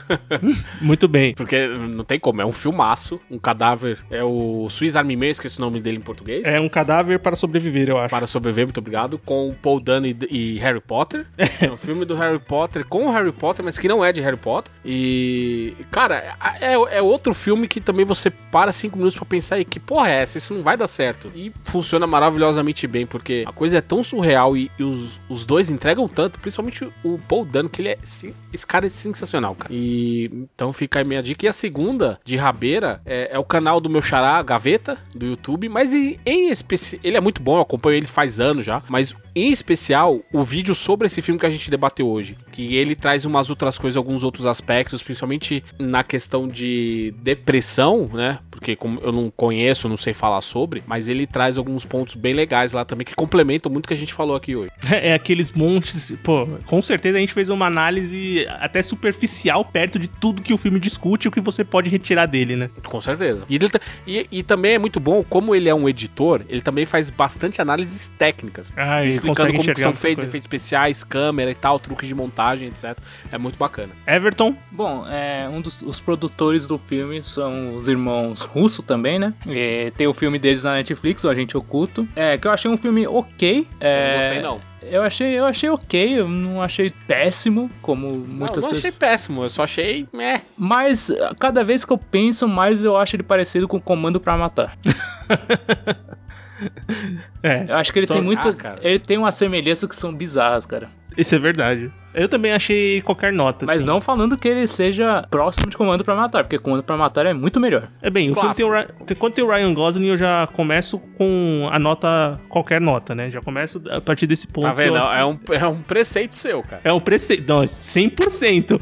Muito 0.79 1.09
bem. 1.09 1.33
Porque 1.33 1.67
não 1.67 2.05
tem 2.05 2.17
como, 2.17 2.41
é 2.41 2.45
um 2.45 2.53
filmaço. 2.53 3.19
Um 3.29 3.37
cadáver. 3.37 3.99
É 4.09 4.23
o 4.23 4.69
Swiss 4.69 4.95
Army 4.95 5.17
Man, 5.17 5.27
esqueci 5.27 5.57
o 5.57 5.61
nome 5.61 5.81
dele 5.81 5.97
em 5.97 6.01
português. 6.01 6.45
É 6.45 6.57
um 6.57 6.69
cadáver 6.69 7.19
para 7.19 7.35
sobreviver, 7.35 7.89
eu 7.89 7.97
acho. 7.97 8.11
Para 8.11 8.27
sobreviver, 8.27 8.65
muito 8.65 8.79
obrigado. 8.79 9.17
Com 9.17 9.53
Paul 9.61 9.81
Dano 9.81 10.07
e, 10.07 10.15
e 10.29 10.57
Harry 10.59 10.79
Potter. 10.79 11.27
É 11.61 11.69
um 11.69 11.77
filme 11.77 12.05
do 12.05 12.15
Harry 12.15 12.39
Potter 12.39 12.85
com 12.87 13.07
o 13.07 13.11
Harry 13.11 13.31
Potter, 13.31 13.63
mas 13.63 13.77
que 13.77 13.87
não 13.87 14.03
é 14.03 14.13
de 14.13 14.21
Harry 14.21 14.37
Potter. 14.37 14.71
E, 14.85 15.75
cara, 15.91 16.37
é, 16.59 16.73
é 16.73 17.01
outro 17.01 17.33
filme 17.33 17.67
que 17.67 17.81
também 17.81 18.05
você 18.05 18.20
você 18.21 18.29
para 18.29 18.71
cinco 18.71 18.97
minutos 18.97 19.17
para 19.17 19.25
pensar 19.25 19.59
e 19.59 19.65
que 19.65 19.79
porra 19.79 20.09
é 20.09 20.21
essa? 20.21 20.37
Isso 20.37 20.53
não 20.53 20.63
vai 20.63 20.77
dar 20.77 20.87
certo. 20.87 21.31
E 21.35 21.51
funciona 21.63 22.05
maravilhosamente 22.05 22.85
bem, 22.87 23.05
porque 23.05 23.43
a 23.47 23.51
coisa 23.51 23.77
é 23.77 23.81
tão 23.81 24.03
surreal 24.03 24.55
e, 24.55 24.69
e 24.77 24.83
os, 24.83 25.19
os 25.29 25.45
dois 25.45 25.69
entregam 25.69 26.07
tanto, 26.07 26.39
principalmente 26.39 26.85
o 27.03 27.17
Paul 27.27 27.45
Dano, 27.45 27.69
que 27.69 27.81
ele 27.81 27.89
é. 27.89 27.97
Esse 28.01 28.67
cara 28.67 28.87
é 28.87 28.89
sensacional, 28.89 29.55
cara. 29.55 29.73
E 29.73 30.47
então 30.55 30.71
fica 30.73 30.99
aí 30.99 31.05
minha 31.05 31.23
dica. 31.23 31.45
E 31.45 31.49
a 31.49 31.53
segunda, 31.53 32.19
de 32.23 32.35
rabeira, 32.35 33.01
é, 33.05 33.29
é 33.31 33.39
o 33.39 33.43
canal 33.43 33.79
do 33.79 33.89
meu 33.89 34.01
xará, 34.01 34.41
Gaveta, 34.41 34.97
do 35.13 35.25
YouTube, 35.25 35.69
mas 35.69 35.93
em, 35.93 36.19
em 36.25 36.49
especial. 36.49 37.01
Ele 37.03 37.17
é 37.17 37.21
muito 37.21 37.41
bom, 37.41 37.57
eu 37.57 37.61
acompanho 37.61 37.97
ele 37.97 38.07
faz 38.07 38.39
anos 38.39 38.65
já, 38.65 38.81
mas 38.87 39.15
em 39.35 39.51
especial 39.51 40.21
o 40.31 40.43
vídeo 40.43 40.75
sobre 40.75 41.07
esse 41.07 41.21
filme 41.21 41.39
que 41.39 41.45
a 41.45 41.49
gente 41.49 41.69
debateu 41.69 42.07
hoje, 42.07 42.37
que 42.51 42.75
ele 42.75 42.95
traz 42.95 43.25
umas 43.25 43.49
outras 43.49 43.77
coisas, 43.77 43.97
alguns 43.97 44.23
outros 44.23 44.45
aspectos, 44.45 45.01
principalmente 45.01 45.63
na 45.79 46.03
questão 46.03 46.47
de 46.47 47.13
depressão, 47.17 48.09
né? 48.11 48.39
Porque 48.49 48.75
como 48.75 48.99
eu 49.01 49.11
não 49.11 49.31
conheço, 49.31 49.89
não 49.89 49.97
sei 49.97 50.13
falar 50.13 50.41
sobre, 50.41 50.83
mas 50.85 51.09
ele 51.09 51.25
traz 51.25 51.57
alguns 51.57 51.85
pontos 51.85 52.15
bem 52.15 52.33
legais 52.33 52.73
lá 52.73 52.85
também 52.85 53.05
que 53.05 53.15
complementam 53.15 53.71
muito 53.71 53.85
o 53.85 53.87
que 53.87 53.93
a 53.93 53.97
gente 53.97 54.13
falou 54.13 54.35
aqui 54.35 54.55
hoje. 54.55 54.71
É 54.91 55.13
aqueles 55.13 55.51
montes, 55.51 56.13
pô, 56.23 56.47
com 56.65 56.81
certeza 56.81 57.17
a 57.17 57.19
gente 57.19 57.33
fez 57.33 57.49
uma 57.49 57.65
análise 57.65 58.45
até 58.59 58.81
superficial 58.81 59.63
perto 59.65 59.97
de 59.97 60.07
tudo 60.07 60.41
que 60.41 60.53
o 60.53 60.57
filme 60.57 60.79
discute 60.79 61.27
e 61.27 61.29
o 61.29 61.31
que 61.31 61.41
você 61.41 61.63
pode 61.63 61.89
retirar 61.89 62.25
dele, 62.25 62.55
né? 62.55 62.69
Com 62.83 63.01
certeza. 63.01 63.45
E, 63.49 63.55
ele, 63.55 63.69
e, 64.05 64.27
e 64.31 64.43
também 64.43 64.73
é 64.73 64.79
muito 64.79 64.99
bom, 64.99 65.23
como 65.23 65.55
ele 65.55 65.69
é 65.69 65.73
um 65.73 65.87
editor, 65.87 66.43
ele 66.49 66.61
também 66.61 66.85
faz 66.85 67.09
bastante 67.09 67.61
análises 67.61 68.09
técnicas. 68.17 68.71
Ah, 68.75 69.03
ele 69.03 69.20
explicando 69.21 69.53
como 69.53 69.73
que 69.73 69.81
são 69.81 69.93
feitos 69.93 70.23
efeitos 70.23 70.45
especiais, 70.45 71.03
câmera 71.03 71.51
e 71.51 71.55
tal, 71.55 71.79
truques 71.79 72.07
de 72.07 72.15
montagem, 72.15 72.67
etc. 72.67 72.97
É 73.31 73.37
muito 73.37 73.57
bacana. 73.57 73.93
Everton, 74.07 74.55
Bom, 74.71 75.05
é, 75.07 75.47
um 75.49 75.61
dos 75.61 75.81
os 75.81 75.99
produtores 75.99 76.67
do 76.67 76.77
filme 76.77 77.21
são 77.23 77.75
os 77.75 77.87
irmãos 77.87 78.41
Russo 78.41 78.81
também, 78.83 79.19
né? 79.19 79.33
É, 79.47 79.91
tem 79.91 80.07
o 80.07 80.13
filme 80.13 80.39
deles 80.39 80.63
na 80.63 80.73
Netflix, 80.73 81.23
O 81.23 81.29
Agente 81.29 81.57
Oculto. 81.57 82.07
É, 82.15 82.37
que 82.37 82.47
eu 82.47 82.51
achei 82.51 82.69
um 82.69 82.77
filme 82.77 83.07
ok. 83.07 83.67
É, 83.79 84.05
Eu 84.05 84.11
não 84.11 84.19
gostei, 84.19 84.41
não. 84.41 84.71
Eu 84.83 85.03
achei, 85.03 85.37
eu 85.37 85.45
achei 85.45 85.69
ok, 85.69 86.19
eu 86.19 86.27
não 86.27 86.61
achei 86.61 86.91
péssimo, 87.07 87.69
como 87.83 88.07
muitas 88.07 88.63
não, 88.63 88.69
não 88.69 88.69
pessoas. 88.69 88.77
achei 88.79 88.91
péssimo, 88.91 89.43
eu 89.43 89.49
só 89.49 89.63
achei. 89.63 90.07
É. 90.19 90.41
Mas 90.57 91.11
cada 91.37 91.63
vez 91.63 91.85
que 91.85 91.93
eu 91.93 91.99
penso 91.99 92.47
mais, 92.47 92.83
eu 92.83 92.97
acho 92.97 93.15
ele 93.15 93.21
parecido 93.23 93.67
com 93.67 93.79
Comando 93.79 94.19
pra 94.19 94.35
Matar. 94.37 94.75
é, 97.43 97.65
Eu 97.67 97.75
acho 97.75 97.91
que 97.91 97.99
ele 97.99 98.07
Só- 98.07 98.13
tem 98.13 98.23
muitas. 98.23 98.57
Ah, 98.63 98.75
ele 98.81 98.99
tem 98.99 99.17
umas 99.17 99.35
semelhanças 99.35 99.87
que 99.89 99.95
são 99.95 100.13
bizarras, 100.13 100.65
cara. 100.65 100.89
isso 101.17 101.33
é 101.35 101.39
verdade. 101.39 101.91
Eu 102.13 102.27
também 102.27 102.51
achei 102.51 103.01
qualquer 103.01 103.31
nota. 103.31 103.65
Mas 103.65 103.77
assim. 103.79 103.87
não 103.87 104.01
falando 104.01 104.37
que 104.37 104.45
ele 104.47 104.67
seja 104.67 105.25
próximo 105.29 105.69
de 105.69 105.77
Comando 105.77 106.03
pra 106.03 106.13
Matar, 106.13 106.43
porque 106.43 106.59
Comando 106.59 106.83
pra 106.83 106.97
Matar 106.97 107.25
é 107.25 107.33
muito 107.33 107.57
melhor. 107.57 107.87
É 108.01 108.09
bem, 108.09 108.29
o 108.31 108.35
filme 108.35 108.53
tem 108.53 108.65
o, 108.65 109.15
quando 109.17 109.33
tem 109.33 109.43
o 109.43 109.47
Ryan 109.49 109.73
Gosling, 109.73 110.07
eu 110.07 110.17
já 110.17 110.45
começo 110.47 110.99
com 111.17 111.69
a 111.71 111.79
nota, 111.79 112.37
qualquer 112.49 112.81
nota, 112.81 113.15
né? 113.15 113.31
Já 113.31 113.39
começo 113.41 113.81
a 113.89 114.01
partir 114.01 114.27
desse 114.27 114.45
ponto. 114.45 114.63
Tá 114.65 114.71
eu 114.71 114.75
vendo? 114.75 114.97
acho- 114.97 115.07
É 115.09 115.25
um, 115.25 115.39
é 115.51 115.67
um 115.67 115.81
preceito 115.81 116.35
seu, 116.35 116.61
cara. 116.63 116.81
É 116.83 116.91
um 116.91 116.99
preceito. 116.99 117.47
Não, 117.47 117.63
é 117.63 117.65
100%. 117.65 118.81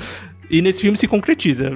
E 0.50 0.62
nesse 0.62 0.82
filme 0.82 0.98
se 0.98 1.08
concretiza. 1.08 1.72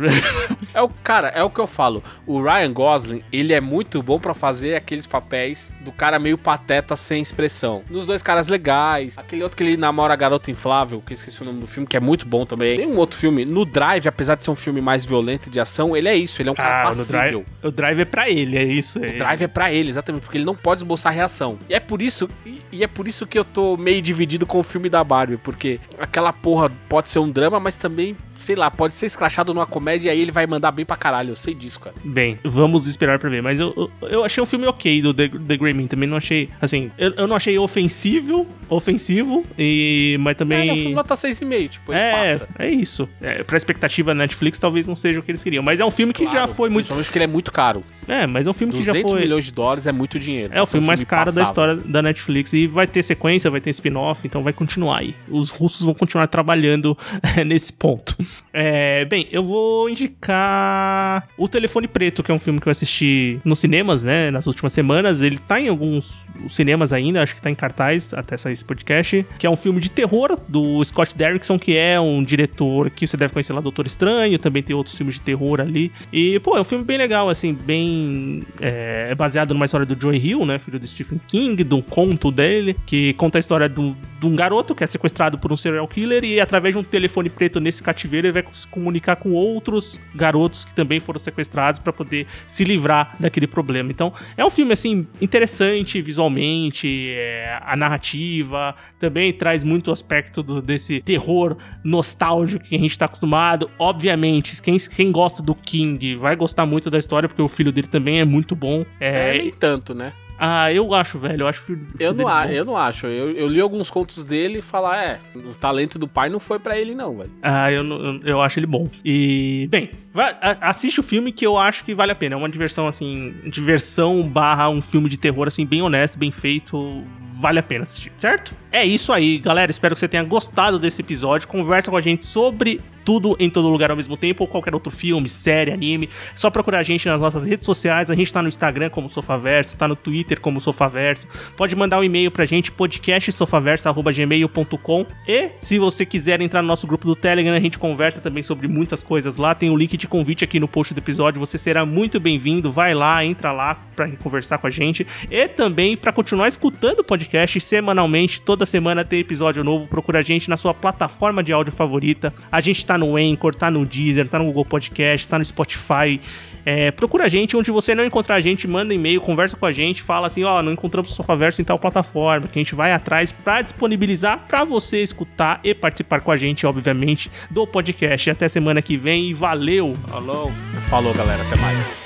É 0.74 0.82
o 0.82 0.90
cara, 0.90 1.28
é 1.28 1.44
o 1.44 1.52
que 1.52 1.60
eu 1.60 1.68
falo. 1.68 2.04
O 2.26 2.42
Ryan 2.42 2.74
Gosling, 2.74 3.24
ele 3.32 3.54
é 3.54 3.62
muito 3.62 4.02
bom 4.02 4.20
pra 4.20 4.34
fazer 4.34 4.76
aqueles 4.76 5.06
papéis 5.06 5.72
do 5.82 5.92
cara 5.92 6.18
meio 6.18 6.36
pateta 6.36 6.96
sem 6.96 7.22
expressão. 7.22 7.84
Dos 7.88 8.08
dois 8.08 8.24
caras 8.24 8.48
legais. 8.48 9.18
Aquele 9.18 9.44
outro 9.44 9.56
que 9.56 9.64
ele 9.64 9.78
namora 9.78 10.14
a 10.14 10.16
garota 10.16 10.50
inflável, 10.50 11.02
que 11.06 11.14
eu 11.14 11.16
esqueci 11.16 11.42
o 11.44 11.46
nome 11.46 11.60
do 11.60 11.68
filme, 11.68 11.88
que 11.88 11.96
é 11.96 12.00
muito 12.00 12.26
bom 12.26 12.46
também. 12.46 12.78
Tem 12.78 12.88
um 12.88 12.98
outro 12.98 13.18
filme, 13.20 13.46
no 13.46 13.66
Drive, 13.66 14.08
apesar 14.08 14.36
de 14.36 14.44
ser 14.44 14.50
um 14.50 14.56
filme 14.56 14.82
mais 14.82 15.06
violento 15.06 15.50
de 15.50 15.60
ação, 15.60 15.96
ele 15.96 16.08
é 16.08 16.16
isso, 16.16 16.42
ele 16.42 16.50
é 16.50 16.52
um 16.52 16.56
cara 16.56 16.82
ah, 16.82 16.84
passível. 16.86 17.12
drive, 17.12 17.46
o 17.62 17.72
drive 17.72 18.00
é 18.00 18.06
pra 18.06 18.30
ele, 18.30 18.58
é 18.58 18.64
isso. 18.64 18.98
O 18.98 19.18
drive 19.18 19.44
é 19.44 19.48
pra 19.48 19.72
ele, 19.72 19.90
exatamente, 19.90 20.24
porque 20.24 20.38
ele 20.38 20.46
não 20.46 20.56
pode 20.56 20.80
esboçar 20.80 21.14
reação. 21.14 21.60
E 21.70 21.74
é 21.76 21.80
por 21.80 22.02
isso, 22.02 22.28
e, 22.46 22.62
e 22.72 22.84
é 22.84 22.88
por 22.88 23.08
isso 23.08 23.28
que 23.28 23.38
eu 23.38 23.44
tô 23.44 23.78
meio 23.78 24.02
dividido 24.02 24.46
com 24.46 24.60
o 24.60 24.64
filme 24.64 24.90
da 24.90 25.04
Barbie, 25.04 25.38
porque 25.38 25.80
aquela 26.00 26.34
porra 26.34 26.72
pode 26.90 27.10
ser 27.10 27.20
um 27.20 27.30
drama, 27.30 27.60
mas 27.60 27.76
também, 27.76 28.18
sei 28.36 28.56
lá, 28.56 28.63
pode 28.72 28.94
ser 28.94 29.06
escrachado 29.06 29.54
numa 29.54 29.66
comédia 29.66 30.10
e 30.10 30.12
aí 30.12 30.20
ele 30.20 30.32
vai 30.32 30.46
mandar 30.48 30.72
bem 30.72 30.86
pra 30.86 30.96
caralho. 30.96 31.30
Eu 31.32 31.36
sei 31.36 31.54
disso, 31.54 31.80
cara. 31.80 31.96
Bem, 32.04 32.40
vamos 32.44 32.88
esperar 32.88 33.20
pra 33.20 33.30
ver. 33.30 33.42
Mas 33.42 33.60
eu, 33.60 33.74
eu, 34.02 34.08
eu 34.10 34.24
achei 34.26 34.42
um 34.42 34.46
filme 34.46 34.66
ok 34.68 35.02
do 35.02 35.14
The, 35.14 35.30
The 35.30 35.58
Grey 35.58 35.74
Man. 35.74 35.88
Também 35.88 36.08
não 36.08 36.18
achei, 36.18 36.50
assim, 36.62 36.92
eu, 36.98 37.12
eu 37.14 37.28
não 37.28 37.36
achei 37.36 37.58
ofensivo, 37.58 38.48
ofensivo, 38.70 39.46
e, 39.58 40.18
mas 40.20 40.32
É, 40.32 40.36
o 40.36 40.38
também... 40.38 40.76
filme 40.76 40.94
nota 40.96 41.14
6,5, 41.16 41.70
tipo, 41.70 41.94
É, 41.94 42.38
passa. 42.38 42.48
é 42.60 42.70
isso. 42.70 43.08
É, 43.22 43.44
pra 43.44 43.58
expectativa 43.58 44.12
da 44.12 44.16
Netflix, 44.16 44.58
talvez 44.60 44.88
não 44.88 44.96
seja 44.96 45.20
o 45.20 45.24
que 45.24 45.32
eles 45.32 45.44
queriam. 45.44 45.64
Mas 45.64 45.80
é 45.80 45.86
um 45.86 45.92
filme 45.92 46.14
que 46.14 46.26
já 46.26 46.32
Claro, 46.34 46.54
foi 46.54 46.70
muito. 46.70 46.86
Principalmente 46.88 47.12
que 47.12 47.18
ele 47.18 47.24
é 47.26 47.28
muito 47.28 47.52
caro. 47.52 47.84
É, 48.08 48.28
mas 48.28 48.46
é 48.46 48.50
um 48.50 48.54
filme 48.54 48.74
que 48.74 48.80
200 48.80 49.02
já 49.02 49.08
foi. 49.10 49.22
milhões 49.22 49.46
de 49.46 49.52
dólares 49.54 49.88
é 49.88 49.92
muito 49.92 50.20
dinheiro. 50.20 50.54
É 50.54 50.62
o 50.62 50.66
ser 50.66 50.72
um 50.78 50.80
filme 50.82 50.88
mais 50.88 51.04
caro 51.06 51.32
da 51.32 51.42
passável. 51.44 51.76
história 51.76 51.92
da 51.92 52.02
Netflix. 52.02 52.52
E 52.54 52.68
vai 52.68 52.86
ter 52.86 53.02
sequência, 53.02 53.50
vai 53.50 53.62
ter 53.62 53.70
spin-off, 53.70 54.26
então 54.28 54.44
vai 54.44 54.52
continuar 54.52 55.00
aí. 55.00 55.16
Os 55.30 55.50
russos 55.50 55.82
vão 55.86 55.94
continuar 55.94 56.28
trabalhando 56.28 56.98
é, 57.38 57.44
nesse 57.46 57.72
ponto. 57.72 58.16
É, 58.54 59.04
bem, 59.06 59.28
eu 59.32 59.44
vou 59.44 59.90
indicar 59.90 61.28
O 61.38 61.48
Telefone 61.48 61.88
Preto, 61.88 62.22
que 62.22 62.32
é 62.32 62.34
um 62.34 62.40
filme 62.40 62.60
que 62.62 62.68
eu 62.68 62.72
assisti 62.72 63.40
nos 63.44 63.60
cinemas, 63.60 64.04
né, 64.04 64.30
nas 64.30 64.46
últimas 64.46 64.72
semanas. 64.74 65.22
Ele 65.22 65.38
tá 65.40 65.60
em 65.60 65.68
alguns 65.70 66.14
cinemas 66.50 66.94
ainda, 66.94 67.24
acho 67.24 67.36
que 67.36 67.42
tá 67.42 67.50
em 67.50 67.56
cartaz 67.56 68.14
até 68.14 68.38
sair 68.38 68.54
esse 68.54 68.64
podcast. 68.64 69.26
Que 69.40 69.48
é 69.48 69.50
um 69.50 69.56
filme 69.56 69.80
de 69.80 69.90
terror 69.90 70.38
do 70.48 70.84
Scott 70.84 71.16
Derrickson, 71.18 71.58
que 71.58 71.76
é 71.76 72.00
um 72.00 72.24
diretor 72.24 72.90
que 72.92 73.08
você 73.08 73.18
deve 73.18 73.34
conhecer 73.34 73.54
lá, 73.54 73.60
Doutor 73.62 73.88
Estranho. 73.88 74.38
Também 74.38 74.62
tem 74.62 74.76
outros 74.76 74.96
filmes 74.96 75.16
de 75.16 75.22
terror 75.22 75.60
ali. 75.60 75.92
E, 76.12 76.40
pô, 76.40 76.56
é 76.56 76.62
um 76.62 76.66
filme 76.66 76.84
bem 76.84 76.98
legal, 76.98 77.30
assim, 77.30 77.54
bem. 77.54 78.44
É, 78.62 79.08
é 79.12 79.16
baseado 79.16 79.54
numa 79.54 79.66
história 79.66 79.86
do 79.86 80.00
Joey 80.00 80.20
Hill, 80.20 80.46
né, 80.46 80.60
filho 80.60 80.80
do 80.80 80.86
Stephen 80.88 81.20
King, 81.28 81.64
de 81.64 81.74
um 81.74 81.82
conto 81.82 82.32
dele, 82.32 82.76
que 82.86 83.14
conta 83.14 83.38
a 83.38 83.40
história 83.40 83.68
do- 83.68 83.96
de 84.20 84.28
um 84.28 84.36
garoto 84.36 84.76
que 84.76 84.84
é 84.84 84.88
sequestrado 84.88 85.38
por 85.38 85.52
um 85.52 85.58
serial 85.58 85.88
killer 85.88 86.24
e 86.24 86.40
através 86.40 86.76
de 86.76 86.80
um 86.80 86.84
telefone 86.84 87.30
preto 87.30 87.60
nesse 87.60 87.82
cativeiro 87.82 88.28
ele 88.28 88.32
vai 88.34 88.43
se 88.52 88.68
comunicar 88.68 89.16
com 89.16 89.32
outros 89.32 90.00
garotos 90.16 90.66
que 90.66 90.74
também 90.74 91.00
foram 91.00 91.20
sequestrados 91.20 91.80
para 91.80 91.94
poder 91.94 92.28
se 92.48 92.64
livrar 92.64 93.16
daquele 93.20 93.48
problema. 93.48 93.92
Então, 93.92 94.12
é 94.36 94.44
um 94.46 94.50
filme 94.50 94.74
assim 94.74 95.08
interessante 95.22 96.02
visualmente, 96.02 97.10
é, 97.12 97.60
a 97.62 97.76
narrativa 97.76 98.76
também 99.00 99.32
traz 99.32 99.64
muito 99.64 99.92
aspecto 99.92 100.42
do- 100.44 100.62
desse 100.62 101.02
terror 101.02 101.58
nostálgico 101.84 102.66
que 102.66 102.76
a 102.76 102.80
gente 102.80 102.98
tá 102.98 103.06
acostumado. 103.06 103.70
Obviamente, 103.78 104.62
quem, 104.62 104.78
quem 104.78 105.12
gosta 105.12 105.42
do 105.44 105.54
King 105.56 106.16
vai 106.16 106.36
gostar 106.36 106.66
muito 106.66 106.90
da 106.90 106.98
história 106.98 107.30
porque 107.30 107.42
o 107.42 107.48
filho 107.48 107.72
dele 107.72 107.88
também 107.88 108.20
é 108.20 108.26
muito 108.26 108.56
bom. 108.56 108.86
É, 109.00 109.36
É, 109.36 109.38
nem 109.38 109.52
tanto, 109.52 109.94
né? 109.94 110.14
Ah, 110.46 110.74
eu 110.74 110.94
acho, 110.94 111.18
velho. 111.20 111.44
Eu 111.44 111.48
acho 111.48 111.62
filho 111.62 111.88
Eu 112.00 112.14
não, 112.14 112.28
a- 112.28 112.52
eu 112.52 112.66
não 112.66 112.76
acho. 112.78 113.08
Eu, 113.08 113.32
eu 113.32 113.48
li 113.48 113.62
alguns 113.62 113.90
contos 113.90 114.24
dele 114.24 114.60
e 114.60 114.62
falar, 114.62 114.98
é, 115.04 115.20
o 115.36 115.54
talento 115.54 115.98
do 115.98 116.08
pai 116.08 116.30
não 116.30 116.40
foi 116.40 116.60
pra 116.60 116.78
ele, 116.78 116.94
não, 116.94 117.18
velho. 117.18 117.32
Ah, 117.42 117.72
eu, 117.72 117.84
eu, 117.84 118.20
eu 118.24 118.42
acho 118.42 118.60
ele 118.60 118.66
bom. 118.68 118.90
E, 119.06 119.68
bem, 119.72 119.92
vai- 120.14 120.36
assiste 120.62 121.00
o 121.00 121.04
filme 121.04 121.32
que 121.32 121.46
eu 121.46 121.58
acho 121.58 121.86
que 121.86 121.96
vale 121.96 122.12
a 122.12 122.16
pena. 122.16 122.36
É 122.36 122.38
uma 122.38 122.50
diversão, 122.50 122.88
assim, 122.88 123.34
diversão 123.46 124.28
barra 124.28 124.70
um 124.70 124.82
filme 124.82 125.10
de 125.10 125.18
terror, 125.18 125.48
assim, 125.48 125.66
bem 125.66 125.82
honesto, 125.82 126.18
bem 126.20 126.32
feito. 126.32 127.04
Vale 127.40 127.60
a 127.60 127.64
pena 127.64 127.84
assistir, 127.84 128.12
certo? 128.18 128.54
É 128.72 128.86
isso 128.86 129.12
aí, 129.12 129.38
galera. 129.38 129.70
Espero 129.72 129.96
que 129.96 130.00
você 130.00 130.08
tenha 130.08 130.24
gostado 130.24 130.78
desse 130.80 131.02
episódio. 131.02 131.48
Conversa 131.48 131.90
com 131.92 131.98
a 131.98 132.02
gente 132.02 132.26
sobre 132.26 132.80
tudo 133.04 133.36
em 133.40 133.50
todo 133.50 133.68
lugar 133.70 133.90
ao 133.92 133.98
mesmo 133.98 134.18
tempo, 134.18 134.44
ou 134.44 134.48
qualquer 134.48 134.74
outro 134.74 134.92
filme, 134.92 135.30
série, 135.30 135.72
anime. 135.72 136.10
Só 136.36 136.50
procurar 136.50 136.80
a 136.80 136.84
gente 136.84 137.08
nas 137.08 137.20
nossas 137.20 137.46
redes 137.46 137.66
sociais. 137.66 138.10
A 138.10 138.16
gente 138.16 138.32
tá 138.32 138.42
no 138.42 138.48
Instagram 138.48 138.90
como 138.90 139.10
Sofaverso, 139.10 139.76
tá 139.78 139.86
no 139.88 139.96
Twitter 139.96 140.42
como 140.42 140.60
Sofaverso. 140.60 141.28
Pode 141.56 141.76
mandar 141.76 142.00
um 142.00 142.04
e-mail 142.04 142.32
pra 142.32 142.46
gente, 142.46 142.72
podcastsofaverso.gmail.com. 142.72 145.06
E 145.28 145.52
se 145.60 145.78
você 145.80 146.06
quiser 146.06 146.40
entrar 146.42 146.62
no 146.62 146.68
nosso 146.68 146.86
grupo 146.88 147.08
do 147.08 147.16
Telegram, 147.16 147.56
a 147.56 147.60
gente 147.60 147.80
conversa 147.80 148.22
também 148.22 148.44
sobre 148.44 148.68
muitas 148.68 149.02
coisas 149.04 149.38
lá. 149.38 149.56
Tem 149.56 149.70
o 149.70 149.78
link 149.78 149.96
de 149.98 150.08
convite 150.08 150.44
aqui 150.44 150.60
no 150.60 150.68
post 150.68 150.94
do 150.94 151.00
episódio. 151.00 151.40
Você 151.40 151.58
será 151.58 151.86
muito 151.86 152.20
bem-vindo. 152.20 152.72
Vai 152.72 152.94
lá, 152.94 153.24
entra 153.24 153.52
lá 153.52 153.76
pra 153.96 154.10
conversar 154.18 154.58
com 154.58 154.68
a 154.68 154.70
gente. 154.70 155.08
E 155.30 155.48
também 155.48 155.96
para 155.96 156.12
continuar 156.12 156.48
escutando 156.48 157.00
o 157.00 157.04
podcast 157.04 157.60
semanalmente. 157.60 158.42
Toda 158.42 158.66
semana 158.66 159.06
tem 159.06 159.20
episódio 159.20 159.64
novo. 159.64 159.88
Procura 159.88 160.20
a 160.20 160.24
gente 160.24 160.50
na 160.50 160.58
sua 160.58 160.74
plataforma 160.74 161.44
de 161.44 161.54
áudio 161.54 161.74
favorita. 161.74 162.34
A 162.52 162.62
gente 162.62 162.86
tá 162.86 162.93
no 162.98 163.16
Anchor, 163.16 163.56
tá 163.56 163.70
no 163.70 163.86
Deezer, 163.86 164.28
tá 164.28 164.40
no 164.40 164.46
Google 164.46 164.66
Podcast, 164.66 165.28
tá 165.28 165.38
no 165.38 165.46
Spotify. 165.46 166.20
É, 166.66 166.92
procura 166.92 167.26
a 167.26 167.30
gente, 167.30 167.58
onde 167.58 167.72
você 167.72 167.94
não 167.94 168.06
encontrar 168.06 168.36
a 168.36 168.42
gente, 168.42 168.68
manda 168.68 168.94
e-mail, 168.94 169.20
conversa 169.20 169.58
com 169.58 169.66
a 169.66 169.72
gente, 169.72 170.02
fala 170.02 170.28
assim, 170.28 170.44
ó, 170.44 170.62
não 170.62 170.72
encontramos 170.72 171.12
o 171.12 171.14
Sofaverso 171.14 171.62
em 171.62 171.66
tal 171.66 171.78
plataforma, 171.78 172.48
que 172.48 172.58
a 172.58 172.64
gente 172.64 172.74
vai 172.74 172.94
atrás 172.94 173.32
pra 173.32 173.62
disponibilizar 173.62 174.40
pra 174.48 174.64
você 174.64 175.04
escutar 175.04 175.60
e 175.64 175.74
participar 175.74 176.22
com 176.22 176.32
a 176.32 176.38
gente, 176.38 176.66
obviamente, 176.66 177.30
do 177.50 177.68
podcast. 177.68 178.30
Até 178.30 178.48
semana 178.48 178.82
que 178.82 178.96
vem 178.96 179.32
e 179.32 179.34
valeu! 179.34 179.98
Falou. 180.08 180.52
Falou, 180.90 181.14
galera. 181.14 181.42
Até 181.44 181.60
mais. 181.60 182.03